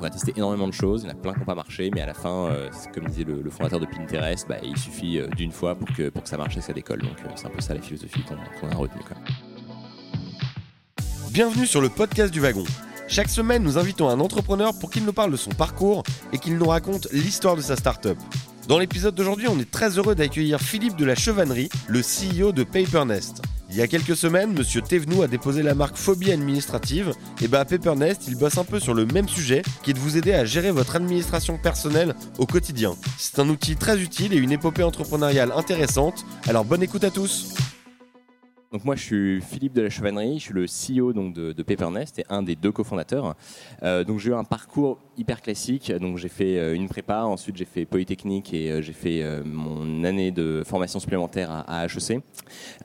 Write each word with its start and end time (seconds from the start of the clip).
On 0.00 0.04
a 0.04 0.10
testé 0.10 0.32
énormément 0.36 0.68
de 0.68 0.72
choses, 0.72 1.02
il 1.02 1.06
y 1.06 1.08
en 1.08 1.14
a 1.14 1.16
plein 1.16 1.32
qui 1.32 1.40
n'ont 1.40 1.44
pas 1.44 1.56
marché, 1.56 1.90
mais 1.92 2.00
à 2.00 2.06
la 2.06 2.14
fin, 2.14 2.50
comme 2.94 3.06
disait 3.06 3.24
le, 3.24 3.50
fondateur 3.50 3.80
de 3.80 3.86
Pinterest, 3.86 4.46
bah, 4.48 4.58
il 4.62 4.76
suffit 4.76 5.20
d'une 5.36 5.50
fois 5.50 5.74
pour 5.74 5.88
que, 5.88 6.08
pour 6.08 6.22
que 6.22 6.28
ça 6.28 6.36
marche 6.36 6.56
et 6.56 6.60
ça 6.60 6.72
décolle. 6.72 7.02
Donc 7.02 7.16
c'est 7.34 7.46
un 7.46 7.50
peu 7.50 7.60
ça 7.60 7.74
la 7.74 7.80
philosophie 7.80 8.22
qu'on 8.22 8.68
a 8.68 8.74
retenue. 8.76 9.02
Bienvenue 11.32 11.66
sur 11.66 11.80
le 11.80 11.88
podcast 11.88 12.32
du 12.32 12.40
wagon. 12.40 12.64
Chaque 13.08 13.28
semaine, 13.28 13.62
nous 13.62 13.78
invitons 13.78 14.08
un 14.08 14.20
entrepreneur 14.20 14.78
pour 14.78 14.90
qu'il 14.90 15.04
nous 15.04 15.12
parle 15.12 15.32
de 15.32 15.36
son 15.36 15.50
parcours 15.50 16.02
et 16.32 16.38
qu'il 16.38 16.58
nous 16.58 16.68
raconte 16.68 17.08
l'histoire 17.10 17.56
de 17.56 17.62
sa 17.62 17.74
startup. 17.74 18.18
Dans 18.68 18.78
l'épisode 18.78 19.14
d'aujourd'hui, 19.14 19.48
on 19.48 19.58
est 19.58 19.70
très 19.70 19.98
heureux 19.98 20.14
d'accueillir 20.14 20.60
Philippe 20.60 20.96
de 20.96 21.06
la 21.06 21.14
Chevannerie, 21.14 21.70
le 21.88 22.00
CEO 22.00 22.52
de 22.52 22.64
Papernest. 22.64 23.42
Il 23.70 23.76
y 23.76 23.82
a 23.82 23.86
quelques 23.86 24.16
semaines, 24.16 24.54
Monsieur 24.54 24.80
Thévenoud 24.80 25.22
a 25.22 25.26
déposé 25.26 25.62
la 25.62 25.74
marque 25.74 25.96
Phobie 25.96 26.32
Administrative. 26.32 27.12
Et 27.42 27.48
bah 27.48 27.60
à 27.60 27.64
Papernest, 27.66 28.26
il 28.26 28.34
bosse 28.34 28.56
un 28.56 28.64
peu 28.64 28.80
sur 28.80 28.94
le 28.94 29.04
même 29.04 29.28
sujet, 29.28 29.60
qui 29.82 29.90
est 29.90 29.92
de 29.92 29.98
vous 29.98 30.16
aider 30.16 30.32
à 30.32 30.46
gérer 30.46 30.70
votre 30.70 30.96
administration 30.96 31.58
personnelle 31.58 32.14
au 32.38 32.46
quotidien. 32.46 32.94
C'est 33.18 33.38
un 33.38 33.48
outil 33.50 33.76
très 33.76 34.00
utile 34.00 34.32
et 34.32 34.38
une 34.38 34.52
épopée 34.52 34.84
entrepreneuriale 34.84 35.52
intéressante. 35.54 36.24
Alors 36.46 36.64
bonne 36.64 36.82
écoute 36.82 37.04
à 37.04 37.10
tous. 37.10 37.54
Donc 38.72 38.86
moi, 38.86 38.96
je 38.96 39.02
suis 39.02 39.42
Philippe 39.42 39.74
de 39.74 39.82
la 39.82 39.90
Chevannerie, 39.90 40.38
je 40.38 40.44
suis 40.44 40.98
le 40.98 41.10
CEO 41.10 41.12
de 41.12 41.62
Papernest 41.62 42.18
et 42.18 42.24
un 42.30 42.42
des 42.42 42.56
deux 42.56 42.72
cofondateurs. 42.72 43.34
Euh, 43.82 44.02
donc 44.02 44.18
j'ai 44.18 44.30
eu 44.30 44.34
un 44.34 44.44
parcours 44.44 44.98
hyper 45.18 45.42
classique. 45.42 45.92
Donc 45.92 46.16
j'ai 46.16 46.28
fait 46.28 46.58
euh, 46.58 46.74
une 46.74 46.88
prépa, 46.88 47.22
ensuite 47.22 47.56
j'ai 47.56 47.64
fait 47.64 47.84
Polytechnique 47.84 48.54
et 48.54 48.70
euh, 48.70 48.82
j'ai 48.82 48.92
fait 48.92 49.22
euh, 49.22 49.42
mon 49.44 50.04
année 50.04 50.30
de 50.30 50.62
formation 50.64 51.00
supplémentaire 51.00 51.64
à, 51.66 51.86
HEC. 51.86 52.20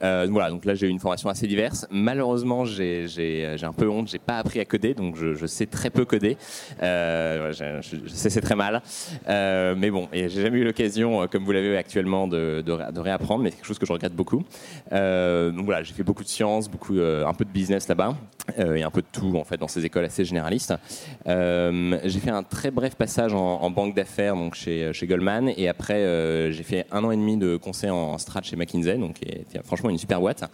Voilà, 0.00 0.50
donc 0.50 0.64
là 0.64 0.74
j'ai 0.74 0.88
eu 0.88 0.90
une 0.90 0.98
formation 0.98 1.28
assez 1.28 1.46
diverse. 1.46 1.86
Malheureusement, 1.90 2.64
j'ai 2.64 3.56
un 3.62 3.72
peu 3.72 3.88
honte, 3.88 4.08
j'ai 4.08 4.18
pas 4.18 4.38
appris 4.38 4.60
à 4.60 4.64
coder, 4.64 4.94
donc 4.94 5.16
je, 5.16 5.46
sais 5.46 5.66
très 5.66 5.90
peu 5.90 6.04
coder. 6.04 6.36
je, 6.80 7.80
sais 8.08 8.30
c'est 8.30 8.40
très 8.40 8.56
mal, 8.56 8.82
mais 9.28 9.90
bon, 9.90 10.08
et 10.12 10.28
j'ai 10.28 10.42
jamais 10.42 10.58
eu 10.58 10.64
l'occasion, 10.64 11.26
comme 11.28 11.44
vous 11.44 11.52
l'avez 11.52 11.76
actuellement, 11.76 12.26
de, 12.26 12.62
de, 12.64 13.00
réapprendre, 13.00 13.44
mais 13.44 13.50
c'est 13.50 13.56
quelque 13.56 13.66
chose 13.66 13.78
que 13.78 13.86
je 13.86 13.92
regrette 13.92 14.14
beaucoup. 14.14 14.44
donc 14.90 15.64
voilà, 15.64 15.82
j'ai 15.82 15.94
fait 15.94 16.02
beaucoup 16.02 16.24
de 16.24 16.28
sciences, 16.28 16.68
beaucoup, 16.68 16.98
un 16.98 17.34
peu 17.34 17.44
de 17.44 17.50
business 17.50 17.88
là-bas, 17.88 18.16
et 18.58 18.82
un 18.82 18.90
peu 18.90 19.02
de 19.02 19.06
tout 19.12 19.36
en 19.36 19.44
fait 19.44 19.56
dans 19.56 19.68
ces 19.68 19.84
écoles 19.84 20.04
assez 20.04 20.24
généralistes. 20.24 20.74
J'ai 21.26 22.20
un 22.30 22.42
très 22.42 22.70
bref 22.70 22.94
passage 22.94 23.34
en, 23.34 23.70
banque 23.70 23.94
d'affaires, 23.94 24.34
donc 24.36 24.54
chez, 24.54 24.92
chez 24.92 25.06
Goldman, 25.06 25.52
et 25.56 25.68
après 25.68 26.52
j'ai 26.52 26.62
fait 26.62 26.86
un 26.90 27.02
an 27.04 27.10
et 27.10 27.16
demi 27.16 27.36
de 27.36 27.56
conseil 27.56 27.90
en 27.90 28.18
strat 28.18 28.42
chez 28.42 28.56
McKinsey, 28.56 28.98
donc 28.98 29.16
franchement 29.64 29.90
une 29.90 29.98
super 29.98 30.20
boîte. 30.20 30.44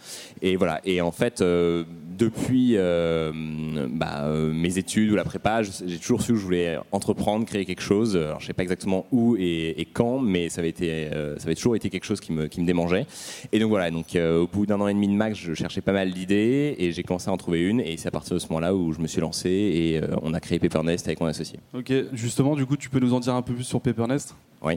Et 0.41 0.55
voilà. 0.55 0.81
Et 0.85 1.01
en 1.01 1.11
fait, 1.11 1.41
depuis 1.41 2.77
bah, 2.77 4.27
mes 4.53 4.77
études 4.77 5.11
ou 5.11 5.15
la 5.15 5.23
prépa, 5.23 5.61
j'ai 5.63 5.97
toujours 5.99 6.21
su 6.21 6.33
que 6.33 6.39
je 6.39 6.43
voulais 6.43 6.77
entreprendre, 6.91 7.45
créer 7.45 7.65
quelque 7.65 7.81
chose. 7.81 8.15
Alors, 8.15 8.39
je 8.39 8.47
sais 8.47 8.53
pas 8.53 8.63
exactement 8.63 9.05
où 9.11 9.35
et, 9.37 9.87
quand, 9.93 10.19
mais 10.19 10.49
ça 10.49 10.61
avait 10.61 10.69
été, 10.69 11.09
ça 11.37 11.43
avait 11.45 11.55
toujours 11.55 11.75
été 11.75 11.89
quelque 11.89 12.05
chose 12.05 12.19
qui 12.19 12.31
me, 12.31 12.47
qui 12.47 12.61
me 12.61 12.65
démangeait. 12.65 13.05
Et 13.51 13.59
donc 13.59 13.69
voilà. 13.69 13.91
Donc 13.91 14.15
au 14.15 14.47
bout 14.47 14.65
d'un 14.65 14.79
an 14.81 14.87
et 14.87 14.93
demi 14.93 15.07
max, 15.09 15.37
je 15.37 15.53
cherchais 15.53 15.81
pas 15.81 15.91
mal 15.91 16.11
d'idées 16.11 16.75
et 16.77 16.91
j'ai 16.91 17.03
commencé 17.03 17.29
à 17.29 17.33
en 17.33 17.37
trouver 17.37 17.61
une. 17.61 17.79
Et 17.81 17.97
c'est 17.97 18.07
à 18.07 18.11
partir 18.11 18.33
de 18.33 18.39
ce 18.39 18.47
moment-là 18.49 18.73
où 18.75 18.91
je 18.93 18.99
me 18.99 19.07
suis 19.07 19.21
lancé 19.21 19.49
et 19.49 19.99
euh, 20.01 20.15
on 20.21 20.33
a 20.33 20.39
créé 20.39 20.59
Papernest 20.59 21.07
avec 21.07 21.19
mon 21.19 21.27
associé. 21.27 21.59
Ok, 21.73 21.93
justement, 22.13 22.55
du 22.55 22.65
coup, 22.65 22.77
tu 22.77 22.89
peux 22.89 22.99
nous 22.99 23.13
en 23.13 23.19
dire 23.19 23.35
un 23.35 23.41
peu 23.41 23.53
plus 23.53 23.63
sur 23.63 23.81
Papernest? 23.81 24.35
Oui. 24.63 24.75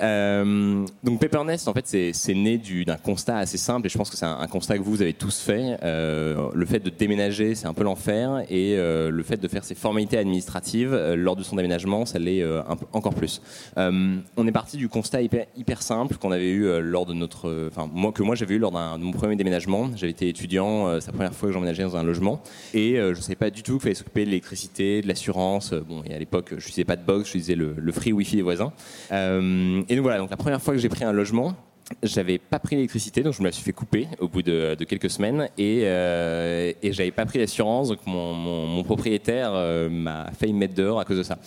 Euh, 0.00 0.84
donc 1.02 1.18
Papernest, 1.18 1.66
en 1.66 1.72
fait, 1.72 1.86
c'est 1.86 2.34
né 2.34 2.60
d'un 2.86 2.96
constat 2.96 3.38
assez 3.38 3.56
simple, 3.56 3.86
et 3.86 3.88
je 3.88 3.96
pense 3.96 4.10
que 4.10 4.16
c'est 4.16 4.26
un, 4.26 4.46
constat 4.46 4.76
que 4.76 4.82
vous, 4.82 5.00
avez 5.00 5.14
tous 5.14 5.40
fait. 5.40 5.78
Euh, 5.82 6.50
le 6.52 6.66
fait 6.66 6.80
de 6.80 6.90
déménager, 6.90 7.54
c'est 7.54 7.66
un 7.66 7.72
peu 7.72 7.84
l'enfer, 7.84 8.44
et 8.50 8.76
euh, 8.76 9.10
le 9.10 9.22
fait 9.22 9.38
de 9.38 9.48
faire 9.48 9.64
ses 9.64 9.74
formalités 9.74 10.18
administratives 10.18 10.92
euh, 10.92 11.16
lors 11.16 11.36
de 11.36 11.42
son 11.42 11.56
déménagement, 11.56 12.04
ça 12.04 12.18
l'est 12.18 12.44
encore 12.92 13.14
plus. 13.14 13.40
On 13.76 14.46
est 14.46 14.52
parti 14.52 14.76
du 14.76 14.88
constat 14.88 15.22
hyper, 15.22 15.82
simple 15.82 16.16
qu'on 16.16 16.30
avait 16.30 16.50
eu 16.50 16.80
lors 16.80 17.06
de 17.06 17.14
notre, 17.14 17.68
enfin 17.68 17.88
moi 17.92 18.12
que 18.12 18.22
moi 18.22 18.34
j'avais 18.34 18.54
eu 18.54 18.58
lors 18.58 18.70
de 18.70 19.02
mon 19.02 19.12
premier 19.12 19.36
déménagement. 19.36 19.90
J'avais 19.96 20.10
été 20.10 20.28
étudiant, 20.28 21.00
c'est 21.00 21.08
la 21.08 21.12
première 21.12 21.34
fois 21.34 21.48
que 21.48 21.52
j'emménageais 21.52 21.82
dans 21.82 21.96
un 21.96 22.02
logement, 22.02 22.40
et 22.74 22.96
je 22.96 23.08
ne 23.08 23.14
savais 23.14 23.34
pas 23.36 23.50
du 23.50 23.62
tout 23.62 23.72
qu'il 23.72 23.82
fallait 23.82 23.94
s'occuper 23.94 24.20
de 24.20 24.30
l'électricité, 24.30 25.00
de 25.00 25.08
l'assurance. 25.08 25.72
bon, 25.72 26.02
à 26.14 26.18
l'époque, 26.18 26.46
je 26.50 26.54
n'utilisais 26.56 26.84
pas 26.84 26.96
de 26.96 27.04
box, 27.04 27.24
je 27.24 27.38
utilisais 27.38 27.54
le, 27.54 27.92
free 27.92 28.12
wifi 28.12 28.36
des 28.36 28.42
voisins. 28.42 28.72
Euh, 29.12 29.82
et 29.88 29.96
donc 29.96 30.02
voilà, 30.02 30.18
donc 30.18 30.30
la 30.30 30.36
première 30.36 30.60
fois 30.60 30.74
que 30.74 30.80
j'ai 30.80 30.88
pris 30.88 31.04
un 31.04 31.12
logement, 31.12 31.54
j'avais 32.02 32.38
pas 32.38 32.58
pris 32.58 32.76
l'électricité, 32.76 33.22
donc 33.22 33.34
je 33.34 33.40
me 33.40 33.46
la 33.46 33.52
suis 33.52 33.62
fait 33.62 33.72
couper 33.72 34.08
au 34.18 34.28
bout 34.28 34.42
de, 34.42 34.74
quelques 34.88 35.10
semaines 35.10 35.48
et, 35.58 35.82
euh, 35.84 36.72
et 36.82 36.92
j'avais 36.92 37.10
pas 37.10 37.26
pris 37.26 37.38
l'assurance, 37.38 37.88
donc 37.88 37.98
mon 38.06 38.82
propriétaire 38.84 39.50
euh, 39.54 39.88
m'a 39.90 40.30
failli 40.38 40.52
me 40.52 40.60
mettre 40.60 40.74
dehors 40.74 41.00
à 41.00 41.04
cause 41.04 41.18
de 41.18 41.22
ça. 41.22 41.38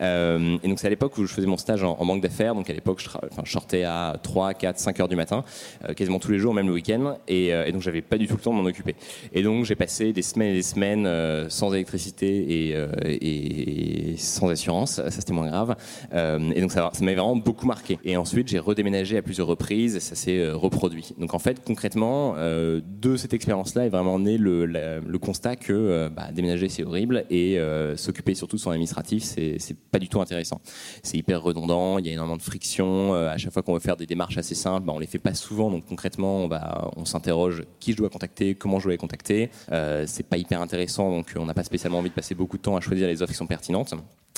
Euh, 0.00 0.58
et 0.62 0.68
donc 0.68 0.78
c'est 0.78 0.86
à 0.86 0.90
l'époque 0.90 1.16
où 1.18 1.26
je 1.26 1.32
faisais 1.32 1.46
mon 1.46 1.56
stage 1.56 1.82
en, 1.82 2.04
banque 2.04 2.22
d'affaires. 2.22 2.54
Donc 2.54 2.70
à 2.70 2.72
l'époque, 2.72 3.00
je, 3.00 3.50
sortais 3.50 3.84
à 3.84 4.16
3, 4.22 4.54
4, 4.54 4.78
5 4.78 5.00
heures 5.00 5.08
du 5.08 5.16
matin, 5.16 5.44
euh, 5.88 5.94
quasiment 5.94 6.18
tous 6.18 6.30
les 6.30 6.38
jours, 6.38 6.54
même 6.54 6.66
le 6.66 6.72
week-end. 6.72 7.16
Et, 7.26 7.52
euh, 7.52 7.66
et, 7.66 7.72
donc 7.72 7.82
j'avais 7.82 8.02
pas 8.02 8.18
du 8.18 8.26
tout 8.26 8.34
le 8.34 8.40
temps 8.40 8.52
de 8.52 8.60
m'en 8.60 8.68
occuper. 8.68 8.94
Et 9.32 9.42
donc 9.42 9.64
j'ai 9.64 9.74
passé 9.74 10.12
des 10.12 10.22
semaines 10.22 10.50
et 10.52 10.54
des 10.54 10.62
semaines 10.62 11.06
euh, 11.06 11.48
sans 11.48 11.72
électricité 11.72 12.72
et, 13.10 14.16
sans 14.16 14.48
assurance. 14.48 14.92
Ça 14.92 15.10
c'était 15.10 15.32
moins 15.32 15.48
grave. 15.48 15.76
Et 16.12 16.60
donc 16.60 16.72
ça, 16.72 16.90
ça 16.92 17.04
m'avait 17.04 17.16
vraiment 17.16 17.36
beaucoup 17.36 17.66
marqué. 17.66 17.98
Et 18.04 18.16
ensuite 18.16 18.48
j'ai 18.48 18.58
redéménagé 18.58 19.16
à 19.16 19.22
plusieurs 19.22 19.46
reprises 19.46 19.96
et 19.96 20.00
ça 20.00 20.14
s'est 20.14 20.50
reproduit. 20.50 21.14
Donc 21.18 21.34
en 21.34 21.38
fait 21.38 21.62
concrètement 21.64 22.34
de 22.36 23.16
cette 23.16 23.34
expérience-là 23.34 23.86
est 23.86 23.88
vraiment 23.88 24.18
né 24.18 24.38
le 24.38 25.18
constat 25.18 25.56
que 25.56 26.08
bah, 26.08 26.28
déménager 26.32 26.68
c'est 26.68 26.84
horrible 26.84 27.24
et 27.30 27.58
s'occuper 27.96 28.34
surtout 28.34 28.56
de 28.56 28.60
son 28.60 28.70
administratif 28.70 29.22
c'est 29.24 29.76
pas 29.90 29.98
du 29.98 30.08
tout 30.08 30.20
intéressant. 30.20 30.60
C'est 31.02 31.16
hyper 31.16 31.42
redondant, 31.42 31.98
il 31.98 32.06
y 32.06 32.10
a 32.10 32.12
énormément 32.12 32.36
de 32.36 32.42
friction. 32.42 33.14
Euh, 33.14 33.28
à 33.28 33.38
chaque 33.38 33.52
fois 33.52 33.62
qu'on 33.62 33.74
veut 33.74 33.80
faire 33.80 33.96
des 33.96 34.06
démarches 34.06 34.38
assez 34.38 34.54
simples, 34.54 34.86
bah, 34.86 34.92
on 34.94 34.98
les 34.98 35.06
fait 35.06 35.18
pas 35.18 35.34
souvent. 35.34 35.70
Donc 35.70 35.86
concrètement, 35.86 36.48
on, 36.96 37.04
s'interroge 37.04 37.64
qui 37.80 37.92
je 37.92 37.96
dois 37.96 38.10
contacter, 38.10 38.54
comment 38.54 38.78
je 38.78 38.84
dois 38.84 38.92
les 38.92 38.98
contacter. 38.98 39.50
Euh, 39.72 40.04
c'est 40.06 40.26
pas 40.26 40.36
hyper 40.36 40.60
intéressant, 40.60 41.10
donc 41.10 41.32
on 41.36 41.46
n'a 41.46 41.54
pas 41.54 41.64
spécialement 41.64 41.98
envie 41.98 42.10
de 42.10 42.14
passer 42.14 42.34
beaucoup 42.34 42.58
de 42.58 42.62
temps 42.62 42.76
à 42.76 42.80
choisir 42.80 43.08
les 43.08 43.22
offres 43.22 43.32
qui 43.32 43.38
sont 43.38 43.46
pertinentes. 43.46 43.94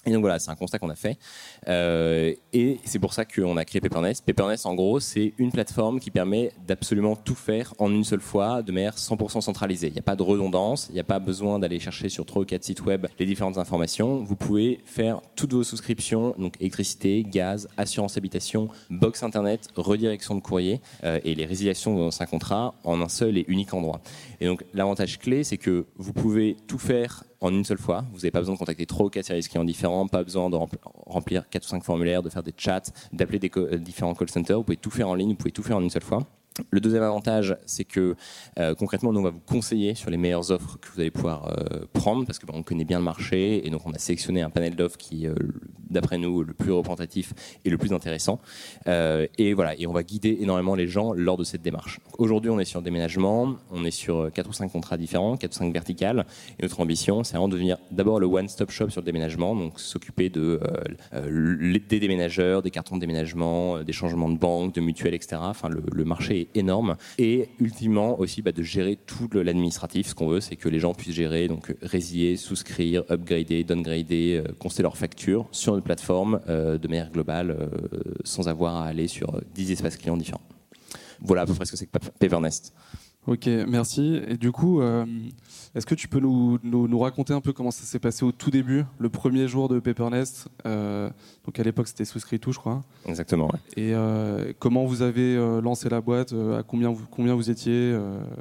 Et 0.06 0.12
donc 0.12 0.22
voilà, 0.22 0.38
c'est 0.38 0.50
un 0.50 0.56
constat 0.56 0.78
qu'on 0.78 0.88
a 0.88 0.94
fait. 0.94 1.18
Euh, 1.68 2.34
et 2.54 2.80
c'est 2.84 2.98
pour 2.98 3.12
ça 3.12 3.26
qu'on 3.26 3.56
a 3.58 3.64
créé 3.66 3.82
Papernest. 3.82 4.24
Papernest, 4.24 4.64
en 4.64 4.74
gros, 4.74 4.98
c'est 4.98 5.34
une 5.36 5.52
plateforme 5.52 6.00
qui 6.00 6.10
permet 6.10 6.52
d'absolument 6.66 7.16
tout 7.16 7.34
faire 7.34 7.74
en 7.78 7.90
une 7.92 8.04
seule 8.04 8.22
fois, 8.22 8.62
de 8.62 8.72
manière 8.72 8.96
100% 8.96 9.42
centralisée. 9.42 9.88
Il 9.88 9.92
n'y 9.92 9.98
a 9.98 10.02
pas 10.02 10.16
de 10.16 10.22
redondance, 10.22 10.86
il 10.88 10.94
n'y 10.94 11.00
a 11.00 11.04
pas 11.04 11.18
besoin 11.18 11.58
d'aller 11.58 11.78
chercher 11.80 12.08
sur 12.08 12.24
trois 12.24 12.42
ou 12.42 12.44
quatre 12.46 12.64
sites 12.64 12.82
web 12.82 13.06
les 13.18 13.26
différentes 13.26 13.58
informations. 13.58 14.24
Vous 14.24 14.36
pouvez 14.36 14.80
faire 14.86 15.20
toutes 15.36 15.52
vos 15.52 15.64
souscriptions, 15.64 16.34
donc 16.38 16.56
électricité, 16.60 17.22
gaz, 17.22 17.68
assurance 17.76 18.16
habitation, 18.16 18.68
box 18.88 19.22
internet, 19.22 19.68
redirection 19.76 20.34
de 20.34 20.40
courrier 20.40 20.80
euh, 21.04 21.20
et 21.24 21.34
les 21.34 21.44
résiliations 21.44 22.06
de 22.06 22.10
un 22.20 22.26
contrat 22.26 22.74
en 22.84 23.00
un 23.00 23.08
seul 23.08 23.38
et 23.38 23.44
unique 23.48 23.72
endroit. 23.72 24.00
Et 24.40 24.46
donc 24.46 24.64
l'avantage 24.74 25.18
clé, 25.18 25.44
c'est 25.44 25.58
que 25.58 25.86
vous 25.96 26.12
pouvez 26.12 26.56
tout 26.66 26.78
faire 26.78 27.24
en 27.40 27.52
une 27.52 27.64
seule 27.64 27.78
fois. 27.78 28.04
Vous 28.12 28.18
n'avez 28.18 28.30
pas 28.30 28.40
besoin 28.40 28.54
de 28.54 28.58
contacter 28.58 28.86
trois 28.86 29.06
ou 29.06 29.10
quatre 29.10 29.26
services 29.26 29.48
clients 29.48 29.64
différents, 29.64 30.06
pas 30.06 30.22
besoin 30.22 30.50
de 30.50 30.56
remplir 31.06 31.48
quatre 31.48 31.64
ou 31.64 31.68
cinq 31.68 31.84
formulaires, 31.84 32.22
de 32.22 32.28
faire 32.28 32.42
des 32.42 32.54
chats, 32.56 32.82
d'appeler 33.12 33.38
des 33.38 33.50
euh, 33.56 33.78
différents 33.78 34.14
call 34.14 34.28
centers. 34.28 34.58
Vous 34.58 34.64
pouvez 34.64 34.76
tout 34.76 34.90
faire 34.90 35.08
en 35.08 35.14
ligne, 35.14 35.30
vous 35.30 35.36
pouvez 35.36 35.52
tout 35.52 35.62
faire 35.62 35.76
en 35.76 35.82
une 35.82 35.90
seule 35.90 36.02
fois. 36.02 36.26
Le 36.70 36.80
deuxième 36.80 37.04
avantage, 37.04 37.56
c'est 37.64 37.84
que 37.84 38.16
euh, 38.58 38.74
concrètement, 38.74 39.12
nous, 39.12 39.20
on 39.20 39.24
va 39.24 39.30
vous 39.30 39.40
conseiller 39.40 39.94
sur 39.94 40.10
les 40.10 40.16
meilleures 40.16 40.50
offres 40.50 40.78
que 40.80 40.88
vous 40.92 41.00
allez 41.00 41.10
pouvoir 41.10 41.46
euh, 41.46 41.86
prendre 41.92 42.26
parce 42.26 42.38
que 42.38 42.46
bah, 42.46 42.54
on 42.56 42.64
connaît 42.64 42.84
bien 42.84 42.98
le 42.98 43.04
marché 43.04 43.66
et 43.66 43.70
donc 43.70 43.86
on 43.86 43.92
a 43.92 43.98
sélectionné 43.98 44.42
un 44.42 44.50
panel 44.50 44.74
d'offres 44.74 44.96
qui, 44.96 45.26
euh, 45.26 45.34
d'après 45.88 46.18
nous, 46.18 46.42
le 46.42 46.52
plus 46.52 46.72
représentatif 46.72 47.32
et 47.64 47.70
le 47.70 47.78
plus 47.78 47.92
intéressant. 47.92 48.40
Euh, 48.88 49.26
et 49.38 49.54
voilà, 49.54 49.78
et 49.78 49.86
on 49.86 49.92
va 49.92 50.02
guider 50.02 50.38
énormément 50.40 50.74
les 50.74 50.88
gens 50.88 51.12
lors 51.12 51.36
de 51.36 51.44
cette 51.44 51.62
démarche. 51.62 52.00
Aujourd'hui, 52.18 52.50
on 52.50 52.58
est 52.58 52.64
sur 52.64 52.82
déménagement, 52.82 53.56
on 53.70 53.84
est 53.84 53.92
sur 53.92 54.30
quatre 54.32 54.50
ou 54.50 54.52
cinq 54.52 54.72
contrats 54.72 54.96
différents, 54.96 55.36
quatre 55.36 55.52
ou 55.52 55.58
cinq 55.58 55.72
verticales. 55.72 56.26
Et 56.58 56.64
notre 56.64 56.80
ambition, 56.80 57.22
c'est 57.22 57.34
vraiment 57.34 57.48
de 57.48 57.54
devenir 57.54 57.78
d'abord 57.92 58.18
le 58.18 58.26
one-stop 58.26 58.70
shop 58.70 58.90
sur 58.90 59.00
le 59.00 59.06
déménagement, 59.06 59.54
donc 59.54 59.78
s'occuper 59.78 60.28
de 60.30 60.60
des 61.12 62.00
déménageurs, 62.00 62.62
des 62.62 62.70
cartons 62.70 62.96
de 62.96 63.00
déménagement, 63.00 63.82
des 63.82 63.92
changements 63.92 64.28
de 64.28 64.38
banque, 64.38 64.74
de 64.74 64.80
mutuelles, 64.80 65.14
etc. 65.14 65.36
Enfin, 65.40 65.68
le 65.68 66.04
marché 66.04 66.40
est 66.40 66.49
énorme. 66.54 66.96
Et 67.18 67.48
ultimement 67.58 68.18
aussi 68.18 68.42
bah, 68.42 68.52
de 68.52 68.62
gérer 68.62 68.96
tout 68.96 69.28
l'administratif. 69.32 70.08
Ce 70.08 70.14
qu'on 70.14 70.28
veut, 70.28 70.40
c'est 70.40 70.56
que 70.56 70.68
les 70.68 70.78
gens 70.78 70.94
puissent 70.94 71.14
gérer, 71.14 71.48
donc 71.48 71.74
résilier, 71.82 72.36
souscrire, 72.36 73.04
upgrader, 73.10 73.64
downgrader, 73.64 74.42
euh, 74.44 74.52
constater 74.58 74.82
leurs 74.82 74.96
factures 74.96 75.48
sur 75.52 75.76
une 75.76 75.82
plateforme 75.82 76.40
euh, 76.48 76.78
de 76.78 76.88
manière 76.88 77.10
globale 77.10 77.50
euh, 77.50 77.68
sans 78.24 78.48
avoir 78.48 78.76
à 78.76 78.86
aller 78.86 79.08
sur 79.08 79.40
10 79.54 79.72
espaces 79.72 79.96
clients 79.96 80.16
différents. 80.16 80.42
Voilà 81.20 81.42
à 81.42 81.46
peu 81.46 81.54
près 81.54 81.66
ce 81.66 81.72
que 81.72 81.76
c'est 81.76 81.86
que 81.86 81.98
Papernest. 82.18 82.72
Ok, 83.26 83.46
merci. 83.68 84.18
Et 84.28 84.38
du 84.38 84.50
coup, 84.50 84.80
euh, 84.80 85.04
est-ce 85.74 85.84
que 85.84 85.94
tu 85.94 86.08
peux 86.08 86.20
nous, 86.20 86.58
nous, 86.64 86.98
raconter 86.98 87.34
un 87.34 87.42
peu 87.42 87.52
comment 87.52 87.70
ça 87.70 87.84
s'est 87.84 87.98
passé 87.98 88.24
au 88.24 88.32
tout 88.32 88.50
début, 88.50 88.84
le 88.98 89.10
premier 89.10 89.46
jour 89.46 89.68
de 89.68 89.78
Paper 89.78 90.08
euh, 90.66 91.10
Donc 91.44 91.58
à 91.58 91.62
l'époque, 91.62 91.88
c'était 91.88 92.06
souscrit 92.06 92.40
tout, 92.40 92.52
je 92.52 92.58
crois. 92.58 92.82
Exactement. 93.04 93.48
Ouais. 93.48 93.58
Et 93.76 93.94
euh, 93.94 94.54
comment 94.58 94.86
vous 94.86 95.02
avez 95.02 95.36
lancé 95.60 95.90
la 95.90 96.00
boîte 96.00 96.32
À 96.32 96.62
combien 96.62 96.88
vous, 96.88 97.04
combien 97.10 97.34
vous 97.34 97.50
étiez 97.50 97.94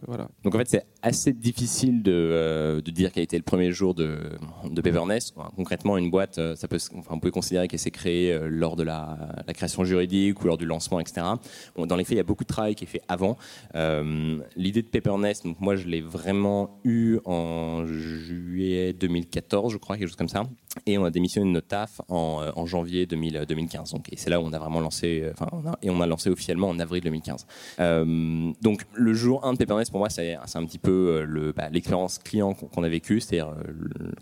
Voilà. 0.08 0.30
Donc 0.46 0.56
en 0.56 0.58
fait, 0.58 0.70
c'est 0.70 0.86
assez 1.02 1.34
difficile 1.34 2.02
de, 2.02 2.82
de, 2.84 2.92
dire 2.92 3.12
quel 3.12 3.24
était 3.24 3.38
le 3.38 3.44
premier 3.44 3.72
jour 3.72 3.94
de, 3.94 4.18
de 4.70 4.82
concrètement, 5.56 5.98
une 5.98 6.10
boîte, 6.10 6.40
ça 6.56 6.68
peut, 6.70 6.78
enfin, 6.96 7.16
on 7.16 7.20
peut 7.20 7.32
considérer 7.32 7.68
qu'elle 7.68 7.80
s'est 7.80 7.92
créée 7.92 8.38
lors 8.48 8.78
de 8.78 8.84
la, 8.84 9.18
la, 9.46 9.54
création 9.54 9.84
juridique 9.84 10.42
ou 10.42 10.48
lors 10.48 10.58
du 10.58 10.66
lancement, 10.66 11.00
etc. 11.02 11.22
Bon, 11.76 11.86
dans 11.86 11.96
les 11.96 12.06
faits, 12.06 12.14
il 12.14 12.18
y 12.18 12.22
a 12.22 12.24
beaucoup 12.24 12.44
de 12.44 12.50
travail 12.50 12.76
qui 12.76 12.86
est 12.86 12.88
fait 12.88 13.02
avant 13.10 13.38
l'idée 14.70 14.84
de 14.84 14.88
Paper 14.88 15.10
donc 15.44 15.60
moi 15.60 15.76
je 15.76 15.88
l'ai 15.88 16.02
vraiment 16.02 16.80
eu 16.84 17.18
en 17.26 17.86
juillet 17.86 18.94
2014, 18.94 19.74
je 19.74 19.78
crois, 19.78 19.98
quelque 19.98 20.08
chose 20.08 20.16
comme 20.16 20.30
ça. 20.30 20.44
Et 20.86 20.98
on 20.98 21.06
a 21.06 21.10
démissionné 21.10 21.48
de 21.48 21.54
notre 21.54 21.68
taf 21.68 22.02
en, 22.08 22.42
euh, 22.42 22.66
janvier 22.66 23.08
2015. 23.08 23.92
Donc, 23.92 24.12
et 24.12 24.18
c'est 24.18 24.30
là 24.30 24.40
où 24.40 24.44
on 24.44 24.54
a 24.54 24.60
vraiment 24.60 24.80
lancé, 24.80 25.22
euh, 25.24 25.32
enfin, 25.34 25.48
et 25.82 25.90
on 25.90 26.00
a 26.02 26.06
lancé 26.06 26.30
officiellement 26.30 26.70
en 26.70 26.80
avril 26.80 27.02
2015. 27.04 27.48
Euh, 27.80 28.52
donc 28.62 28.86
le 28.94 29.14
jour 29.14 29.44
1 29.44 29.54
de 29.54 29.58
Paper 29.58 29.82
pour 29.90 30.00
moi, 30.00 30.10
c'est 30.10 30.36
un 30.36 30.66
petit 30.66 30.78
peu 30.78 31.24
le, 31.28 31.52
bah, 31.52 31.70
l'expérience 31.72 32.20
client 32.20 32.54
qu'on 32.54 32.84
a 32.84 32.90
vécue, 32.90 33.20
c'est-à-dire 33.20 33.56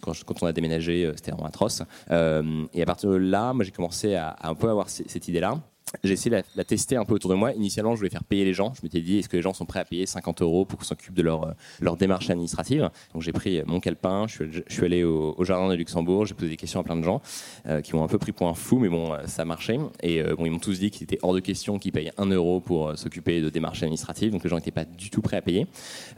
quand, 0.01 0.13
quand, 0.23 0.44
on 0.44 0.45
a 0.45 0.53
déménagé, 0.53 1.11
c'était 1.15 1.31
vraiment 1.31 1.47
atroce. 1.47 1.81
et 2.09 2.81
à 2.81 2.85
partir 2.85 3.09
de 3.09 3.17
là, 3.17 3.53
moi 3.53 3.65
j'ai 3.65 3.71
commencé 3.71 4.15
à, 4.15 4.29
à 4.29 4.49
un 4.49 4.55
peu 4.55 4.69
avoir 4.69 4.89
cette 4.89 5.27
idée-là 5.27 5.59
j'ai 6.04 6.13
essayé 6.13 6.31
de 6.36 6.44
la, 6.56 6.63
tester 6.63 6.95
un 6.95 7.06
peu 7.06 7.13
autour 7.13 7.30
de 7.30 7.36
moi. 7.36 7.54
Initialement, 7.54 7.94
je 7.94 8.00
voulais 8.00 8.10
faire 8.10 8.24
payer 8.24 8.45
les 8.45 8.54
gens. 8.54 8.74
Je 8.75 8.81
m'étais 8.84 9.01
dit, 9.01 9.19
est-ce 9.19 9.30
que 9.30 9.38
les 9.38 9.42
gens 9.42 9.54
sont 9.54 9.66
prêts 9.66 9.80
à 9.80 9.86
payer 9.86 10.06
50 10.06 10.42
euros 10.42 10.66
pour 10.66 10.80
qu'on 10.80 10.86
s'occupe 10.86 11.13
de 11.13 11.22
leur, 11.22 11.44
euh, 11.45 11.51
leur 11.80 11.95
démarche 11.95 12.30
administrative? 12.30 12.89
Donc 13.13 13.22
j'ai 13.22 13.31
pris 13.31 13.62
mon 13.66 13.80
calepin, 13.80 14.25
je 14.28 14.62
suis, 14.68 14.86
allé 14.86 15.04
au, 15.04 15.36
jardin 15.44 15.69
de 15.69 15.75
Luxembourg, 15.75 16.25
j'ai 16.25 16.34
posé 16.34 16.50
des 16.50 16.57
questions 16.57 16.80
à 16.80 16.84
plein 16.84 16.95
de 16.95 17.04
gens 17.04 17.22
euh, 17.68 17.81
qui 17.81 17.95
m'ont 17.95 18.04
un 18.04 18.07
peu 18.07 18.18
pris 18.18 18.31
pour 18.31 18.48
un 18.48 18.54
fou, 18.54 18.80
mais 18.80 18.89
bon, 18.89 19.13
euh, 19.13 19.19
ça 19.25 19.45
marchait. 19.45 19.78
Et 20.04 20.22
bon, 20.24 20.45
ils 20.45 20.51
m'ont 20.51 20.60
tous 20.60 20.80
dit 20.80 20.92
qu'il 20.92 21.04
était 21.04 21.19
hors 21.22 21.34
de 21.34 21.39
question 21.39 21.80
qu'ils 21.80 21.92
payent 21.92 22.12
1 22.18 22.25
euro 22.28 22.60
pour 22.60 22.98
s'occuper 22.98 23.42
de 23.42 23.50
démarches 23.50 23.83
administratives, 23.83 24.31
donc 24.31 24.44
les 24.44 24.50
gens 24.50 24.57
n'étaient 24.57 24.72
pas 24.72 24.86
du 24.86 25.10
tout 25.10 25.22
prêts 25.22 25.38
à 25.38 25.42
payer. 25.42 25.68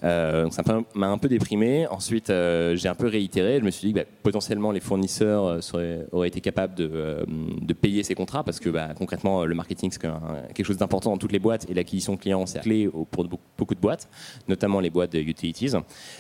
donc 0.02 0.54
ça 0.54 0.64
m'a 0.96 1.08
un 1.08 1.18
peu 1.18 1.28
déprimé. 1.28 1.88
Ensuite, 1.88 2.28
j'ai 2.28 2.88
un 2.88 2.96
peu 2.96 3.08
réitéré. 3.08 3.60
Je 3.60 3.66
me 3.66 3.72
suis 3.72 3.88
dit 3.88 3.94
que 3.94 4.00
bah, 4.00 4.06
potentiellement 4.24 4.72
les 4.72 4.80
fournisseurs 4.80 5.60
auraient 6.12 6.28
été 6.28 6.42
capables 6.42 6.76
de, 6.76 7.26
de 7.28 7.74
payer 7.74 8.04
ces 8.04 8.16
contrats 8.16 8.44
parce 8.44 8.60
que 8.60 8.70
bah, 8.70 8.90
concrètement, 8.96 9.46
le 9.46 9.56
marketing, 9.60 9.92
c'est 9.92 10.02
quelque 10.02 10.66
chose 10.66 10.78
d'important 10.78 11.12
dans 11.12 11.18
toutes 11.18 11.32
les 11.32 11.40
boîtes 11.40 11.70
et 11.70 11.74
l'acquisition 11.74 12.18
client, 12.18 12.46
c'est 12.46 12.62
clé 12.62 12.90
pour 13.12 13.28
beaucoup 13.58 13.76
de 13.76 13.80
boîtes, 13.80 14.10
notamment 14.48 14.80
les 14.80 14.90
boîtes 14.90 15.14
de 15.14 15.20
utilities. 15.20 15.72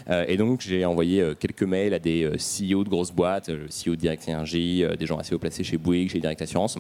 Euh, 0.09 0.25
et 0.27 0.38
donc, 0.38 0.62
j'ai 0.62 0.86
envoyé 0.86 1.21
euh, 1.21 1.33
quelques 1.33 1.63
mails 1.63 1.94
à 1.94 2.00
des 2.00 2.24
euh, 2.24 2.36
CEO 2.38 2.83
de 2.83 2.89
grosses 2.89 3.12
boîtes, 3.12 3.50
le 3.50 3.65
CEO 3.68 3.91
de 3.91 3.95
Direct 3.95 4.27
Energy, 4.27 4.83
des 4.97 5.06
gens 5.06 5.18
assez 5.18 5.36
haut 5.36 5.39
placés 5.39 5.63
chez 5.63 5.77
Bouygues, 5.77 6.12
chez 6.12 6.19
Direct 6.19 6.41
Assurance. 6.41 6.77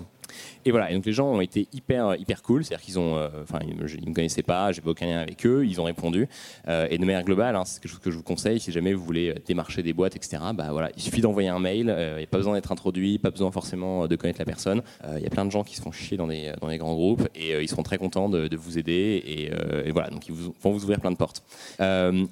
Et 0.63 0.69
voilà, 0.69 0.93
donc 0.93 1.05
les 1.07 1.11
gens 1.11 1.27
ont 1.27 1.41
été 1.41 1.67
hyper, 1.73 2.15
hyper 2.15 2.43
cool, 2.43 2.63
c'est-à-dire 2.63 2.85
qu'ils 2.85 2.99
ont, 2.99 3.15
enfin, 3.41 3.59
ils 3.67 3.75
ne 3.75 4.09
me 4.09 4.13
connaissaient 4.13 4.43
pas, 4.43 4.71
j'avais 4.71 4.89
aucun 4.89 5.07
lien 5.07 5.19
avec 5.19 5.43
eux, 5.45 5.65
ils 5.65 5.81
ont 5.81 5.85
répondu. 5.85 6.27
et 6.67 6.97
de 6.97 7.03
manière 7.03 7.23
globale, 7.23 7.55
hein, 7.55 7.65
c'est 7.65 7.81
quelque 7.81 7.91
chose 7.91 7.99
que 7.99 8.11
je 8.11 8.17
vous 8.17 8.23
conseille, 8.23 8.59
si 8.59 8.71
jamais 8.71 8.93
vous 8.93 9.03
voulez 9.03 9.33
démarcher 9.47 9.81
des 9.81 9.91
boîtes, 9.91 10.15
etc., 10.15 10.37
bah 10.53 10.67
voilà, 10.71 10.91
il 10.95 11.01
suffit 11.01 11.21
d'envoyer 11.21 11.49
un 11.49 11.57
mail, 11.57 11.95
il 11.97 12.17
n'y 12.17 12.23
a 12.23 12.27
pas 12.27 12.37
besoin 12.37 12.53
d'être 12.53 12.71
introduit, 12.71 13.17
pas 13.17 13.31
besoin 13.31 13.49
forcément 13.49 14.07
de 14.07 14.15
connaître 14.15 14.39
la 14.39 14.45
personne. 14.45 14.83
Il 15.15 15.23
y 15.23 15.25
a 15.25 15.31
plein 15.31 15.45
de 15.45 15.51
gens 15.51 15.63
qui 15.63 15.75
se 15.75 15.81
font 15.81 15.91
chier 15.91 16.15
dans 16.15 16.27
des, 16.27 16.48
dans 16.61 16.67
des 16.67 16.77
grands 16.77 16.93
groupes 16.93 17.27
et 17.35 17.53
euh, 17.53 17.61
ils 17.61 17.67
seront 17.67 17.83
très 17.83 17.97
contents 17.97 18.29
de, 18.29 18.55
vous 18.55 18.77
aider 18.77 19.21
et, 19.25 19.51
euh, 19.53 19.89
voilà, 19.91 20.09
donc 20.09 20.27
ils 20.27 20.33
vont 20.33 20.71
vous 20.71 20.83
ouvrir 20.83 20.99
plein 20.99 21.11
de 21.11 21.17
portes. 21.17 21.43
Euh, 21.79 22.25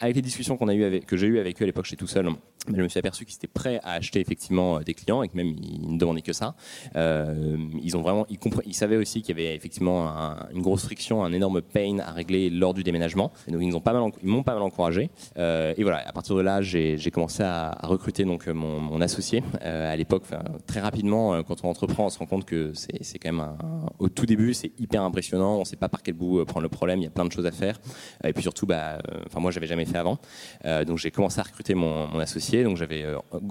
avec 0.00 0.16
les 0.16 0.22
discussions 0.22 0.56
qu'on 0.56 0.68
a 0.68 0.74
eu 0.74 1.00
que 1.00 1.16
j'ai 1.16 1.26
eues 1.26 1.38
avec 1.38 1.60
eux 1.60 1.64
à 1.64 1.66
l'époque, 1.66 1.84
j'étais 1.84 1.96
tout 1.96 2.06
seul 2.06 2.28
je 2.68 2.80
me 2.80 2.88
suis 2.88 2.98
aperçu 2.98 3.24
qu'ils 3.24 3.36
étaient 3.36 3.46
prêts 3.46 3.80
à 3.82 3.92
acheter 3.92 4.20
effectivement 4.20 4.80
des 4.80 4.94
clients 4.94 5.22
et 5.22 5.28
que 5.28 5.36
même 5.36 5.54
ils 5.60 5.92
ne 5.92 5.98
demandaient 5.98 6.22
que 6.22 6.32
ça. 6.32 6.54
ils 6.94 7.96
ont 7.96 8.02
vraiment, 8.02 8.26
ils, 8.28 8.74
savaient 8.74 8.96
aussi 8.96 9.22
qu'il 9.22 9.36
y 9.36 9.40
avait 9.40 9.54
effectivement 9.54 10.08
une 10.52 10.62
grosse 10.62 10.84
friction, 10.84 11.24
un 11.24 11.32
énorme 11.32 11.62
pain 11.62 11.98
à 11.98 12.12
régler 12.12 12.50
lors 12.50 12.74
du 12.74 12.82
déménagement. 12.82 13.32
Donc 13.48 13.60
ils 13.62 13.70
m'ont 13.70 14.42
pas 14.42 14.54
mal, 14.54 14.62
encouragé. 14.62 15.10
et 15.36 15.82
voilà, 15.82 16.02
à 16.06 16.12
partir 16.12 16.36
de 16.36 16.40
là, 16.40 16.62
j'ai 16.62 17.10
commencé 17.12 17.42
à, 17.42 17.78
recruter 17.82 18.24
donc 18.24 18.46
mon, 18.48 19.00
associé. 19.00 19.42
à 19.60 19.96
l'époque, 19.96 20.24
très 20.66 20.80
rapidement, 20.80 21.42
quand 21.42 21.64
on 21.64 21.68
entreprend, 21.68 22.06
on 22.06 22.10
se 22.10 22.18
rend 22.18 22.26
compte 22.26 22.44
que 22.44 22.72
c'est 22.74 23.18
quand 23.18 23.32
même 23.32 23.40
un, 23.40 23.56
au 23.98 24.08
tout 24.08 24.26
début, 24.26 24.54
c'est 24.54 24.72
hyper 24.78 25.02
impressionnant. 25.02 25.56
On 25.56 25.60
ne 25.60 25.64
sait 25.64 25.76
pas 25.76 25.88
par 25.88 26.02
quel 26.02 26.14
bout 26.14 26.40
euh, 26.40 26.44
prendre 26.44 26.62
le 26.62 26.68
problème. 26.68 27.00
Il 27.00 27.04
y 27.04 27.06
a 27.06 27.10
plein 27.10 27.24
de 27.24 27.32
choses 27.32 27.46
à 27.46 27.50
faire. 27.50 27.80
Et 28.24 28.32
puis 28.32 28.42
surtout, 28.42 28.66
bah, 28.66 28.98
euh, 29.10 29.22
enfin 29.26 29.40
moi, 29.40 29.50
j'avais 29.50 29.66
jamais 29.66 29.84
fait 29.84 29.98
avant. 29.98 30.18
Euh, 30.64 30.84
donc 30.84 30.98
j'ai 30.98 31.10
commencé 31.10 31.40
à 31.40 31.42
recruter 31.42 31.74
mon, 31.74 32.18
associé. 32.18 32.53
Donc 32.62 32.76
j'avais, 32.76 33.04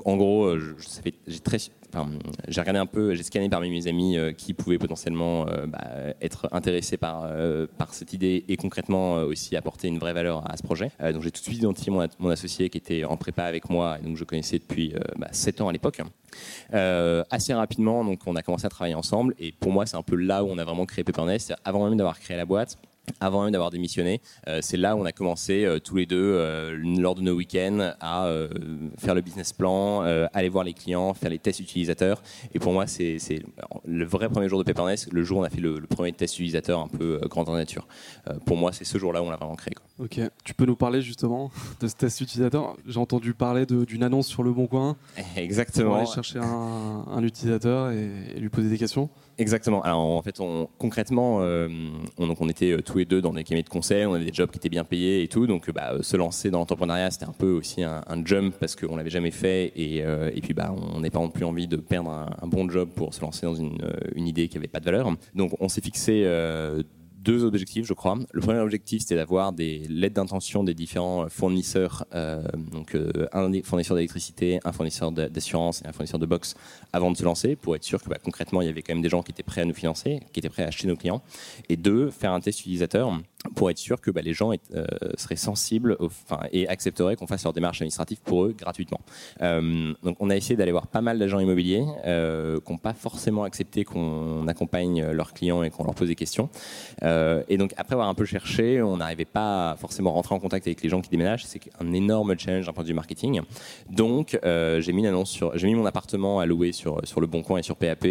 en 0.05 0.15
gros, 0.15 0.57
j'ai 0.57 1.39
très, 1.39 1.57
j'ai 1.57 2.61
regardé 2.61 2.79
un 2.79 2.85
peu, 2.85 3.13
j'ai 3.15 3.23
scanné 3.23 3.49
parmi 3.49 3.69
mes 3.69 3.87
amis 3.87 4.17
qui 4.37 4.53
pouvaient 4.53 4.77
potentiellement 4.77 5.45
bah, 5.67 6.13
être 6.21 6.47
intéressés 6.51 6.97
par, 6.97 7.27
par 7.77 7.93
cette 7.93 8.13
idée 8.13 8.45
et 8.47 8.55
concrètement 8.55 9.15
aussi 9.15 9.55
apporter 9.55 9.87
une 9.87 9.99
vraie 9.99 10.13
valeur 10.13 10.49
à 10.49 10.57
ce 10.57 10.63
projet. 10.63 10.91
donc 10.99 11.21
j'ai 11.21 11.31
tout 11.31 11.41
de 11.41 11.45
suite 11.45 11.57
identifié 11.59 11.91
mon, 11.91 12.29
associé 12.29 12.69
qui 12.69 12.77
était 12.77 13.03
en 13.03 13.17
prépa 13.17 13.43
avec 13.43 13.69
moi 13.69 13.97
et 13.99 14.05
donc 14.05 14.17
je 14.17 14.23
connaissais 14.23 14.59
depuis 14.59 14.93
bah, 15.17 15.27
7 15.31 15.61
ans 15.61 15.69
à 15.69 15.73
l'époque. 15.73 16.01
assez 16.71 17.53
rapidement, 17.53 18.05
donc 18.05 18.21
on 18.25 18.35
a 18.35 18.41
commencé 18.41 18.65
à 18.65 18.69
travailler 18.69 18.95
ensemble 18.95 19.35
et 19.39 19.51
pour 19.51 19.71
moi 19.71 19.85
c'est 19.85 19.97
un 19.97 20.03
peu 20.03 20.15
là 20.15 20.43
où 20.43 20.47
on 20.47 20.57
a 20.57 20.63
vraiment 20.63 20.85
créé 20.85 21.03
Peppernest, 21.03 21.53
avant 21.65 21.87
même 21.87 21.97
d'avoir 21.97 22.19
créé 22.19 22.37
la 22.37 22.45
boîte 22.45 22.77
avant 23.19 23.43
même 23.43 23.51
d'avoir 23.51 23.69
démissionné. 23.69 24.21
Euh, 24.47 24.59
c'est 24.61 24.77
là 24.77 24.95
où 24.95 24.99
on 24.99 25.05
a 25.05 25.11
commencé 25.11 25.65
euh, 25.65 25.79
tous 25.79 25.95
les 25.97 26.05
deux, 26.05 26.17
euh, 26.17 26.77
lors 26.77 27.15
de 27.15 27.21
nos 27.21 27.33
week-ends, 27.35 27.93
à 27.99 28.29
faire 28.97 29.15
le 29.15 29.21
business 29.21 29.53
plan, 29.53 30.01
aller 30.33 30.49
voir 30.49 30.63
les 30.63 30.73
clients, 30.73 31.13
faire 31.13 31.29
les 31.29 31.39
tests 31.39 31.59
utilisateurs. 31.59 32.21
Et 32.53 32.59
pour 32.59 32.73
moi, 32.73 32.87
c'est 32.87 33.17
le 33.85 34.05
vrai 34.05 34.29
premier 34.29 34.49
jour 34.49 34.59
de 34.59 34.63
Pepperness, 34.63 35.07
le 35.11 35.23
jour 35.23 35.39
où 35.39 35.41
on 35.41 35.43
a 35.43 35.49
fait 35.49 35.61
le, 35.61 35.81
premier 35.81 36.11
test 36.13 36.35
utilisateur 36.35 36.79
un 36.79 36.87
peu 36.87 37.19
grandeur 37.29 37.55
nature. 37.55 37.87
pour 38.45 38.57
moi, 38.57 38.71
c'est 38.71 38.85
ce 38.85 38.97
jour-là 38.97 39.21
où 39.21 39.25
on 39.25 39.29
l'a 39.29 39.37
vraiment 39.37 39.55
créé. 39.55 39.73
Ok, 40.03 40.19
tu 40.43 40.53
peux 40.53 40.65
nous 40.65 40.75
parler 40.75 41.01
justement 41.01 41.49
de 41.79 41.87
ce 41.87 41.95
test 41.95 42.19
utilisateur? 42.19 42.75
J'ai 42.85 42.99
entendu 42.99 43.33
parler 43.33 43.65
d'une 43.65 44.03
annonce 44.03 44.27
sur 44.27 44.43
Le 44.43 44.51
Bon 44.51 44.67
Coin. 44.67 44.97
Exactement. 45.37 45.91
Pour 45.91 45.95
aller 45.95 46.05
chercher 46.07 46.39
un, 46.39 47.23
utilisateur 47.23 47.91
et 47.91 48.37
lui 48.37 48.49
poser 48.49 48.69
des 48.69 48.77
questions? 48.77 49.09
Exactement. 49.37 49.81
Alors 49.81 49.99
en 49.99 50.21
fait, 50.21 50.41
on, 50.41 50.67
concrètement, 50.77 51.37
euh, 51.39 51.69
on, 52.17 52.27
donc 52.27 52.41
on 52.41 52.49
était 52.49 52.71
euh, 52.71 52.81
tous 52.81 52.97
les 52.97 53.05
deux 53.05 53.21
dans 53.21 53.31
des 53.31 53.45
cabinets 53.45 53.63
de 53.63 53.69
conseil, 53.69 54.05
on 54.05 54.13
avait 54.13 54.25
des 54.25 54.33
jobs 54.33 54.51
qui 54.51 54.57
étaient 54.57 54.67
bien 54.67 54.83
payés 54.83 55.23
et 55.23 55.29
tout, 55.29 55.47
donc 55.47 55.71
bah, 55.71 55.93
se 56.01 56.17
lancer 56.17 56.51
dans 56.51 56.59
l'entrepreneuriat, 56.59 57.09
c'était 57.09 57.25
un 57.25 57.35
peu 57.37 57.51
aussi 57.51 57.81
un, 57.81 58.03
jump 58.25 58.53
parce 58.59 58.75
qu'on 58.75 58.97
l'avait 58.97 59.09
jamais 59.09 59.31
fait 59.31 59.71
et, 59.77 60.03
euh, 60.03 60.31
et 60.35 60.41
puis 60.41 60.53
bah, 60.53 60.75
on 60.93 60.99
n'est 60.99 61.11
pas 61.11 61.25
plus 61.29 61.45
envie 61.45 61.67
de 61.67 61.77
perdre 61.77 62.09
un, 62.09 62.47
bon 62.47 62.69
job 62.69 62.89
pour 62.93 63.13
se 63.13 63.21
lancer 63.21 63.45
dans 63.45 63.55
une, 63.55 63.77
une 64.15 64.27
idée 64.27 64.49
qui 64.49 64.57
avait 64.57 64.67
pas 64.67 64.81
de 64.81 64.85
valeur. 64.85 65.09
Donc 65.33 65.53
on 65.61 65.69
s'est 65.69 65.81
fixé 65.81 66.25
deux 67.23 67.43
objectifs, 67.43 67.85
je 67.85 67.93
crois. 67.93 68.17
Le 68.31 68.41
premier 68.41 68.59
objectif, 68.59 69.01
c'était 69.01 69.15
d'avoir 69.15 69.53
des 69.53 69.79
lettres 69.89 70.15
d'intention 70.15 70.63
des 70.63 70.73
différents 70.73 71.27
fournisseurs, 71.29 72.05
euh, 72.13 72.43
donc 72.71 72.95
euh, 72.95 73.27
un 73.31 73.49
fournisseur 73.63 73.95
d'électricité, 73.95 74.59
un 74.65 74.71
fournisseur 74.71 75.11
d'assurance 75.11 75.81
et 75.83 75.87
un 75.87 75.93
fournisseur 75.93 76.19
de 76.19 76.25
box 76.25 76.55
avant 76.91 77.11
de 77.11 77.17
se 77.17 77.23
lancer, 77.23 77.55
pour 77.55 77.75
être 77.75 77.83
sûr 77.83 78.01
que 78.01 78.09
bah, 78.09 78.17
concrètement, 78.21 78.61
il 78.61 78.65
y 78.65 78.69
avait 78.69 78.81
quand 78.81 78.93
même 78.93 79.01
des 79.01 79.09
gens 79.09 79.23
qui 79.23 79.31
étaient 79.31 79.43
prêts 79.43 79.61
à 79.61 79.65
nous 79.65 79.73
financer, 79.73 80.19
qui 80.33 80.39
étaient 80.39 80.49
prêts 80.49 80.63
à 80.63 80.67
acheter 80.67 80.87
nos 80.87 80.97
clients. 80.97 81.21
Et 81.69 81.77
deux, 81.77 82.11
faire 82.11 82.33
un 82.33 82.41
test 82.41 82.59
utilisateur 82.61 83.09
pour 83.55 83.69
être 83.69 83.77
sûr 83.77 83.99
que 84.01 84.11
bah, 84.11 84.21
les 84.21 84.33
gens 84.33 84.51
euh, 84.51 84.85
seraient 85.17 85.35
sensibles 85.35 85.97
et 86.51 86.67
accepteraient 86.67 87.15
qu'on 87.15 87.27
fasse 87.27 87.43
leur 87.43 87.53
démarche 87.53 87.81
administrative 87.81 88.19
pour 88.23 88.45
eux 88.45 88.55
gratuitement. 88.57 89.01
Euh, 89.41 89.93
donc 90.03 90.17
on 90.19 90.29
a 90.29 90.35
essayé 90.35 90.55
d'aller 90.55 90.71
voir 90.71 90.87
pas 90.87 91.01
mal 91.01 91.19
d'agents 91.19 91.39
immobiliers 91.39 91.83
euh, 92.05 92.59
qui 92.59 92.71
n'ont 92.71 92.77
pas 92.77 92.93
forcément 92.93 93.43
accepté 93.43 93.83
qu'on 93.83 94.47
accompagne 94.47 95.05
leurs 95.11 95.33
clients 95.33 95.63
et 95.63 95.69
qu'on 95.69 95.83
leur 95.83 95.95
pose 95.95 96.07
des 96.07 96.15
questions. 96.15 96.49
et 97.01 97.57
donc 97.57 97.73
après 97.77 97.93
avoir 97.93 98.07
un 98.07 98.13
peu 98.13 98.25
cherché, 98.25 98.81
on 98.81 98.97
n'arrivait 98.97 99.25
pas 99.25 99.75
forcément 99.79 100.11
à 100.11 100.13
rentrer 100.13 100.35
en 100.35 100.39
contact 100.39 100.67
avec 100.67 100.81
les 100.81 100.89
gens 100.89 101.01
qui 101.01 101.09
déménagent. 101.09 101.45
C'est 101.45 101.61
un 101.79 101.91
énorme 101.93 102.37
challenge 102.37 102.65
d'un 102.65 102.73
point 102.73 102.83
de 102.83 102.89
vue 102.89 102.93
marketing. 102.93 103.41
Donc 103.89 104.39
j'ai 104.43 104.93
mis 104.93 105.05
une 105.05 105.25
sur, 105.25 105.57
j'ai 105.57 105.67
mis 105.67 105.75
mon 105.75 105.85
appartement 105.85 106.39
à 106.39 106.45
louer 106.45 106.71
sur, 106.71 106.99
sur 107.05 107.21
le 107.21 107.27
Bon 107.27 107.43
Coin 107.43 107.59
et 107.59 107.63
sur 107.63 107.75
PAP. 107.75 108.07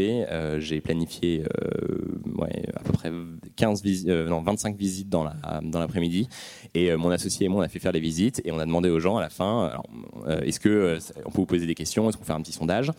j'ai 0.59 0.81
planifié 0.81 1.45
à 2.75 2.81
peu 2.81 2.93
près 2.93 3.13
15 3.57 3.83
non, 4.29 4.43
25 4.43 4.77
visites 4.77 5.09
dans 5.09 5.22
dans 5.63 5.81
l'après-midi. 5.81 6.29
et 6.75 6.91
euh, 6.91 6.99
mon 6.99 7.11
associé 7.11 7.47
et 7.47 7.49
moi, 7.49 7.61
on 7.61 7.65
a 7.65 7.69
fait 7.69 7.79
faire 7.79 7.93
les 7.93 8.01
visites 8.01 8.41
et 8.45 8.53
on 8.53 8.59
a 8.59 8.67
demandé 8.67 8.89
aux 8.91 9.01
gens 9.01 9.17
à 9.17 9.21
la 9.21 9.31
fin, 9.31 9.73
euh, 10.27 10.41
est-ce 10.41 10.61
que 10.61 10.69
euh, 10.69 10.99
on 11.25 11.31
peut 11.31 11.39
vous 11.39 11.47
poser 11.47 11.67
des 11.67 11.75
questions, 11.75 12.09
est-ce 12.09 12.17
qu'on 12.17 12.25
faire 12.25 12.37
un 12.37 12.43
petit 12.43 12.53
sondage? 12.53 12.91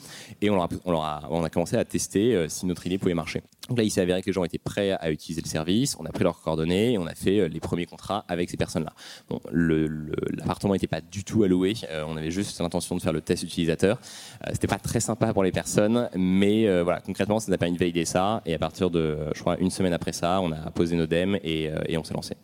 Et 0.41 0.49
on, 0.49 0.61
a, 0.61 1.49
commencé 1.49 1.77
à 1.77 1.85
tester 1.85 2.47
si 2.49 2.65
notre 2.65 2.85
idée 2.85 2.97
pouvait 2.97 3.13
marcher. 3.13 3.41
Donc 3.69 3.77
là, 3.77 3.83
il 3.83 3.89
s'est 3.89 4.01
avéré 4.01 4.21
que 4.21 4.27
les 4.27 4.33
gens 4.33 4.43
étaient 4.43 4.57
prêts 4.57 4.91
à 4.91 5.11
utiliser 5.11 5.41
le 5.41 5.47
service. 5.47 5.95
On 5.99 6.05
a 6.05 6.09
pris 6.09 6.23
leurs 6.23 6.41
coordonnées 6.41 6.93
et 6.93 6.97
on 6.97 7.05
a 7.05 7.15
fait 7.15 7.47
les 7.47 7.59
premiers 7.59 7.85
contrats 7.85 8.25
avec 8.27 8.49
ces 8.49 8.57
personnes-là. 8.57 8.93
Bon, 9.29 9.39
l'appartement 9.51 10.73
n'était 10.73 10.87
pas 10.87 11.01
du 11.01 11.23
tout 11.23 11.43
alloué. 11.43 11.73
on 12.07 12.17
avait 12.17 12.31
juste 12.31 12.59
l'intention 12.59 12.95
de 12.95 13.01
faire 13.01 13.13
le 13.13 13.21
test 13.21 13.43
utilisateur. 13.43 13.99
C'était 14.51 14.67
pas 14.67 14.79
très 14.79 14.99
sympa 14.99 15.33
pour 15.33 15.43
les 15.43 15.51
personnes, 15.51 16.09
mais 16.15 16.81
voilà, 16.81 16.99
concrètement, 17.01 17.39
ça 17.39 17.51
n'a 17.51 17.57
pas 17.57 17.69
validé 17.69 18.05
ça. 18.05 18.41
Et 18.45 18.53
à 18.53 18.59
partir 18.59 18.89
de, 18.89 19.17
je 19.33 19.39
crois, 19.41 19.57
une 19.59 19.71
semaine 19.71 19.93
après 19.93 20.13
ça, 20.13 20.41
on 20.41 20.51
a 20.51 20.71
posé 20.71 20.95
nos 20.95 21.07
DEM 21.07 21.37
et, 21.43 21.69
et 21.87 21.97
on 21.97 22.03
s'est 22.03 22.12
lancé. 22.13 22.37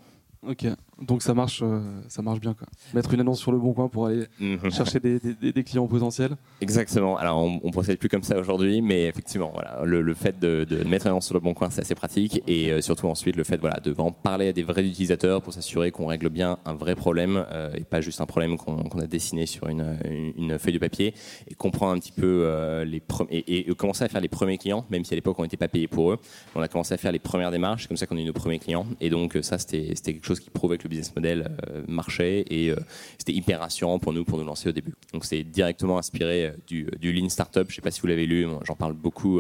Ok. 0.50 0.65
Donc 1.01 1.22
ça 1.22 1.34
marche, 1.34 1.62
euh, 1.63 1.79
ça 2.10 2.22
marche 2.22 2.41
bien. 2.41 2.53
Quoi. 2.53 2.68
Mettre 2.94 3.13
une 3.13 3.22
annonce 3.22 3.39
sur 3.39 3.53
le 3.53 3.58
bon 3.58 3.72
coin 3.72 3.88
pour 3.88 4.08
aller 4.08 4.25
Mhm. 4.39 4.70
chercher 4.70 5.00
des, 5.00 5.18
des- 5.20 5.53
des 5.53 5.63
clients 5.63 5.88
potentiels. 5.88 6.36
Exactement. 6.60 7.15
Alors, 7.18 7.38
on, 7.38 7.60
on 7.63 7.72
procède 7.72 7.98
plus 8.00 8.10
comme 8.10 8.24
ça 8.24 8.38
aujourd'hui, 8.38 8.82
mais 8.82 9.06
effectivement, 9.08 9.51
voilà, 9.53 9.79
le, 9.86 10.01
le 10.01 10.13
fait 10.13 10.38
de, 10.39 10.65
de 10.65 10.84
mettre 10.84 11.06
une 11.06 11.12
annonce 11.12 11.27
sur 11.27 11.36
le 11.36 11.39
bon 11.39 11.53
coin, 11.53 11.70
c'est 11.70 11.82
assez 11.82 11.96
pratique, 11.96 12.41
et 12.48 12.72
euh, 12.74 12.82
surtout 12.82 13.08
ensuite 13.08 13.38
le 13.38 13.46
fait, 13.46 13.58
voilà, 13.62 13.79
de 13.79 13.91
vraiment 13.91 14.12
parler 14.12 14.50
à 14.50 14.51
des 14.53 14.63
vrais 14.63 14.84
utilisateurs 14.86 15.41
pour 15.41 15.53
s'assurer 15.53 15.91
qu'on 15.91 16.08
règle 16.08 16.27
bien 16.29 16.58
un 16.65 16.74
vrai 16.74 16.96
problème 16.96 17.46
euh, 17.51 17.72
et 17.75 17.86
pas 17.86 18.01
juste 18.01 18.20
un 18.20 18.25
problème 18.25 18.58
qu'on 18.58 19.00
a 19.00 19.08
dessiné 19.08 19.46
sur 19.46 19.68
une, 19.70 19.98
une- 20.03 20.34
une 20.51 20.60
feuille 20.60 20.74
de 20.74 20.79
papier, 20.79 21.13
et 21.48 21.53
comprendre 21.56 21.94
un 21.94 22.00
petit 22.00 22.12
peu 22.12 22.84
les 22.86 23.01
et, 23.29 23.70
et 23.70 23.75
commencer 23.75 24.03
à 24.03 24.10
faire 24.10 24.20
les 24.22 24.27
premiers 24.27 24.58
clients, 24.58 24.86
même 24.89 25.06
si 25.06 25.13
à 25.13 25.15
l'époque 25.15 25.38
on 25.39 25.44
n'était 25.44 25.56
pas 25.58 25.68
payé 25.70 25.88
pour 25.88 26.12
eux, 26.12 26.18
on 26.56 26.62
a 26.62 26.68
commencé 26.68 26.94
à 26.94 26.98
faire 26.98 27.12
les 27.13 27.20
premières 27.20 27.51
démarches, 27.51 27.84
c'est 27.84 27.88
comme 27.88 27.96
ça 27.98 28.06
qu'on 28.06 28.18
a 28.18 28.22
eu 28.22 28.25
nos 28.25 28.34
premiers 28.34 28.60
clients, 28.60 28.86
et 29.00 29.10
donc 29.10 29.38
ça 29.44 29.58
c'était 29.58 29.94
quelque 29.96 30.25
chose 30.25 30.38
qui 30.39 30.50
prouvait 30.50 30.77
que 30.77 30.84
le 30.84 30.89
business 30.89 31.15
model 31.15 31.55
euh, 31.69 31.84
marchait 31.88 32.46
et 32.50 32.69
euh, 32.72 32.75
c'était 33.17 33.34
hyper 33.34 33.60
rassurant 33.60 34.00
pour 34.00 34.13
nous 34.13 34.24
pour 34.25 34.38
nous 34.38 34.46
lancer 34.46 34.69
au 34.69 34.72
début. 34.72 34.93
Donc 35.13 35.25
c'est 35.25 35.43
directement 35.43 35.98
inspiré 35.98 36.48
euh, 36.48 36.51
du, 36.67 36.88
du 37.00 37.12
Lean 37.13 37.29
Startup. 37.29 37.65
Je 37.69 37.75
sais 37.75 37.81
pas 37.81 37.91
si 37.91 38.01
vous 38.01 38.08
l'avez 38.08 38.25
lu, 38.25 38.48
j'en 38.65 38.75
parle 38.75 38.93
beaucoup 38.93 39.39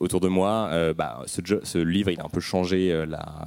autour 0.00 0.20
de 0.20 0.28
moi. 0.28 0.70
Bah, 0.96 1.22
ce, 1.26 1.40
ce 1.62 1.78
livre, 1.78 2.10
il 2.10 2.20
a 2.20 2.24
un 2.24 2.28
peu 2.28 2.40
changé 2.40 3.04
la- 3.06 3.44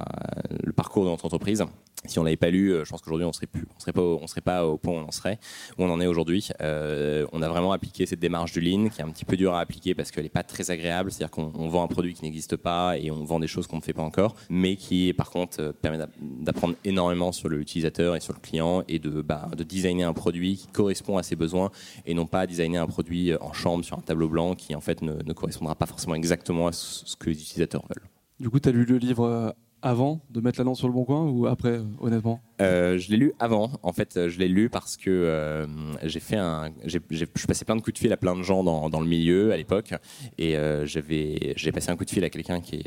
le 0.64 0.72
parcours 0.72 1.04
de 1.04 1.10
notre 1.10 1.24
entreprise. 1.26 1.64
Si 2.04 2.18
on 2.18 2.24
l'avait 2.24 2.36
pas 2.36 2.50
lu, 2.50 2.72
euh, 2.72 2.84
je 2.84 2.90
pense 2.90 3.00
qu'aujourd'hui 3.02 3.26
on 3.26 3.32
serait 3.32 3.48
serait 3.78 3.92
pas, 4.40 4.64
au- 4.66 4.78
point 4.78 4.92
où 4.94 4.96
on 4.96 5.02
en 5.08 5.10
serait, 5.10 5.38
où 5.78 5.84
on 5.84 5.90
en 5.90 6.00
est 6.00 6.06
aujourd'hui. 6.06 6.48
Euh, 6.62 7.26
on 7.32 7.42
a 7.42 7.48
vraiment 7.48 7.72
appliqué 7.72 8.06
cette 8.06 8.20
démarche 8.20 8.52
du 8.52 8.60
Lean, 8.60 8.88
qui 8.88 9.00
est 9.00 9.04
un 9.04 9.10
petit 9.10 9.24
peu 9.24 9.36
dure 9.36 9.54
à 9.54 9.60
appliquer 9.60 9.94
parce 9.94 10.10
qu'elle 10.10 10.22
n'est 10.24 10.28
pas 10.30 10.42
très 10.44 10.70
agréable. 10.70 11.10
C'est-à-dire 11.10 11.30
qu'on 11.30 11.52
on 11.54 11.68
vend 11.68 11.82
un 11.82 11.88
produit 11.88 12.14
qui 12.14 12.22
n'existe 12.22 12.56
pas 12.56 12.96
et 12.98 13.10
on 13.10 13.24
vend 13.24 13.40
des 13.40 13.46
choses 13.48 13.66
qu'on 13.66 13.76
ne 13.78 13.82
fait 13.82 13.92
pas 13.92 14.02
encore, 14.02 14.36
mais 14.48 14.76
qui 14.76 15.12
par 15.12 15.30
contre 15.30 15.60
euh, 15.60 15.72
permet 15.72 15.98
d'app- 15.98 16.14
d'apprendre 16.20 16.74
énormément 16.84 17.32
sur 17.32 17.48
l'utilisateur 17.48 18.14
et 18.16 18.20
sur 18.20 18.32
le 18.32 18.40
client 18.40 18.84
et 18.88 18.98
de, 18.98 19.20
bah, 19.22 19.48
de 19.56 19.64
designer 19.64 20.08
un 20.08 20.12
produit 20.14 20.56
qui 20.56 20.66
correspond 20.68 21.18
à 21.18 21.22
ses 21.22 21.36
besoins 21.36 21.70
et 22.06 22.14
non 22.14 22.26
pas 22.26 22.46
designer 22.46 22.82
un 22.82 22.86
produit 22.86 23.34
en 23.40 23.52
chambre 23.52 23.84
sur 23.84 23.98
un 23.98 24.02
tableau 24.02 24.28
blanc 24.28 24.54
qui 24.54 24.74
en 24.74 24.80
fait 24.80 25.02
ne, 25.02 25.14
ne 25.22 25.32
correspondra 25.32 25.74
pas 25.74 25.86
forcément 25.86 26.14
exactement 26.14 26.68
à 26.68 26.72
ce 26.72 27.16
que 27.16 27.30
les 27.30 27.40
utilisateurs 27.40 27.82
veulent. 27.88 28.08
Du 28.40 28.50
coup, 28.50 28.60
tu 28.60 28.68
as 28.68 28.72
lu 28.72 28.84
le 28.84 28.98
livre 28.98 29.54
avant 29.82 30.20
de 30.30 30.40
mettre 30.40 30.58
l'annonce 30.58 30.78
sur 30.78 30.88
le 30.88 30.94
bon 30.94 31.04
coin 31.04 31.24
ou 31.24 31.46
après, 31.46 31.80
honnêtement? 32.00 32.40
Euh, 32.60 32.98
je 32.98 33.10
l'ai 33.10 33.16
lu 33.16 33.32
avant. 33.38 33.70
En 33.82 33.92
fait, 33.92 34.16
euh, 34.16 34.28
je 34.28 34.38
l'ai 34.38 34.48
lu 34.48 34.68
parce 34.68 34.96
que 34.96 35.10
euh, 35.10 35.66
j'ai 36.02 36.20
fait 36.20 36.36
un, 36.36 36.70
plein 36.80 37.76
de 37.76 37.80
coups 37.80 37.94
de 37.94 37.98
fil 37.98 38.12
à 38.12 38.16
plein 38.16 38.36
de 38.36 38.42
gens 38.42 38.64
dans, 38.64 38.90
dans 38.90 39.00
le 39.00 39.06
milieu 39.06 39.52
à 39.52 39.56
l'époque, 39.56 39.94
et 40.38 40.56
euh, 40.56 40.86
j'avais, 40.86 41.54
j'ai 41.56 41.72
passé 41.72 41.90
un 41.90 41.96
coup 41.96 42.04
de 42.04 42.10
fil 42.10 42.24
à 42.24 42.30
quelqu'un 42.30 42.60
qui, 42.60 42.84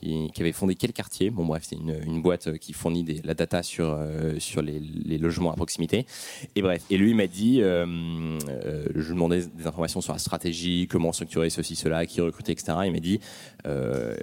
qui- 0.00 0.30
avait 0.38 0.52
fondé 0.52 0.74
quel 0.74 0.92
quartier. 0.92 1.30
Bon 1.30 1.44
bref, 1.44 1.64
c'est 1.66 1.76
une, 1.76 2.22
boîte 2.22 2.58
qui 2.58 2.72
fournit 2.72 3.02
des, 3.02 3.20
la 3.24 3.34
data 3.34 3.62
sur 3.62 3.86
euh, 3.90 4.38
sur 4.38 4.62
les, 4.62 5.18
logements 5.18 5.52
à 5.52 5.56
proximité. 5.56 6.06
Et 6.54 6.62
bref, 6.62 6.84
et 6.90 6.96
lui 6.96 7.14
m'a 7.14 7.26
dit, 7.26 7.60
euh, 7.60 7.86
euh, 8.48 8.86
je 8.94 9.08
lui 9.08 9.14
demandais 9.14 9.46
des 9.46 9.66
informations 9.66 10.00
sur 10.00 10.12
la 10.12 10.18
stratégie, 10.18 10.86
comment 10.88 11.12
structurer 11.12 11.50
ceci, 11.50 11.76
cela, 11.76 12.06
qui 12.06 12.20
recruter, 12.20 12.52
etc. 12.52 12.78
Il 12.86 12.92
m'a 12.92 13.00
dit, 13.00 13.20
euh, 13.66 14.14